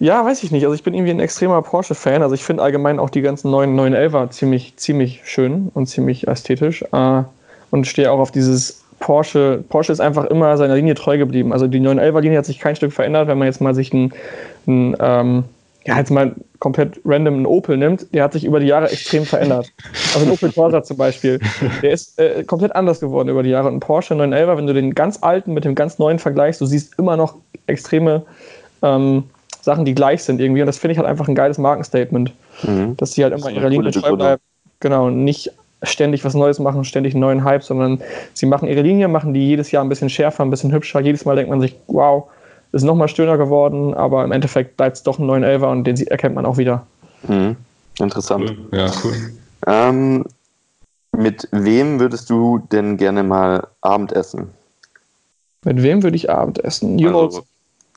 ja, 0.00 0.24
weiß 0.24 0.42
ich 0.42 0.50
nicht. 0.50 0.64
Also 0.64 0.74
ich 0.74 0.82
bin 0.82 0.94
irgendwie 0.94 1.10
ein 1.10 1.20
extremer 1.20 1.60
Porsche-Fan. 1.62 2.22
Also 2.22 2.34
ich 2.34 2.44
finde 2.44 2.62
allgemein 2.62 2.98
auch 2.98 3.10
die 3.10 3.22
ganzen 3.22 3.50
neuen 3.50 3.78
911er 3.78 4.30
ziemlich, 4.30 4.76
ziemlich 4.76 5.22
schön 5.24 5.70
und 5.74 5.86
ziemlich 5.86 6.28
ästhetisch. 6.28 6.84
Äh, 6.92 7.22
und 7.70 7.86
stehe 7.86 8.10
auch 8.10 8.18
auf 8.18 8.30
dieses 8.30 8.84
Porsche. 9.00 9.62
Porsche 9.68 9.92
ist 9.92 10.00
einfach 10.00 10.24
immer 10.26 10.56
seiner 10.56 10.76
Linie 10.76 10.94
treu 10.94 11.18
geblieben. 11.18 11.52
Also 11.52 11.66
die 11.66 11.80
911er-Linie 11.80 12.38
hat 12.38 12.46
sich 12.46 12.58
kein 12.58 12.76
Stück 12.76 12.92
verändert. 12.92 13.28
Wenn 13.28 13.38
man 13.38 13.46
jetzt 13.46 13.60
mal 13.60 13.74
sich 13.74 13.92
ein, 13.92 14.12
ein 14.66 14.96
ähm, 15.00 15.44
ja, 15.84 15.98
jetzt 15.98 16.10
mal 16.10 16.34
komplett 16.58 17.00
random 17.04 17.34
einen 17.34 17.46
Opel 17.46 17.76
nimmt, 17.76 18.12
der 18.12 18.24
hat 18.24 18.32
sich 18.32 18.44
über 18.44 18.60
die 18.60 18.66
Jahre 18.66 18.90
extrem 18.90 19.24
verändert. 19.24 19.72
Also 20.14 20.26
ein 20.26 20.32
Opel 20.32 20.52
Corsa 20.52 20.82
zum 20.82 20.96
Beispiel, 20.96 21.40
der 21.82 21.92
ist 21.92 22.18
äh, 22.18 22.44
komplett 22.44 22.74
anders 22.74 23.00
geworden 23.00 23.28
über 23.28 23.42
die 23.42 23.50
Jahre. 23.50 23.68
Und 23.68 23.76
ein 23.76 23.80
Porsche 23.80 24.14
911, 24.14 24.58
wenn 24.58 24.66
du 24.66 24.74
den 24.74 24.94
ganz 24.94 25.22
alten 25.22 25.54
mit 25.54 25.64
dem 25.64 25.74
ganz 25.74 25.98
neuen 25.98 26.18
vergleichst, 26.18 26.60
du 26.60 26.66
siehst 26.66 26.98
immer 26.98 27.16
noch 27.16 27.36
extreme 27.66 28.22
ähm, 28.82 29.24
Sachen, 29.68 29.84
die 29.84 29.94
gleich 29.94 30.24
sind 30.24 30.40
irgendwie. 30.40 30.62
Und 30.62 30.66
das 30.66 30.78
finde 30.78 30.92
ich 30.92 30.98
halt 30.98 31.06
einfach 31.08 31.28
ein 31.28 31.34
geiles 31.34 31.58
Markenstatement, 31.58 32.32
Mhm. 32.62 32.96
dass 32.96 33.12
sie 33.12 33.22
halt 33.22 33.34
immer 33.34 33.46
eine 33.46 33.68
Linie 33.68 33.90
treu 33.90 34.16
bleiben. 34.16 34.42
Genau, 34.80 35.10
nicht 35.10 35.50
ständig 35.82 36.24
was 36.24 36.34
Neues 36.34 36.58
machen, 36.58 36.84
ständig 36.84 37.12
einen 37.14 37.20
neuen 37.20 37.44
Hype, 37.44 37.62
sondern 37.62 38.00
sie 38.34 38.46
machen 38.46 38.66
ihre 38.68 38.80
Linie, 38.82 39.08
machen 39.08 39.34
die 39.34 39.46
jedes 39.46 39.70
Jahr 39.70 39.84
ein 39.84 39.88
bisschen 39.88 40.08
schärfer, 40.10 40.42
ein 40.44 40.50
bisschen 40.50 40.72
hübscher. 40.72 41.00
Jedes 41.00 41.24
Mal 41.24 41.36
denkt 41.36 41.50
man 41.50 41.60
sich, 41.60 41.76
wow, 41.86 42.24
ist 42.72 42.82
nochmal 42.84 43.08
schöner 43.08 43.36
geworden, 43.38 43.94
aber 43.94 44.24
im 44.24 44.32
Endeffekt 44.32 44.76
bleibt 44.76 44.96
es 44.96 45.02
doch 45.02 45.18
ein 45.18 45.26
911er 45.26 45.70
und 45.70 45.84
den 45.84 45.96
sie- 45.96 46.06
erkennt 46.08 46.34
man 46.34 46.46
auch 46.46 46.56
wieder. 46.56 46.86
Mhm. 47.26 47.56
Interessant. 48.00 48.52
Ja, 48.72 48.86
cool. 49.04 49.14
Ähm, 49.66 50.24
mit 51.12 51.48
wem 51.52 52.00
würdest 52.00 52.30
du 52.30 52.58
denn 52.72 52.96
gerne 52.96 53.22
mal 53.22 53.66
Abendessen? 53.80 54.50
Mit 55.64 55.82
wem 55.82 56.02
würde 56.02 56.16
ich 56.16 56.30
Abendessen? 56.30 56.98
You 56.98 57.10
know, 57.10 57.24
Also 57.24 57.42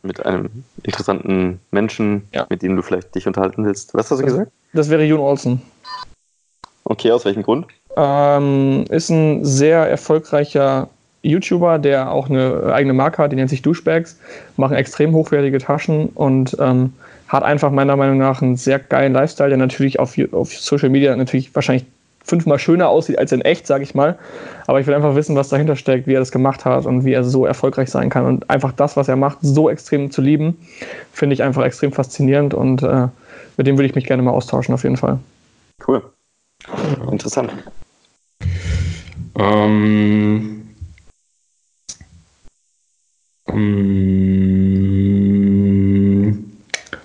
mit 0.04 0.26
einem 0.26 0.50
interessanten 0.84 1.60
Menschen, 1.72 2.28
Ja. 2.34 2.46
mit 2.50 2.62
dem 2.62 2.76
du 2.76 2.82
vielleicht 2.82 3.14
dich 3.16 3.28
unterhalten 3.28 3.66
willst. 3.66 3.94
Was 3.94 4.12
hast 4.12 4.20
du 4.20 4.26
gesagt? 4.26 4.52
das 4.74 4.90
wäre 4.90 5.04
Jon 5.04 5.20
Olsen. 5.20 5.62
Okay, 6.84 7.12
aus 7.12 7.26
welchem 7.26 7.44
Grund? 7.44 7.68
Ähm, 7.96 8.86
ist 8.90 9.10
ein 9.10 9.46
sehr 9.46 9.88
erfolgreicher 9.90 10.90
YouTuber, 11.24 11.78
der 11.78 12.12
auch 12.12 12.30
eine 12.30 12.74
eigene 12.74 12.94
Marke 12.94 13.22
hat, 13.22 13.32
die 13.32 13.36
nennt 13.36 13.50
sich 13.50 13.62
Douchebags, 13.62 14.18
machen 14.58 14.76
extrem 14.76 15.14
hochwertige 15.14 15.60
Taschen 15.60 16.08
und 16.08 16.58
ähm, 16.60 16.94
hat 17.28 17.44
einfach 17.44 17.72
meiner 17.72 17.96
Meinung 17.96 18.18
nach 18.18 18.42
einen 18.42 18.56
sehr 18.58 18.80
geilen 18.80 19.14
Lifestyle, 19.14 19.50
der 19.50 19.58
natürlich 19.58 20.00
auf, 20.00 20.16
auf 20.32 20.52
Social 20.54 20.90
Media 20.90 21.16
natürlich 21.16 21.54
wahrscheinlich 21.54 21.86
fünfmal 22.32 22.60
schöner 22.60 22.88
aussieht 22.88 23.20
als 23.20 23.34
in 23.34 23.42
echt, 23.42 23.68
sage 23.68 23.84
ich 23.84 23.94
mal. 23.94 24.18
Aber 24.66 24.80
ich 24.80 24.88
will 24.88 24.94
einfach 24.94 25.16
wissen, 25.16 25.36
was 25.36 25.50
dahinter 25.50 25.76
steckt, 25.76 26.08
wie 26.08 26.14
er 26.14 26.22
das 26.22 26.32
gemacht 26.32 26.64
hat 26.64 26.86
und 26.86 27.04
wie 27.04 27.12
er 27.12 27.26
so 27.26 27.46
erfolgreich 27.46 27.92
sein 27.92 28.10
kann. 28.10 28.26
Und 28.26 28.50
einfach 28.50 28.72
das, 28.72 28.96
was 28.96 29.10
er 29.10 29.18
macht, 29.18 29.40
so 29.42 29.70
extrem 29.70 30.12
zu 30.12 30.22
lieben, 30.22 30.58
finde 31.12 31.34
ich 31.34 31.44
einfach 31.44 31.64
extrem 31.64 31.92
faszinierend 31.92 32.54
und 32.54 32.84
äh, 32.84 33.10
mit 33.58 33.68
dem 33.68 33.78
würde 33.78 33.88
ich 33.88 33.96
mich 33.96 34.06
gerne 34.06 34.24
mal 34.24 34.32
austauschen, 34.32 34.74
auf 34.74 34.84
jeden 34.84 34.96
Fall. 34.96 35.20
Cool. 35.86 36.02
Interessant. 37.12 37.52
Ähm, 39.38 40.70
ähm, 43.50 44.72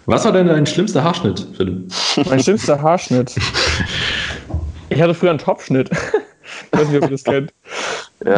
was 0.06 0.24
war 0.24 0.30
denn 0.30 0.46
dein 0.46 0.66
schlimmster 0.66 1.02
Haarschnitt, 1.02 1.44
Philipp? 1.56 1.92
Mein 2.28 2.38
schlimmster 2.40 2.80
Haarschnitt. 2.80 3.34
Ich 4.96 5.02
hatte 5.02 5.12
früher 5.12 5.30
einen 5.30 5.38
Topschnitt. 5.38 5.90
Ich 6.72 6.78
weiß 6.78 6.88
nicht, 6.88 7.02
ob 7.02 7.10
ihr 7.10 7.10
das 7.10 7.24
kennt. 7.24 7.52
Ja, 8.24 8.36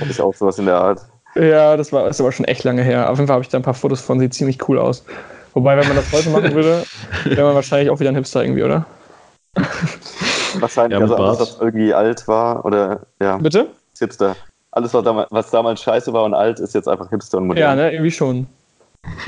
hatte 0.00 0.10
ich 0.10 0.20
auch 0.20 0.32
sowas 0.32 0.60
in 0.60 0.66
der 0.66 0.76
Art. 0.76 1.00
Ja, 1.34 1.76
das 1.76 1.92
war 1.92 2.06
ist 2.06 2.20
aber 2.20 2.30
schon 2.30 2.44
echt 2.44 2.62
lange 2.62 2.82
her. 2.82 3.10
Auf 3.10 3.18
jeden 3.18 3.26
Fall 3.26 3.34
habe 3.34 3.42
ich 3.42 3.48
da 3.48 3.58
ein 3.58 3.64
paar 3.64 3.74
Fotos 3.74 4.00
von, 4.00 4.20
sieht 4.20 4.32
ziemlich 4.32 4.68
cool 4.68 4.78
aus. 4.78 5.04
Wobei, 5.54 5.76
wenn 5.76 5.88
man 5.88 5.96
das 5.96 6.12
heute 6.12 6.30
machen 6.30 6.54
würde, 6.54 6.84
wäre 7.24 7.42
man 7.42 7.56
wahrscheinlich 7.56 7.90
auch 7.90 7.98
wieder 7.98 8.10
ein 8.10 8.14
Hipster 8.14 8.44
irgendwie, 8.44 8.62
oder? 8.62 8.86
Wahrscheinlich, 10.60 10.96
Ja, 10.96 11.02
also 11.02 11.16
alles, 11.16 11.40
was 11.40 11.58
irgendwie 11.60 11.92
alt 11.92 12.28
war 12.28 12.64
oder 12.64 13.00
ja, 13.20 13.38
Bitte? 13.38 13.66
ist 13.92 13.98
Hipster. 13.98 14.36
Alles, 14.70 14.94
was 14.94 15.02
damals, 15.02 15.28
was 15.32 15.50
damals 15.50 15.82
scheiße 15.82 16.12
war 16.12 16.22
und 16.22 16.34
alt, 16.34 16.60
ist 16.60 16.76
jetzt 16.76 16.86
einfach 16.86 17.10
Hipster 17.10 17.38
und 17.38 17.48
modern. 17.48 17.60
Ja, 17.60 17.74
ne, 17.74 17.92
irgendwie 17.92 18.12
schon. 18.12 18.46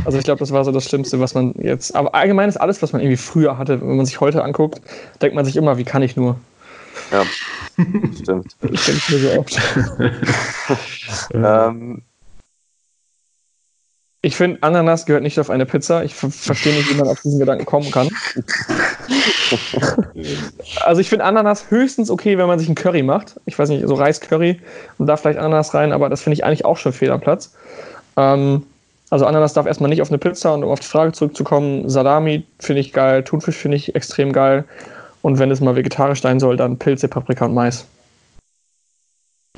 Also 0.04 0.18
ich 0.18 0.24
glaube, 0.24 0.38
das 0.38 0.52
war 0.52 0.64
so 0.64 0.70
das 0.70 0.84
Schlimmste, 0.84 1.18
was 1.18 1.34
man 1.34 1.52
jetzt. 1.58 1.96
Aber 1.96 2.14
allgemein 2.14 2.48
ist 2.48 2.58
alles, 2.58 2.80
was 2.80 2.92
man 2.92 3.02
irgendwie 3.02 3.16
früher 3.16 3.58
hatte, 3.58 3.80
wenn 3.80 3.96
man 3.96 4.06
sich 4.06 4.20
heute 4.20 4.44
anguckt, 4.44 4.80
denkt 5.20 5.34
man 5.34 5.44
sich 5.44 5.56
immer, 5.56 5.78
wie 5.78 5.84
kann 5.84 6.02
ich 6.02 6.16
nur? 6.16 6.36
Ja, 7.10 7.24
stimmt. 8.22 8.56
Das 8.60 8.84
denke 8.84 8.92
ich 8.92 9.08
mir 9.10 9.18
so 9.18 9.40
oft. 9.40 9.60
Ähm, 11.34 12.02
Ich 14.22 14.36
finde, 14.36 14.62
Ananas 14.62 15.06
gehört 15.06 15.22
nicht 15.22 15.38
auf 15.40 15.48
eine 15.48 15.64
Pizza. 15.64 16.04
Ich 16.04 16.14
ver 16.14 16.30
verstehe 16.30 16.74
nicht, 16.74 16.90
wie 16.90 16.94
man 16.94 17.08
auf 17.08 17.22
diesen 17.22 17.38
Gedanken 17.38 17.64
kommen 17.64 17.90
kann. 17.90 18.10
Also 20.84 21.00
ich 21.00 21.08
finde 21.08 21.24
Ananas 21.24 21.70
höchstens 21.70 22.08
okay, 22.08 22.38
wenn 22.38 22.46
man 22.46 22.60
sich 22.60 22.68
einen 22.68 22.76
Curry 22.76 23.02
macht. 23.02 23.40
Ich 23.46 23.58
weiß 23.58 23.68
nicht, 23.70 23.84
so 23.86 23.94
Reis-Curry 23.94 24.60
und 24.98 25.06
da 25.06 25.16
vielleicht 25.16 25.40
Ananas 25.40 25.74
rein, 25.74 25.92
aber 25.92 26.08
das 26.08 26.22
finde 26.22 26.34
ich 26.34 26.44
eigentlich 26.44 26.64
auch 26.64 26.76
schon 26.76 26.92
fehl 26.92 27.10
am 27.10 27.20
Platz. 27.20 27.52
Ähm, 28.16 28.64
also 29.08 29.26
Ananas 29.26 29.54
darf 29.54 29.66
erstmal 29.66 29.90
nicht 29.90 30.02
auf 30.02 30.10
eine 30.10 30.18
Pizza 30.18 30.54
und 30.54 30.62
um 30.62 30.70
auf 30.70 30.78
die 30.78 30.86
Frage 30.86 31.10
zurückzukommen, 31.12 31.88
Salami 31.90 32.44
finde 32.60 32.80
ich 32.80 32.92
geil, 32.92 33.24
Thunfisch 33.24 33.56
finde 33.56 33.76
ich 33.76 33.96
extrem 33.96 34.32
geil 34.32 34.64
und 35.22 35.38
wenn 35.38 35.50
es 35.50 35.60
mal 35.60 35.76
vegetarisch 35.76 36.22
sein 36.22 36.40
soll, 36.40 36.56
dann 36.56 36.78
Pilze, 36.78 37.08
Paprika 37.08 37.46
und 37.46 37.54
Mais. 37.54 37.86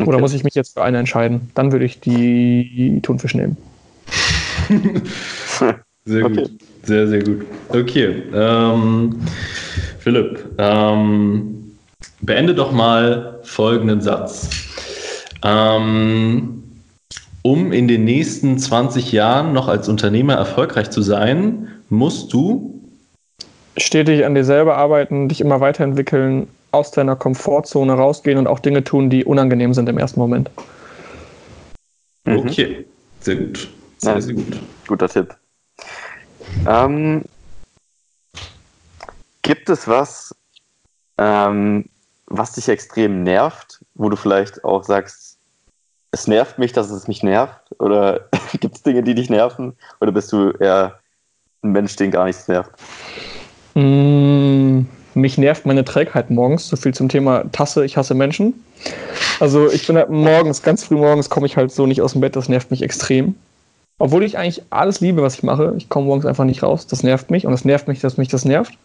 Oder 0.00 0.08
Okay. 0.08 0.20
muss 0.20 0.34
ich 0.34 0.44
mich 0.44 0.54
jetzt 0.54 0.74
für 0.74 0.82
eine 0.82 0.98
entscheiden? 0.98 1.50
Dann 1.54 1.70
würde 1.72 1.84
ich 1.84 2.00
die 2.00 3.00
Thunfisch 3.02 3.34
nehmen. 3.34 3.56
Sehr 6.04 6.22
gut. 6.22 6.38
Okay. 6.38 6.50
Sehr, 6.84 7.06
sehr 7.06 7.22
gut. 7.22 7.46
Okay. 7.68 8.22
Ähm, 8.34 9.20
Philipp, 10.00 10.50
ähm, 10.58 11.76
beende 12.20 12.54
doch 12.56 12.72
mal 12.72 13.38
folgenden 13.44 14.00
Satz. 14.00 14.50
Ähm, 15.44 16.64
um 17.42 17.72
in 17.72 17.86
den 17.86 18.04
nächsten 18.04 18.58
20 18.58 19.12
Jahren 19.12 19.52
noch 19.52 19.68
als 19.68 19.88
Unternehmer 19.88 20.34
erfolgreich 20.34 20.90
zu 20.90 21.02
sein, 21.02 21.68
musst 21.88 22.32
du 22.32 22.81
stetig 23.76 24.24
an 24.24 24.34
dir 24.34 24.44
selber 24.44 24.76
arbeiten, 24.76 25.28
dich 25.28 25.40
immer 25.40 25.60
weiterentwickeln, 25.60 26.48
aus 26.72 26.90
deiner 26.90 27.16
Komfortzone 27.16 27.92
rausgehen 27.92 28.38
und 28.38 28.46
auch 28.46 28.58
Dinge 28.58 28.82
tun, 28.82 29.10
die 29.10 29.24
unangenehm 29.24 29.74
sind 29.74 29.88
im 29.88 29.98
ersten 29.98 30.20
Moment. 30.20 30.50
Mhm. 32.24 32.38
Okay, 32.38 32.86
sehr 33.20 33.36
gut. 33.36 33.68
Sehr, 33.98 34.14
Ja. 34.14 34.20
sehr 34.20 34.34
gut. 34.34 34.58
Guter 34.88 35.08
Tipp. 35.08 35.34
Ähm, 36.66 37.24
gibt 39.42 39.68
es 39.68 39.86
was, 39.86 40.34
ähm, 41.18 41.88
was 42.26 42.52
dich 42.52 42.68
extrem 42.68 43.22
nervt, 43.22 43.84
wo 43.94 44.08
du 44.08 44.16
vielleicht 44.16 44.64
auch 44.64 44.84
sagst, 44.84 45.38
es 46.12 46.26
nervt 46.26 46.58
mich, 46.58 46.72
dass 46.72 46.90
es 46.90 47.08
mich 47.08 47.22
nervt? 47.22 47.58
Oder 47.78 48.28
gibt 48.60 48.76
es 48.76 48.82
Dinge, 48.82 49.02
die 49.02 49.14
dich 49.14 49.30
nerven? 49.30 49.76
Oder 50.00 50.12
bist 50.12 50.32
du 50.32 50.50
eher 50.52 50.98
ein 51.62 51.72
Mensch, 51.72 51.96
den 51.96 52.10
gar 52.10 52.24
nichts 52.24 52.48
nervt? 52.48 52.72
Mm, 53.74 54.82
mich 55.14 55.38
nervt 55.38 55.66
meine 55.66 55.84
Trägheit 55.84 56.30
morgens. 56.30 56.68
So 56.68 56.76
viel 56.76 56.94
zum 56.94 57.08
Thema 57.08 57.44
Tasse, 57.52 57.84
ich 57.84 57.96
hasse 57.96 58.14
Menschen. 58.14 58.54
Also 59.40 59.70
ich 59.70 59.86
bin 59.86 59.96
halt 59.96 60.10
morgens, 60.10 60.62
ganz 60.62 60.84
früh 60.84 60.96
morgens 60.96 61.30
komme 61.30 61.46
ich 61.46 61.56
halt 61.56 61.72
so 61.72 61.86
nicht 61.86 62.02
aus 62.02 62.12
dem 62.12 62.20
Bett, 62.20 62.36
das 62.36 62.48
nervt 62.48 62.70
mich 62.70 62.82
extrem. 62.82 63.36
Obwohl 63.98 64.24
ich 64.24 64.38
eigentlich 64.38 64.64
alles 64.70 65.00
liebe, 65.00 65.22
was 65.22 65.36
ich 65.36 65.42
mache. 65.44 65.74
Ich 65.78 65.88
komme 65.88 66.06
morgens 66.06 66.26
einfach 66.26 66.44
nicht 66.44 66.62
raus. 66.62 66.86
Das 66.86 67.02
nervt 67.04 67.30
mich 67.30 67.46
und 67.46 67.52
es 67.52 67.64
nervt 67.64 67.88
mich, 67.88 68.00
dass 68.00 68.16
mich 68.18 68.28
das 68.28 68.44
nervt. 68.44 68.76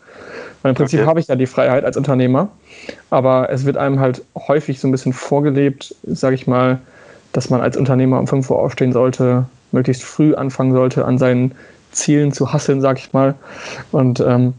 Weil 0.61 0.71
im 0.71 0.75
Prinzip 0.75 1.01
Okay. 1.01 1.07
habe 1.07 1.19
ich 1.19 1.27
ja 1.27 1.35
die 1.35 1.47
Freiheit 1.47 1.85
als 1.85 1.97
Unternehmer. 1.97 2.49
Aber 3.09 3.49
es 3.51 3.65
wird 3.65 3.77
einem 3.77 3.99
halt 3.99 4.23
häufig 4.35 4.79
so 4.79 4.88
ein 4.88 4.91
bisschen 4.91 5.13
vorgelebt, 5.13 5.95
sage 6.03 6.35
ich 6.35 6.47
mal, 6.47 6.81
dass 7.33 7.49
man 7.49 7.61
als 7.61 7.77
Unternehmer 7.77 8.19
um 8.19 8.27
5 8.27 8.49
Uhr 8.49 8.59
aufstehen 8.59 8.93
sollte, 8.93 9.45
möglichst 9.71 10.03
früh 10.03 10.35
anfangen 10.35 10.73
sollte, 10.73 11.05
an 11.05 11.17
seinen 11.17 11.53
Zielen 11.91 12.31
zu 12.31 12.53
hasseln, 12.53 12.81
sage 12.81 12.99
ich 12.99 13.13
mal. 13.13 13.35
Und 13.91 14.19
ähm, 14.19 14.53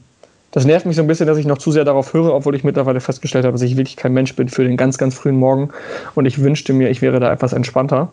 das 0.51 0.65
nervt 0.65 0.87
mich 0.87 0.97
so 0.97 1.03
ein 1.03 1.07
bisschen, 1.07 1.27
dass 1.27 1.39
ich 1.39 1.47
noch 1.47 1.59
zu 1.59 1.73
sehr 1.73 1.85
darauf 1.85 2.15
höre, 2.15 2.33
obwohl 2.33 2.55
ich 2.55 2.65
mittlerweile 2.65 3.01
festgestellt 3.01 3.45
habe, 3.45 3.53
dass 3.53 3.63
ich 3.63 3.77
wirklich 3.77 3.97
kein 3.97 4.15
Mensch 4.15 4.35
bin 4.35 4.49
für 4.49 4.65
den 4.65 4.77
ganz, 4.77 4.97
ganz 4.97 5.15
frühen 5.15 5.37
Morgen. 5.37 5.71
Und 6.15 6.27
ich 6.27 6.41
wünschte 6.41 6.73
mir, 6.73 6.89
ich 6.89 7.03
wäre 7.03 7.21
da 7.21 7.33
etwas 7.33 7.53
entspannter. 7.53 8.13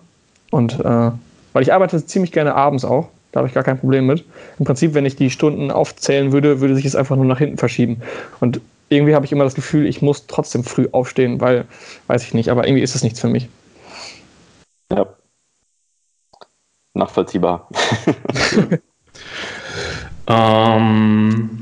Und 0.52 0.80
äh, 0.80 1.12
weil 1.54 1.62
ich 1.62 1.74
arbeite 1.74 2.06
ziemlich 2.06 2.32
gerne 2.32 2.56
abends 2.56 2.84
auch, 2.84 3.08
da 3.32 3.40
habe 3.40 3.48
ich 3.48 3.54
gar 3.54 3.64
kein 3.64 3.80
Problem 3.80 4.06
mit. 4.06 4.26
Im 4.60 4.66
Prinzip, 4.66 4.94
wenn 4.94 5.06
ich 5.06 5.16
die 5.16 5.30
Stunden 5.30 5.72
aufzählen 5.72 6.32
würde, 6.32 6.60
würde 6.62 6.76
sich 6.76 6.86
es 6.86 6.96
einfach 6.96 7.16
nur 7.16 7.26
nach 7.26 7.40
hinten 7.40 7.58
verschieben. 7.58 8.02
Und 8.40 8.60
irgendwie 8.90 9.16
habe 9.16 9.26
ich 9.26 9.32
immer 9.32 9.44
das 9.46 9.56
Gefühl, 9.56 9.88
ich 9.88 10.02
muss 10.02 10.28
trotzdem 10.28 10.64
früh 10.64 10.88
aufstehen, 10.92 11.42
weil, 11.42 11.66
weiß 12.08 12.24
ich 12.24 12.34
nicht, 12.34 12.50
aber 12.50 12.68
irgendwie 12.68 12.84
ist 12.84 12.96
es 12.96 13.04
nichts 13.04 13.20
für 13.20 13.30
mich. 13.30 13.50
Ja. 14.92 15.08
Nachvollziehbar. 16.94 17.70
Ähm, 20.28 21.62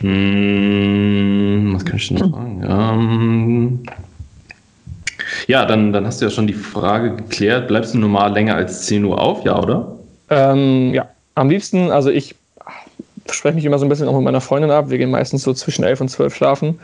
hm, 0.00 1.72
was 1.74 1.84
kann 1.84 1.96
ich 1.96 2.08
denn 2.08 2.18
noch 2.18 2.30
sagen? 2.32 2.64
Ähm, 2.68 3.80
ja, 5.46 5.64
dann, 5.66 5.92
dann 5.92 6.06
hast 6.06 6.20
du 6.20 6.26
ja 6.26 6.30
schon 6.30 6.46
die 6.46 6.52
Frage 6.54 7.16
geklärt. 7.16 7.68
Bleibst 7.68 7.94
du 7.94 7.98
normal 7.98 8.32
länger 8.32 8.54
als 8.56 8.86
10 8.86 9.04
Uhr 9.04 9.20
auf? 9.20 9.44
Ja, 9.44 9.58
oder? 9.60 9.96
Ähm, 10.30 10.94
ja, 10.94 11.08
am 11.34 11.50
liebsten, 11.50 11.90
also 11.90 12.10
ich 12.10 12.34
spreche 13.30 13.54
mich 13.54 13.64
immer 13.64 13.78
so 13.78 13.86
ein 13.86 13.88
bisschen 13.88 14.08
auch 14.08 14.14
mit 14.14 14.24
meiner 14.24 14.40
Freundin 14.40 14.70
ab. 14.70 14.90
Wir 14.90 14.98
gehen 14.98 15.10
meistens 15.10 15.42
so 15.44 15.52
zwischen 15.52 15.84
11 15.84 16.00
und 16.00 16.08
12 16.08 16.34
schlafen. 16.34 16.80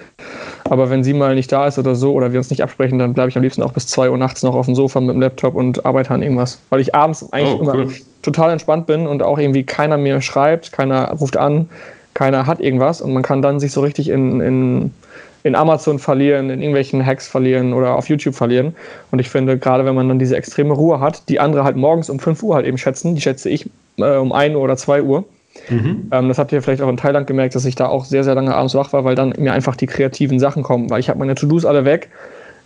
Aber 0.65 0.91
wenn 0.91 1.03
sie 1.03 1.13
mal 1.13 1.35
nicht 1.35 1.51
da 1.51 1.67
ist 1.67 1.79
oder 1.79 1.95
so 1.95 2.13
oder 2.13 2.33
wir 2.33 2.39
uns 2.39 2.51
nicht 2.51 2.63
absprechen, 2.63 2.99
dann 2.99 3.15
bleibe 3.15 3.29
ich 3.31 3.37
am 3.37 3.43
liebsten 3.43 3.63
auch 3.63 3.73
bis 3.73 3.87
2 3.89 4.11
Uhr 4.11 4.19
nachts 4.19 4.43
noch 4.43 4.55
auf 4.55 4.67
dem 4.67 4.75
Sofa 4.75 5.01
mit 5.01 5.15
dem 5.15 5.21
Laptop 5.21 5.55
und 5.55 5.85
arbeite 5.85 6.11
an 6.11 6.23
irgendwas. 6.23 6.61
Weil 6.71 6.81
ich 6.81 6.95
abends 6.95 7.33
eigentlich 7.33 7.55
Oh, 7.59 7.63
immer 7.63 7.75
cool. 7.75 7.93
total 8.23 8.51
entspannt 8.53 8.87
bin 8.87 9.07
und 9.07 9.23
auch 9.23 9.39
irgendwie 9.39 9.65
keiner 9.65 9.97
mir 9.97 10.21
schreibt, 10.21 10.73
keiner 10.73 11.11
ruft 11.13 11.37
an, 11.37 11.69
keiner 12.17 12.47
hat 12.47 12.61
irgendwas 12.61 13.01
und 13.01 13.13
man 13.13 13.23
kann 13.23 13.43
dann 13.43 13.61
sich 13.61 13.73
so 13.73 13.83
richtig 13.83 14.09
in, 14.09 14.41
in, 14.41 14.95
in 15.43 15.55
Amazon 15.55 15.99
verlieren, 15.99 16.49
in 16.49 16.61
irgendwelchen 16.61 17.05
Hacks 17.05 17.29
verlieren 17.29 17.75
oder 17.75 17.95
auf 17.95 18.09
YouTube 18.09 18.35
verlieren. 18.35 18.75
Und 19.11 19.19
ich 19.19 19.29
finde, 19.29 19.59
gerade 19.59 19.85
wenn 19.85 19.95
man 19.95 20.09
dann 20.09 20.19
diese 20.19 20.35
extreme 20.35 20.73
Ruhe 20.73 20.99
hat, 20.99 21.29
die 21.29 21.39
andere 21.39 21.63
halt 21.63 21.77
morgens 21.77 22.09
um 22.09 22.19
5 22.19 22.43
Uhr 22.43 22.55
halt 22.55 22.67
eben 22.67 22.79
schätzen, 22.79 23.15
die 23.15 23.21
schätze 23.21 23.51
ich 23.51 23.69
äh, 23.99 24.17
um 24.17 24.33
1 24.33 24.57
Uhr 24.57 24.63
oder 24.63 24.79
2 24.79 25.03
Uhr. 25.03 25.25
Mhm. 25.69 26.09
Ähm, 26.11 26.29
das 26.29 26.39
habt 26.39 26.53
ihr 26.53 26.63
vielleicht 26.63 26.81
auch 26.81 26.89
in 26.89 26.97
Thailand 26.97 27.27
gemerkt, 27.27 27.55
dass 27.55 27.67
ich 27.67 27.75
da 27.75 27.87
auch 27.87 28.07
sehr, 28.07 28.25
sehr 28.25 28.35
lange 28.35 28.55
abends 28.55 28.75
wach 28.75 28.95
war, 28.95 29.05
weil 29.05 29.15
dann 29.15 29.35
mir 29.37 29.53
einfach 29.53 29.77
die 29.77 29.87
kreativen 29.87 30.41
Sachen 30.41 30.63
kommen. 30.63 30.89
Weil 30.89 31.01
ich 31.01 31.11
habe 31.11 31.19
meine 31.19 31.35
To-Dos 31.35 31.67
alle 31.67 31.85
weg, 31.85 32.09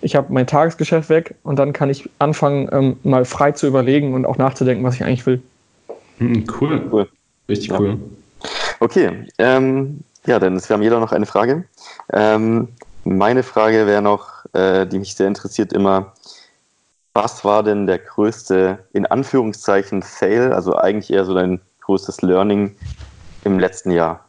ich 0.01 0.14
habe 0.14 0.32
mein 0.32 0.46
Tagesgeschäft 0.46 1.11
weg 1.11 1.34
und 1.42 1.59
dann 1.59 1.72
kann 1.72 1.90
ich 1.90 2.09
anfangen, 2.20 2.68
ähm, 2.72 2.96
mal 3.03 3.24
frei 3.24 3.51
zu 3.51 3.66
überlegen 3.66 4.14
und 4.14 4.24
auch 4.26 4.38
nachzudenken, 4.38 4.84
was 4.84 4.94
ich 4.94 5.05
eigentlich 5.05 5.26
will. 5.26 5.42
Hm, 6.18 6.44
cool. 6.61 6.80
Cool. 6.92 7.09
Richtig 7.48 7.70
Ja. 7.70 7.98
Okay, 8.81 9.26
ähm, 9.39 10.03
ja, 10.24 10.39
Dennis, 10.39 10.68
wir 10.68 10.74
haben 10.74 10.83
jeder 10.83 11.01
noch 11.01 11.12
eine 11.12 11.26
Frage. 11.26 11.64
Ähm, 12.12 12.68
meine 13.05 13.43
Frage 13.43 13.87
wäre 13.87 14.01
noch, 14.01 14.47
äh, 14.55 14.87
die 14.87 14.99
mich 14.99 15.14
sehr 15.14 15.28
interessiert 15.28 15.72
immer, 15.74 16.14
was 17.12 17.45
war 17.45 17.62
denn 17.62 17.87
der 17.87 17.99
größte, 17.99 18.78
in 18.95 19.05
Anführungszeichen, 19.05 20.03
Fail, 20.03 20.53
also 20.55 20.76
eigentlich 20.76 21.12
eher 21.12 21.26
so 21.26 21.35
dein 21.35 21.61
größtes 21.81 22.22
Learning 22.22 22.74
im 23.45 23.59
letzten 23.59 23.91
Jahr? 23.91 24.24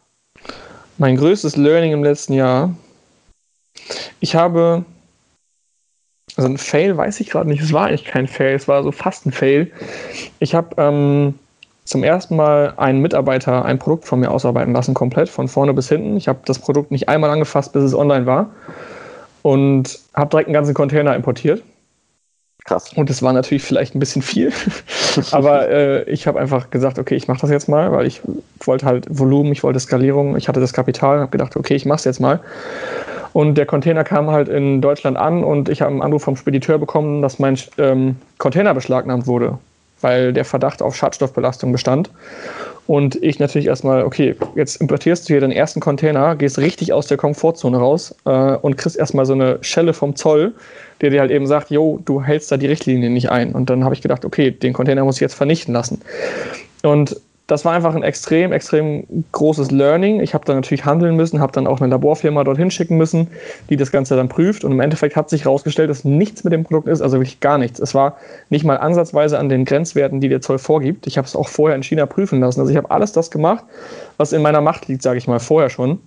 Mein 0.97 1.15
größtes 1.15 1.55
Learning 1.55 1.93
im 1.93 2.03
letzten 2.03 2.33
Jahr. 2.33 2.75
Ich 4.19 4.35
habe. 4.35 4.83
Also 6.35 6.49
ein 6.49 6.57
Fail 6.57 6.97
weiß 6.97 7.19
ich 7.21 7.29
gerade 7.29 7.49
nicht. 7.49 7.61
Es 7.61 7.71
war 7.71 7.87
eigentlich 7.87 8.05
kein 8.05 8.27
Fail, 8.27 8.55
es 8.55 8.67
war 8.67 8.83
so 8.83 8.91
fast 8.91 9.25
ein 9.25 9.31
Fail. 9.31 9.71
Ich 10.39 10.55
habe 10.55 10.75
ähm, 10.77 11.39
zum 11.83 12.03
ersten 12.03 12.35
Mal 12.35 12.73
einen 12.77 13.01
Mitarbeiter 13.01 13.65
ein 13.65 13.79
Produkt 13.79 14.05
von 14.05 14.19
mir 14.19 14.31
ausarbeiten 14.31 14.73
lassen, 14.73 14.93
komplett 14.93 15.29
von 15.29 15.47
vorne 15.47 15.73
bis 15.73 15.89
hinten. 15.89 16.15
Ich 16.17 16.27
habe 16.27 16.39
das 16.45 16.59
Produkt 16.59 16.91
nicht 16.91 17.09
einmal 17.09 17.29
angefasst, 17.29 17.73
bis 17.73 17.83
es 17.83 17.95
online 17.95 18.25
war. 18.25 18.49
Und 19.41 19.99
habe 20.13 20.29
direkt 20.29 20.47
einen 20.47 20.53
ganzen 20.53 20.75
Container 20.75 21.15
importiert. 21.15 21.63
Krass. 22.65 22.93
Und 22.93 23.09
es 23.09 23.23
war 23.23 23.33
natürlich 23.33 23.63
vielleicht 23.63 23.95
ein 23.95 23.99
bisschen 23.99 24.21
viel. 24.21 24.53
Aber 25.31 25.67
äh, 25.69 26.03
ich 26.03 26.27
habe 26.27 26.39
einfach 26.39 26.69
gesagt, 26.69 26.99
okay, 26.99 27.15
ich 27.15 27.27
mache 27.27 27.41
das 27.41 27.49
jetzt 27.49 27.67
mal, 27.67 27.91
weil 27.91 28.05
ich 28.05 28.21
wollte 28.59 28.85
halt 28.85 29.07
Volumen, 29.09 29.51
ich 29.51 29.63
wollte 29.63 29.79
Skalierung, 29.79 30.37
ich 30.37 30.47
hatte 30.47 30.59
das 30.59 30.73
Kapital 30.73 31.15
und 31.15 31.21
habe 31.21 31.31
gedacht, 31.31 31.57
okay, 31.57 31.73
ich 31.73 31.85
mache 31.85 31.97
es 31.97 32.03
jetzt 32.03 32.19
mal. 32.19 32.39
Und 33.33 33.55
der 33.55 33.65
Container 33.65 34.03
kam 34.03 34.29
halt 34.29 34.47
in 34.47 34.81
Deutschland 34.81 35.17
an 35.17 35.43
und 35.43 35.69
ich 35.69 35.81
habe 35.81 35.91
einen 35.91 36.01
Anruf 36.01 36.23
vom 36.23 36.35
Spediteur 36.35 36.77
bekommen, 36.77 37.21
dass 37.21 37.39
mein 37.39 37.57
ähm, 37.77 38.17
Container 38.37 38.73
beschlagnahmt 38.73 39.25
wurde, 39.25 39.57
weil 40.01 40.33
der 40.33 40.45
Verdacht 40.45 40.81
auf 40.81 40.95
Schadstoffbelastung 40.95 41.71
bestand. 41.71 42.09
Und 42.87 43.15
ich 43.23 43.39
natürlich 43.39 43.67
erstmal, 43.67 44.03
okay, 44.03 44.35
jetzt 44.55 44.81
importierst 44.81 45.29
du 45.29 45.33
hier 45.33 45.39
den 45.39 45.51
ersten 45.51 45.79
Container, 45.79 46.35
gehst 46.35 46.57
richtig 46.57 46.91
aus 46.91 47.07
der 47.07 47.17
Komfortzone 47.17 47.77
raus 47.77 48.15
äh, 48.25 48.29
und 48.29 48.77
kriegst 48.77 48.97
erstmal 48.97 49.25
so 49.25 49.33
eine 49.33 49.59
Schelle 49.61 49.93
vom 49.93 50.15
Zoll, 50.15 50.53
der 50.99 51.11
dir 51.11 51.21
halt 51.21 51.31
eben 51.31 51.47
sagt, 51.47 51.69
jo, 51.71 51.99
du 52.03 52.21
hältst 52.21 52.51
da 52.51 52.57
die 52.57 52.67
Richtlinien 52.67 53.13
nicht 53.13 53.29
ein. 53.29 53.53
Und 53.53 53.69
dann 53.69 53.83
habe 53.83 53.95
ich 53.95 54.01
gedacht, 54.01 54.25
okay, 54.25 54.51
den 54.51 54.73
Container 54.73 55.05
muss 55.05 55.15
ich 55.15 55.21
jetzt 55.21 55.35
vernichten 55.35 55.73
lassen. 55.73 56.01
Und 56.83 57.15
das 57.47 57.65
war 57.65 57.73
einfach 57.73 57.95
ein 57.95 58.03
extrem, 58.03 58.53
extrem 58.53 59.05
großes 59.33 59.71
Learning. 59.71 60.21
Ich 60.21 60.33
habe 60.33 60.45
dann 60.45 60.55
natürlich 60.55 60.85
handeln 60.85 61.17
müssen, 61.17 61.41
habe 61.41 61.51
dann 61.51 61.67
auch 61.67 61.81
eine 61.81 61.89
Laborfirma 61.89 62.43
dorthin 62.43 62.71
schicken 62.71 62.97
müssen, 62.97 63.27
die 63.69 63.75
das 63.75 63.91
Ganze 63.91 64.15
dann 64.15 64.29
prüft. 64.29 64.63
Und 64.63 64.71
im 64.71 64.79
Endeffekt 64.79 65.15
hat 65.15 65.29
sich 65.29 65.43
herausgestellt, 65.43 65.89
dass 65.89 66.05
nichts 66.05 66.43
mit 66.43 66.53
dem 66.53 66.63
Produkt 66.63 66.87
ist, 66.87 67.01
also 67.01 67.17
wirklich 67.17 67.41
gar 67.41 67.57
nichts. 67.57 67.79
Es 67.79 67.93
war 67.93 68.17
nicht 68.49 68.63
mal 68.63 68.77
ansatzweise 68.77 69.37
an 69.37 69.49
den 69.49 69.65
Grenzwerten, 69.65 70.21
die 70.21 70.29
der 70.29 70.41
Zoll 70.41 70.59
vorgibt. 70.59 71.07
Ich 71.07 71.17
habe 71.17 71.27
es 71.27 71.35
auch 71.35 71.49
vorher 71.49 71.75
in 71.75 71.83
China 71.83 72.05
prüfen 72.05 72.39
lassen. 72.39 72.61
Also 72.61 72.71
ich 72.71 72.77
habe 72.77 72.89
alles 72.89 73.11
das 73.11 73.31
gemacht, 73.31 73.65
was 74.17 74.31
in 74.31 74.41
meiner 74.41 74.61
Macht 74.61 74.87
liegt, 74.87 75.01
sage 75.01 75.17
ich 75.17 75.27
mal, 75.27 75.39
vorher 75.39 75.69
schon. 75.69 75.99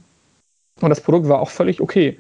Und 0.81 0.89
das 0.89 1.03
Produkt 1.03 1.29
war 1.29 1.41
auch 1.41 1.51
völlig 1.51 1.81
okay. 1.81 2.19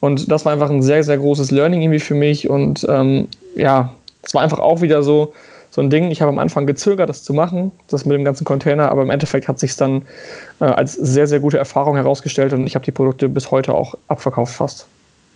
Und 0.00 0.30
das 0.30 0.44
war 0.44 0.52
einfach 0.52 0.70
ein 0.70 0.82
sehr, 0.82 1.02
sehr 1.02 1.18
großes 1.18 1.50
Learning 1.50 1.82
irgendwie 1.82 1.98
für 1.98 2.14
mich. 2.14 2.48
Und 2.48 2.86
ähm, 2.88 3.26
ja, 3.56 3.94
es 4.22 4.34
war 4.34 4.42
einfach 4.42 4.58
auch 4.60 4.80
wieder 4.80 5.02
so, 5.02 5.32
so 5.74 5.80
ein 5.80 5.90
Ding. 5.90 6.12
Ich 6.12 6.22
habe 6.22 6.30
am 6.30 6.38
Anfang 6.38 6.66
gezögert, 6.66 7.08
das 7.08 7.24
zu 7.24 7.34
machen, 7.34 7.72
das 7.88 8.04
mit 8.04 8.16
dem 8.16 8.24
ganzen 8.24 8.44
Container, 8.44 8.92
aber 8.92 9.02
im 9.02 9.10
Endeffekt 9.10 9.48
hat 9.48 9.58
sich 9.58 9.74
dann 9.74 10.02
äh, 10.60 10.66
als 10.66 10.92
sehr, 10.92 11.26
sehr 11.26 11.40
gute 11.40 11.58
Erfahrung 11.58 11.96
herausgestellt 11.96 12.52
und 12.52 12.64
ich 12.64 12.76
habe 12.76 12.84
die 12.84 12.92
Produkte 12.92 13.28
bis 13.28 13.50
heute 13.50 13.74
auch 13.74 13.96
abverkauft 14.06 14.54
fast. 14.54 14.86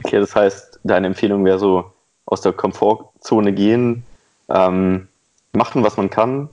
Okay, 0.05 0.20
das 0.20 0.36
heißt, 0.36 0.78
deine 0.84 1.09
Empfehlung 1.09 1.45
wäre 1.45 1.59
so, 1.59 1.86
aus 2.26 2.41
der 2.41 2.53
Komfortzone 2.53 3.53
gehen, 3.53 4.05
ähm, 4.49 5.09
machen, 5.55 5.82
was 5.82 5.97
man 5.97 6.09
kann. 6.09 6.49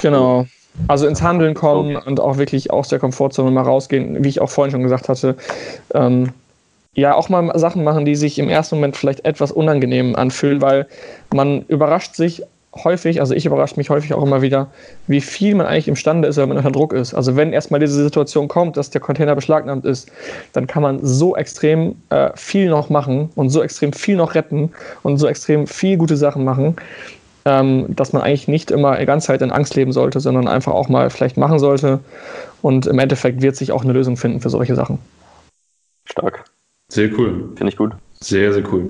Genau. 0.00 0.46
Also 0.88 1.06
ins 1.06 1.20
Handeln 1.20 1.52
kommen 1.52 1.96
und 1.96 2.18
auch 2.18 2.38
wirklich 2.38 2.70
aus 2.70 2.88
der 2.88 2.98
Komfortzone 2.98 3.50
mal 3.50 3.60
rausgehen, 3.60 4.24
wie 4.24 4.28
ich 4.28 4.40
auch 4.40 4.48
vorhin 4.48 4.72
schon 4.72 4.82
gesagt 4.82 5.10
hatte. 5.10 5.36
Ähm, 5.92 6.30
ja, 6.94 7.14
auch 7.14 7.28
mal 7.28 7.58
Sachen 7.58 7.84
machen, 7.84 8.06
die 8.06 8.16
sich 8.16 8.38
im 8.38 8.48
ersten 8.48 8.76
Moment 8.76 8.96
vielleicht 8.96 9.26
etwas 9.26 9.52
unangenehm 9.52 10.16
anfühlen, 10.16 10.62
weil 10.62 10.86
man 11.30 11.62
überrascht 11.66 12.14
sich 12.14 12.42
häufig, 12.74 13.20
also 13.20 13.34
ich 13.34 13.46
überrasche 13.46 13.76
mich 13.76 13.90
häufig 13.90 14.14
auch 14.14 14.22
immer 14.22 14.42
wieder, 14.42 14.68
wie 15.06 15.20
viel 15.20 15.54
man 15.54 15.66
eigentlich 15.66 15.88
imstande 15.88 16.28
ist, 16.28 16.36
wenn 16.36 16.48
man 16.48 16.56
unter 16.56 16.70
Druck 16.70 16.92
ist. 16.92 17.14
Also 17.14 17.36
wenn 17.36 17.52
erstmal 17.52 17.80
diese 17.80 18.02
Situation 18.02 18.48
kommt, 18.48 18.76
dass 18.76 18.90
der 18.90 19.00
Container 19.00 19.34
beschlagnahmt 19.34 19.84
ist, 19.84 20.10
dann 20.52 20.66
kann 20.66 20.82
man 20.82 21.04
so 21.04 21.36
extrem 21.36 21.96
äh, 22.10 22.30
viel 22.34 22.68
noch 22.68 22.88
machen 22.88 23.30
und 23.34 23.50
so 23.50 23.62
extrem 23.62 23.92
viel 23.92 24.16
noch 24.16 24.34
retten 24.34 24.70
und 25.02 25.18
so 25.18 25.26
extrem 25.26 25.66
viel 25.66 25.96
gute 25.96 26.16
Sachen 26.16 26.44
machen, 26.44 26.76
ähm, 27.44 27.86
dass 27.88 28.12
man 28.12 28.22
eigentlich 28.22 28.48
nicht 28.48 28.70
immer 28.70 28.96
die 28.96 29.06
ganze 29.06 29.28
Zeit 29.28 29.42
in 29.42 29.50
Angst 29.50 29.74
leben 29.74 29.92
sollte, 29.92 30.20
sondern 30.20 30.48
einfach 30.48 30.72
auch 30.72 30.88
mal 30.88 31.10
vielleicht 31.10 31.36
machen 31.36 31.58
sollte. 31.58 32.00
Und 32.62 32.86
im 32.86 32.98
Endeffekt 32.98 33.42
wird 33.42 33.56
sich 33.56 33.72
auch 33.72 33.82
eine 33.82 33.92
Lösung 33.92 34.16
finden 34.16 34.40
für 34.40 34.50
solche 34.50 34.74
Sachen. 34.74 34.98
Stark. 36.06 36.44
Sehr 36.88 37.10
cool. 37.18 37.50
Finde 37.56 37.68
ich 37.68 37.76
gut. 37.76 37.92
Sehr, 38.22 38.52
sehr 38.52 38.62
cool. 38.72 38.88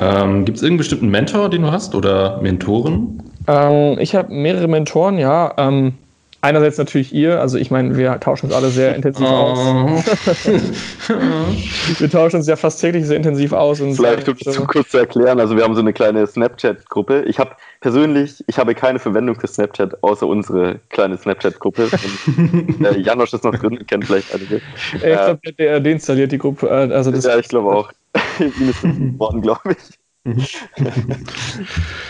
Ähm, 0.00 0.44
Gibt 0.44 0.56
es 0.56 0.62
irgendeinen 0.62 0.78
bestimmten 0.78 1.08
Mentor, 1.10 1.50
den 1.50 1.62
du 1.62 1.70
hast 1.70 1.94
oder 1.94 2.40
Mentoren? 2.40 3.22
Ähm, 3.46 3.98
ich 3.98 4.14
habe 4.14 4.32
mehrere 4.32 4.68
Mentoren, 4.68 5.18
ja. 5.18 5.52
Ähm, 5.58 5.94
einerseits 6.42 6.76
natürlich 6.76 7.14
ihr, 7.14 7.40
also 7.40 7.56
ich 7.56 7.70
meine, 7.70 7.96
wir 7.96 8.18
tauschen 8.18 8.46
uns 8.46 8.54
alle 8.54 8.68
sehr 8.68 8.96
intensiv 8.96 9.26
oh. 9.26 9.32
aus. 9.32 10.04
wir 11.98 12.10
tauschen 12.10 12.36
uns 12.36 12.48
ja 12.48 12.56
fast 12.56 12.80
täglich 12.80 13.06
sehr 13.06 13.16
intensiv 13.16 13.52
aus. 13.52 13.80
Und 13.80 13.94
Vielleicht 13.94 14.28
um 14.28 14.34
es 14.34 14.52
zu 14.52 14.66
kurz 14.66 14.90
zu 14.90 14.98
erklären, 14.98 15.38
also 15.38 15.56
wir 15.56 15.62
haben 15.62 15.74
so 15.74 15.80
eine 15.80 15.92
kleine 15.92 16.26
Snapchat-Gruppe. 16.26 17.22
Ich 17.26 17.38
habe 17.38 17.52
persönlich, 17.80 18.42
ich 18.48 18.58
habe 18.58 18.74
keine 18.74 18.98
Verwendung 18.98 19.38
für 19.38 19.46
Snapchat, 19.46 20.02
außer 20.02 20.26
unsere 20.26 20.80
kleine 20.90 21.16
Snapchat-Gruppe. 21.16 21.88
äh, 22.84 22.98
Janosch 23.00 23.32
ist 23.32 23.44
noch 23.44 23.54
drin, 23.54 23.78
kennt 23.86 24.06
vielleicht 24.06 24.34
einige. 24.34 24.60
Ich 24.94 25.00
glaube, 25.00 25.38
der, 25.44 25.52
der 25.52 25.80
deinstalliert 25.80 26.32
die 26.32 26.38
Gruppe. 26.38 26.68
Äh, 26.68 26.92
also 26.92 27.12
das 27.12 27.24
ja, 27.24 27.38
ich 27.38 27.48
glaube 27.48 27.70
auch. 27.70 27.92
Ihm 28.56 28.68
ist 28.68 28.80
geworden, 28.80 29.42
glaube 29.42 29.72
ich. 29.72 29.98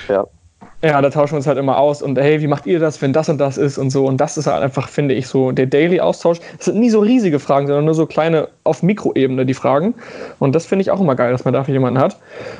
ja. 0.08 0.26
Ja, 0.84 1.00
da 1.00 1.10
tauschen 1.10 1.34
wir 1.34 1.36
uns 1.36 1.46
halt 1.46 1.58
immer 1.58 1.78
aus 1.78 2.02
und 2.02 2.18
hey, 2.18 2.40
wie 2.40 2.48
macht 2.48 2.66
ihr 2.66 2.80
das, 2.80 3.00
wenn 3.00 3.12
das 3.12 3.28
und 3.28 3.38
das 3.38 3.56
ist 3.56 3.78
und 3.78 3.90
so. 3.90 4.04
Und 4.04 4.16
das 4.16 4.36
ist 4.36 4.48
halt 4.48 4.64
einfach, 4.64 4.88
finde 4.88 5.14
ich, 5.14 5.28
so 5.28 5.52
der 5.52 5.66
Daily-Austausch. 5.66 6.40
Es 6.58 6.64
sind 6.64 6.80
nie 6.80 6.90
so 6.90 6.98
riesige 6.98 7.38
Fragen, 7.38 7.68
sondern 7.68 7.84
nur 7.84 7.94
so 7.94 8.04
kleine 8.04 8.48
auf 8.64 8.82
Mikroebene 8.82 9.46
die 9.46 9.54
Fragen. 9.54 9.94
Und 10.40 10.56
das 10.56 10.66
finde 10.66 10.82
ich 10.82 10.90
auch 10.90 11.00
immer 11.00 11.14
geil, 11.14 11.30
dass 11.30 11.44
man 11.44 11.54
dafür 11.54 11.72
jemanden 11.72 12.00
hat. 12.00 12.16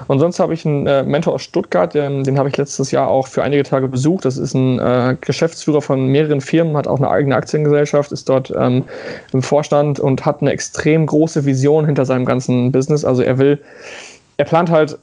Und 0.07 0.21
sonst 0.21 0.39
habe 0.39 0.55
ich 0.55 0.65
einen 0.65 0.87
äh, 0.87 1.03
Mentor 1.03 1.35
aus 1.35 1.43
Stuttgart, 1.43 1.95
den, 1.95 2.23
den 2.23 2.39
habe 2.39 2.49
ich 2.49 2.57
letztes 2.57 2.93
Jahr 2.93 3.09
auch 3.09 3.27
für 3.27 3.43
einige 3.43 3.65
Tage 3.65 3.89
besucht. 3.89 4.25
Das 4.25 4.37
ist 4.37 4.55
ein 4.55 4.79
äh, 4.79 5.17
Geschäftsführer 5.21 5.83
von 5.83 6.07
mehreren 6.07 6.41
Firmen, 6.41 6.77
hat 6.77 6.87
auch 6.87 6.99
eine 6.99 7.11
eigene 7.11 7.35
Aktiengesellschaft, 7.35 8.13
ist 8.13 8.29
dort 8.29 8.53
ähm, 8.57 8.85
im 9.33 9.43
Vorstand 9.43 9.99
und 9.99 10.25
hat 10.25 10.43
eine 10.43 10.53
extrem 10.53 11.07
große 11.07 11.45
Vision 11.45 11.87
hinter 11.87 12.05
seinem 12.05 12.25
ganzen 12.25 12.71
Business. 12.71 13.05
Also 13.05 13.23
er 13.23 13.39
will, 13.39 13.61
er 14.37 14.45
plant 14.45 14.71
halt 14.71 14.97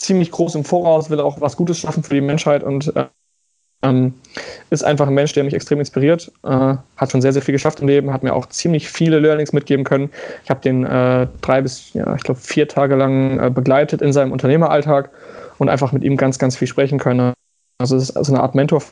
ziemlich 0.00 0.30
groß 0.30 0.54
im 0.54 0.64
Voraus, 0.64 1.10
will 1.10 1.20
auch 1.20 1.40
was 1.40 1.56
Gutes 1.56 1.78
schaffen 1.78 2.02
für 2.02 2.14
die 2.14 2.20
Menschheit 2.20 2.62
und 2.62 2.94
äh, 2.96 3.06
ähm, 3.82 4.14
ist 4.68 4.84
einfach 4.84 5.06
ein 5.06 5.14
Mensch, 5.14 5.32
der 5.32 5.44
mich 5.44 5.54
extrem 5.54 5.78
inspiriert, 5.78 6.30
äh, 6.42 6.74
hat 6.96 7.10
schon 7.10 7.22
sehr, 7.22 7.32
sehr 7.32 7.42
viel 7.42 7.52
geschafft 7.52 7.80
im 7.80 7.88
Leben, 7.88 8.12
hat 8.12 8.22
mir 8.22 8.34
auch 8.34 8.46
ziemlich 8.46 8.90
viele 8.90 9.18
Learnings 9.20 9.52
mitgeben 9.52 9.84
können. 9.84 10.10
Ich 10.44 10.50
habe 10.50 10.60
den 10.60 10.84
äh, 10.84 11.26
drei 11.40 11.62
bis, 11.62 11.92
ja, 11.94 12.14
ich 12.14 12.22
glaube, 12.22 12.40
vier 12.40 12.68
Tage 12.68 12.94
lang 12.94 13.38
äh, 13.38 13.50
begleitet 13.50 14.02
in 14.02 14.12
seinem 14.12 14.32
Unternehmeralltag 14.32 15.10
und 15.58 15.68
einfach 15.68 15.92
mit 15.92 16.02
ihm 16.02 16.16
ganz, 16.16 16.38
ganz 16.38 16.56
viel 16.56 16.68
sprechen 16.68 16.98
können. 16.98 17.32
Also 17.78 17.96
es 17.96 18.10
ist 18.10 18.16
also 18.16 18.34
eine 18.34 18.42
Art 18.42 18.54
Mentor. 18.54 18.82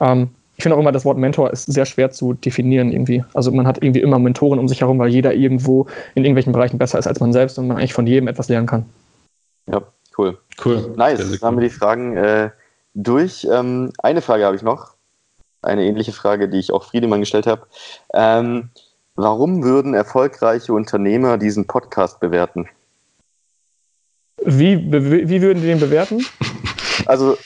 Ähm, 0.00 0.28
ich 0.58 0.62
finde 0.62 0.76
auch 0.76 0.80
immer, 0.80 0.92
das 0.92 1.04
Wort 1.04 1.18
Mentor 1.18 1.50
ist 1.52 1.66
sehr 1.66 1.84
schwer 1.84 2.10
zu 2.10 2.32
definieren 2.32 2.90
irgendwie. 2.90 3.24
Also 3.34 3.50
man 3.50 3.66
hat 3.66 3.82
irgendwie 3.82 4.00
immer 4.00 4.18
Mentoren 4.18 4.58
um 4.58 4.68
sich 4.68 4.80
herum, 4.80 4.98
weil 4.98 5.08
jeder 5.08 5.34
irgendwo 5.34 5.86
in 6.14 6.24
irgendwelchen 6.24 6.52
Bereichen 6.52 6.78
besser 6.78 6.98
ist 6.98 7.06
als 7.06 7.20
man 7.20 7.32
selbst 7.32 7.58
und 7.58 7.66
man 7.66 7.76
eigentlich 7.76 7.92
von 7.92 8.06
jedem 8.06 8.28
etwas 8.28 8.48
lernen 8.48 8.66
kann. 8.66 8.86
Ja, 9.70 9.82
cool. 10.16 10.38
Cool. 10.64 10.94
Nice. 10.96 11.18
Dann 11.18 11.40
haben 11.40 11.56
wir 11.56 11.68
die 11.68 11.74
Fragen 11.74 12.16
äh, 12.16 12.50
durch. 12.94 13.46
Ähm, 13.50 13.92
eine 13.98 14.22
Frage 14.22 14.44
habe 14.44 14.56
ich 14.56 14.62
noch. 14.62 14.94
Eine 15.62 15.84
ähnliche 15.84 16.12
Frage, 16.12 16.48
die 16.48 16.58
ich 16.58 16.72
auch 16.72 16.84
Friedemann 16.84 17.20
gestellt 17.20 17.46
habe. 17.46 17.66
Ähm, 18.14 18.70
warum 19.16 19.64
würden 19.64 19.94
erfolgreiche 19.94 20.72
Unternehmer 20.72 21.38
diesen 21.38 21.66
Podcast 21.66 22.20
bewerten? 22.20 22.68
Wie, 24.44 24.92
wie 24.92 25.42
würden 25.42 25.60
die 25.60 25.68
den 25.68 25.80
bewerten? 25.80 26.24
Also, 27.04 27.36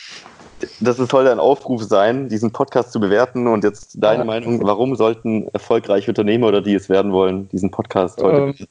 das 0.78 0.96
soll 0.96 1.28
ein 1.28 1.40
Aufruf 1.40 1.82
sein, 1.82 2.28
diesen 2.28 2.52
Podcast 2.52 2.92
zu 2.92 3.00
bewerten. 3.00 3.46
Und 3.46 3.64
jetzt 3.64 3.96
deine 3.98 4.20
ja. 4.20 4.24
Meinung, 4.24 4.62
warum 4.62 4.94
sollten 4.94 5.48
erfolgreiche 5.48 6.10
Unternehmer 6.10 6.46
oder 6.46 6.62
die 6.62 6.74
es 6.74 6.88
werden 6.88 7.12
wollen, 7.12 7.48
diesen 7.50 7.70
Podcast 7.70 8.22
heute 8.22 8.56
ähm, 8.58 8.66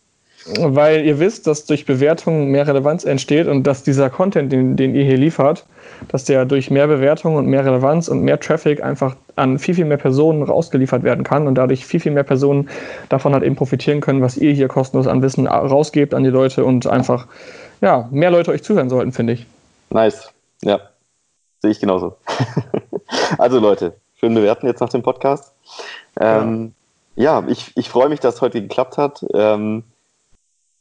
weil 0.58 1.06
ihr 1.06 1.20
wisst, 1.20 1.48
dass 1.48 1.66
durch 1.66 1.86
Bewertungen 1.86 2.50
mehr 2.50 2.68
Relevanz 2.68 3.04
entsteht 3.04 3.48
und 3.48 3.64
dass 3.64 3.84
dieser 3.84 4.10
Content, 4.10 4.52
den, 4.52 4.76
den 4.76 4.96
ihr 4.96 5.04
hier 5.04 5.18
liefert, 5.18 5.66
dass 6.08 6.24
der 6.24 6.46
durch 6.46 6.72
mehr 6.72 6.88
Bewertungen 6.88 7.38
und 7.38 7.48
mehr 7.48 7.66
Relevanz 7.66 8.08
und 8.08 8.22
mehr 8.22 8.40
Traffic 8.40 8.82
einfach 8.82 9.16
an 9.36 9.60
viel, 9.60 9.76
viel 9.76 9.86
mehr 9.86 9.98
Personen 9.98 10.44
rausgeliefert 10.44 11.04
werden 11.04 11.24
kann 11.24 11.48
und 11.48 11.56
dadurch 11.56 11.86
viel, 11.86 12.00
viel 12.00 12.12
mehr 12.12 12.24
Personen 12.24 12.70
davon 13.10 13.34
halt 13.34 13.44
eben 13.44 13.56
profitieren 13.56 14.02
können, 14.02 14.22
was 14.22 14.38
ihr 14.38 14.54
hier 14.54 14.68
kostenlos 14.68 15.08
an 15.08 15.22
Wissen 15.22 15.48
rausgebt 15.48 16.14
an 16.14 16.24
die 16.24 16.30
Leute 16.30 16.64
und 16.64 16.88
einfach, 16.88 17.28
ja, 17.82 18.08
mehr 18.12 18.32
Leute 18.32 18.52
euch 18.52 18.64
zuhören 18.64 18.90
sollten, 18.90 19.12
finde 19.12 19.34
ich. 19.34 19.46
Nice. 19.90 20.32
Ja. 20.62 20.80
Sehe 21.62 21.72
ich 21.72 21.80
genauso. 21.80 22.16
also 23.38 23.60
Leute, 23.60 23.94
schön 24.16 24.34
bewerten 24.34 24.68
jetzt 24.68 24.80
nach 24.80 24.90
dem 24.90 25.04
Podcast. 25.04 25.54
Ähm, 26.20 26.74
ja. 27.16 27.42
ja, 27.42 27.48
ich, 27.50 27.74
ich 27.76 27.90
freue 27.90 28.08
mich, 28.08 28.22
dass 28.22 28.36
es 28.36 28.42
heute 28.42 28.62
geklappt 28.62 28.98
hat. 28.98 29.26
Ähm, 29.34 29.84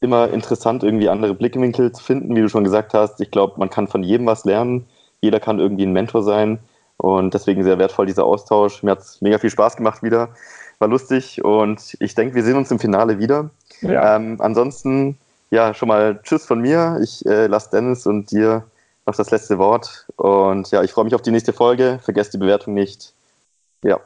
immer 0.01 0.29
interessant, 0.31 0.83
irgendwie 0.83 1.09
andere 1.09 1.33
Blickwinkel 1.33 1.91
zu 1.91 2.03
finden, 2.03 2.35
wie 2.35 2.41
du 2.41 2.49
schon 2.49 2.63
gesagt 2.63 2.93
hast. 2.93 3.19
Ich 3.21 3.31
glaube, 3.31 3.55
man 3.57 3.69
kann 3.69 3.87
von 3.87 4.03
jedem 4.03 4.25
was 4.25 4.45
lernen. 4.45 4.87
Jeder 5.21 5.39
kann 5.39 5.59
irgendwie 5.59 5.85
ein 5.85 5.93
Mentor 5.93 6.23
sein. 6.23 6.59
Und 6.97 7.33
deswegen 7.33 7.63
sehr 7.63 7.79
wertvoll 7.79 8.05
dieser 8.05 8.25
Austausch. 8.25 8.83
Mir 8.83 8.91
hat 8.91 8.99
es 8.99 9.21
mega 9.21 9.37
viel 9.37 9.49
Spaß 9.49 9.77
gemacht 9.77 10.03
wieder. 10.03 10.29
War 10.79 10.87
lustig 10.87 11.43
und 11.43 11.97
ich 11.99 12.15
denke, 12.15 12.35
wir 12.35 12.43
sehen 12.43 12.55
uns 12.55 12.71
im 12.71 12.79
Finale 12.79 13.19
wieder. 13.19 13.49
Ja. 13.81 14.15
Ähm, 14.15 14.37
ansonsten, 14.39 15.17
ja, 15.49 15.73
schon 15.73 15.89
mal 15.89 16.21
Tschüss 16.23 16.45
von 16.45 16.59
mir. 16.59 16.99
Ich 17.03 17.25
äh, 17.25 17.47
lasse 17.47 17.69
Dennis 17.71 18.05
und 18.05 18.31
dir 18.31 18.63
noch 19.05 19.15
das 19.15 19.31
letzte 19.31 19.57
Wort. 19.57 20.07
Und 20.15 20.71
ja, 20.71 20.83
ich 20.83 20.91
freue 20.91 21.05
mich 21.05 21.15
auf 21.15 21.21
die 21.21 21.31
nächste 21.31 21.53
Folge. 21.53 21.99
Vergesst 22.01 22.33
die 22.33 22.37
Bewertung 22.37 22.73
nicht. 22.73 23.13
Ja. 23.83 23.99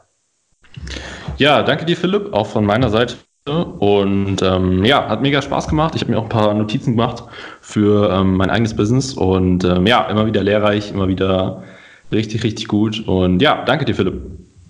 Ja, 1.36 1.62
danke 1.62 1.84
dir, 1.84 1.96
Philipp, 1.96 2.32
auch 2.32 2.46
von 2.46 2.64
meiner 2.64 2.90
Seite. 2.90 3.16
Und 3.46 4.40
ähm, 4.40 4.86
ja, 4.86 5.06
hat 5.06 5.20
mega 5.20 5.42
Spaß 5.42 5.68
gemacht. 5.68 5.94
Ich 5.94 6.00
habe 6.00 6.12
mir 6.12 6.18
auch 6.18 6.22
ein 6.22 6.30
paar 6.30 6.54
Notizen 6.54 6.92
gemacht 6.92 7.24
für 7.60 8.10
ähm, 8.10 8.36
mein 8.36 8.48
eigenes 8.48 8.74
Business 8.74 9.12
und 9.12 9.64
ähm, 9.64 9.86
ja, 9.86 10.04
immer 10.08 10.24
wieder 10.24 10.42
lehrreich, 10.42 10.92
immer 10.92 11.08
wieder 11.08 11.62
richtig, 12.10 12.42
richtig 12.42 12.68
gut. 12.68 13.06
Und 13.06 13.42
ja, 13.42 13.62
danke 13.66 13.84
dir, 13.84 13.94
Philipp. 13.94 14.22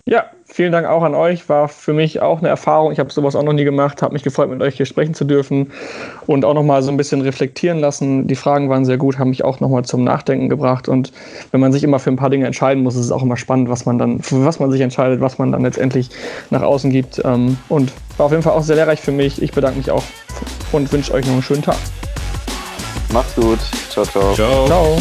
Ja, 0.06 0.24
vielen 0.44 0.72
Dank 0.72 0.88
auch 0.88 1.04
an 1.04 1.14
euch. 1.14 1.48
War 1.48 1.68
für 1.68 1.92
mich 1.92 2.20
auch 2.20 2.40
eine 2.40 2.48
Erfahrung. 2.48 2.90
Ich 2.90 2.98
habe 2.98 3.12
sowas 3.12 3.36
auch 3.36 3.44
noch 3.44 3.52
nie 3.52 3.62
gemacht. 3.62 4.02
Habe 4.02 4.12
mich 4.12 4.24
gefreut, 4.24 4.50
mit 4.50 4.60
euch 4.60 4.74
hier 4.76 4.86
sprechen 4.86 5.14
zu 5.14 5.24
dürfen 5.24 5.70
und 6.26 6.44
auch 6.44 6.52
noch 6.52 6.64
mal 6.64 6.82
so 6.82 6.90
ein 6.90 6.96
bisschen 6.96 7.20
reflektieren 7.20 7.78
lassen. 7.78 8.26
Die 8.26 8.34
Fragen 8.34 8.68
waren 8.68 8.84
sehr 8.84 8.98
gut, 8.98 9.20
haben 9.20 9.30
mich 9.30 9.44
auch 9.44 9.60
noch 9.60 9.68
mal 9.68 9.84
zum 9.84 10.02
Nachdenken 10.02 10.48
gebracht. 10.48 10.88
Und 10.88 11.12
wenn 11.52 11.60
man 11.60 11.72
sich 11.72 11.84
immer 11.84 12.00
für 12.00 12.10
ein 12.10 12.16
paar 12.16 12.28
Dinge 12.28 12.46
entscheiden 12.46 12.82
muss, 12.82 12.96
ist 12.96 13.06
es 13.06 13.12
auch 13.12 13.22
immer 13.22 13.36
spannend, 13.36 13.68
was 13.70 13.86
man 13.86 13.98
dann, 13.98 14.18
für 14.18 14.44
was 14.44 14.58
man 14.58 14.72
sich 14.72 14.80
entscheidet, 14.80 15.20
was 15.20 15.38
man 15.38 15.52
dann 15.52 15.62
letztendlich 15.62 16.10
nach 16.50 16.62
außen 16.62 16.90
gibt. 16.90 17.22
Ähm, 17.24 17.56
und 17.68 17.92
war 18.16 18.26
auf 18.26 18.32
jeden 18.32 18.42
Fall 18.42 18.52
auch 18.52 18.62
sehr 18.62 18.76
lehrreich 18.76 19.00
für 19.00 19.12
mich. 19.12 19.42
Ich 19.42 19.52
bedanke 19.52 19.78
mich 19.78 19.90
auch 19.90 20.04
und 20.72 20.92
wünsche 20.92 21.12
euch 21.12 21.24
noch 21.26 21.32
einen 21.32 21.42
schönen 21.42 21.62
Tag. 21.62 21.76
Macht's 23.12 23.34
gut. 23.34 23.58
Ciao, 23.90 24.04
ciao. 24.04 24.34
Ciao. 24.34 24.66
ciao. 24.66 24.98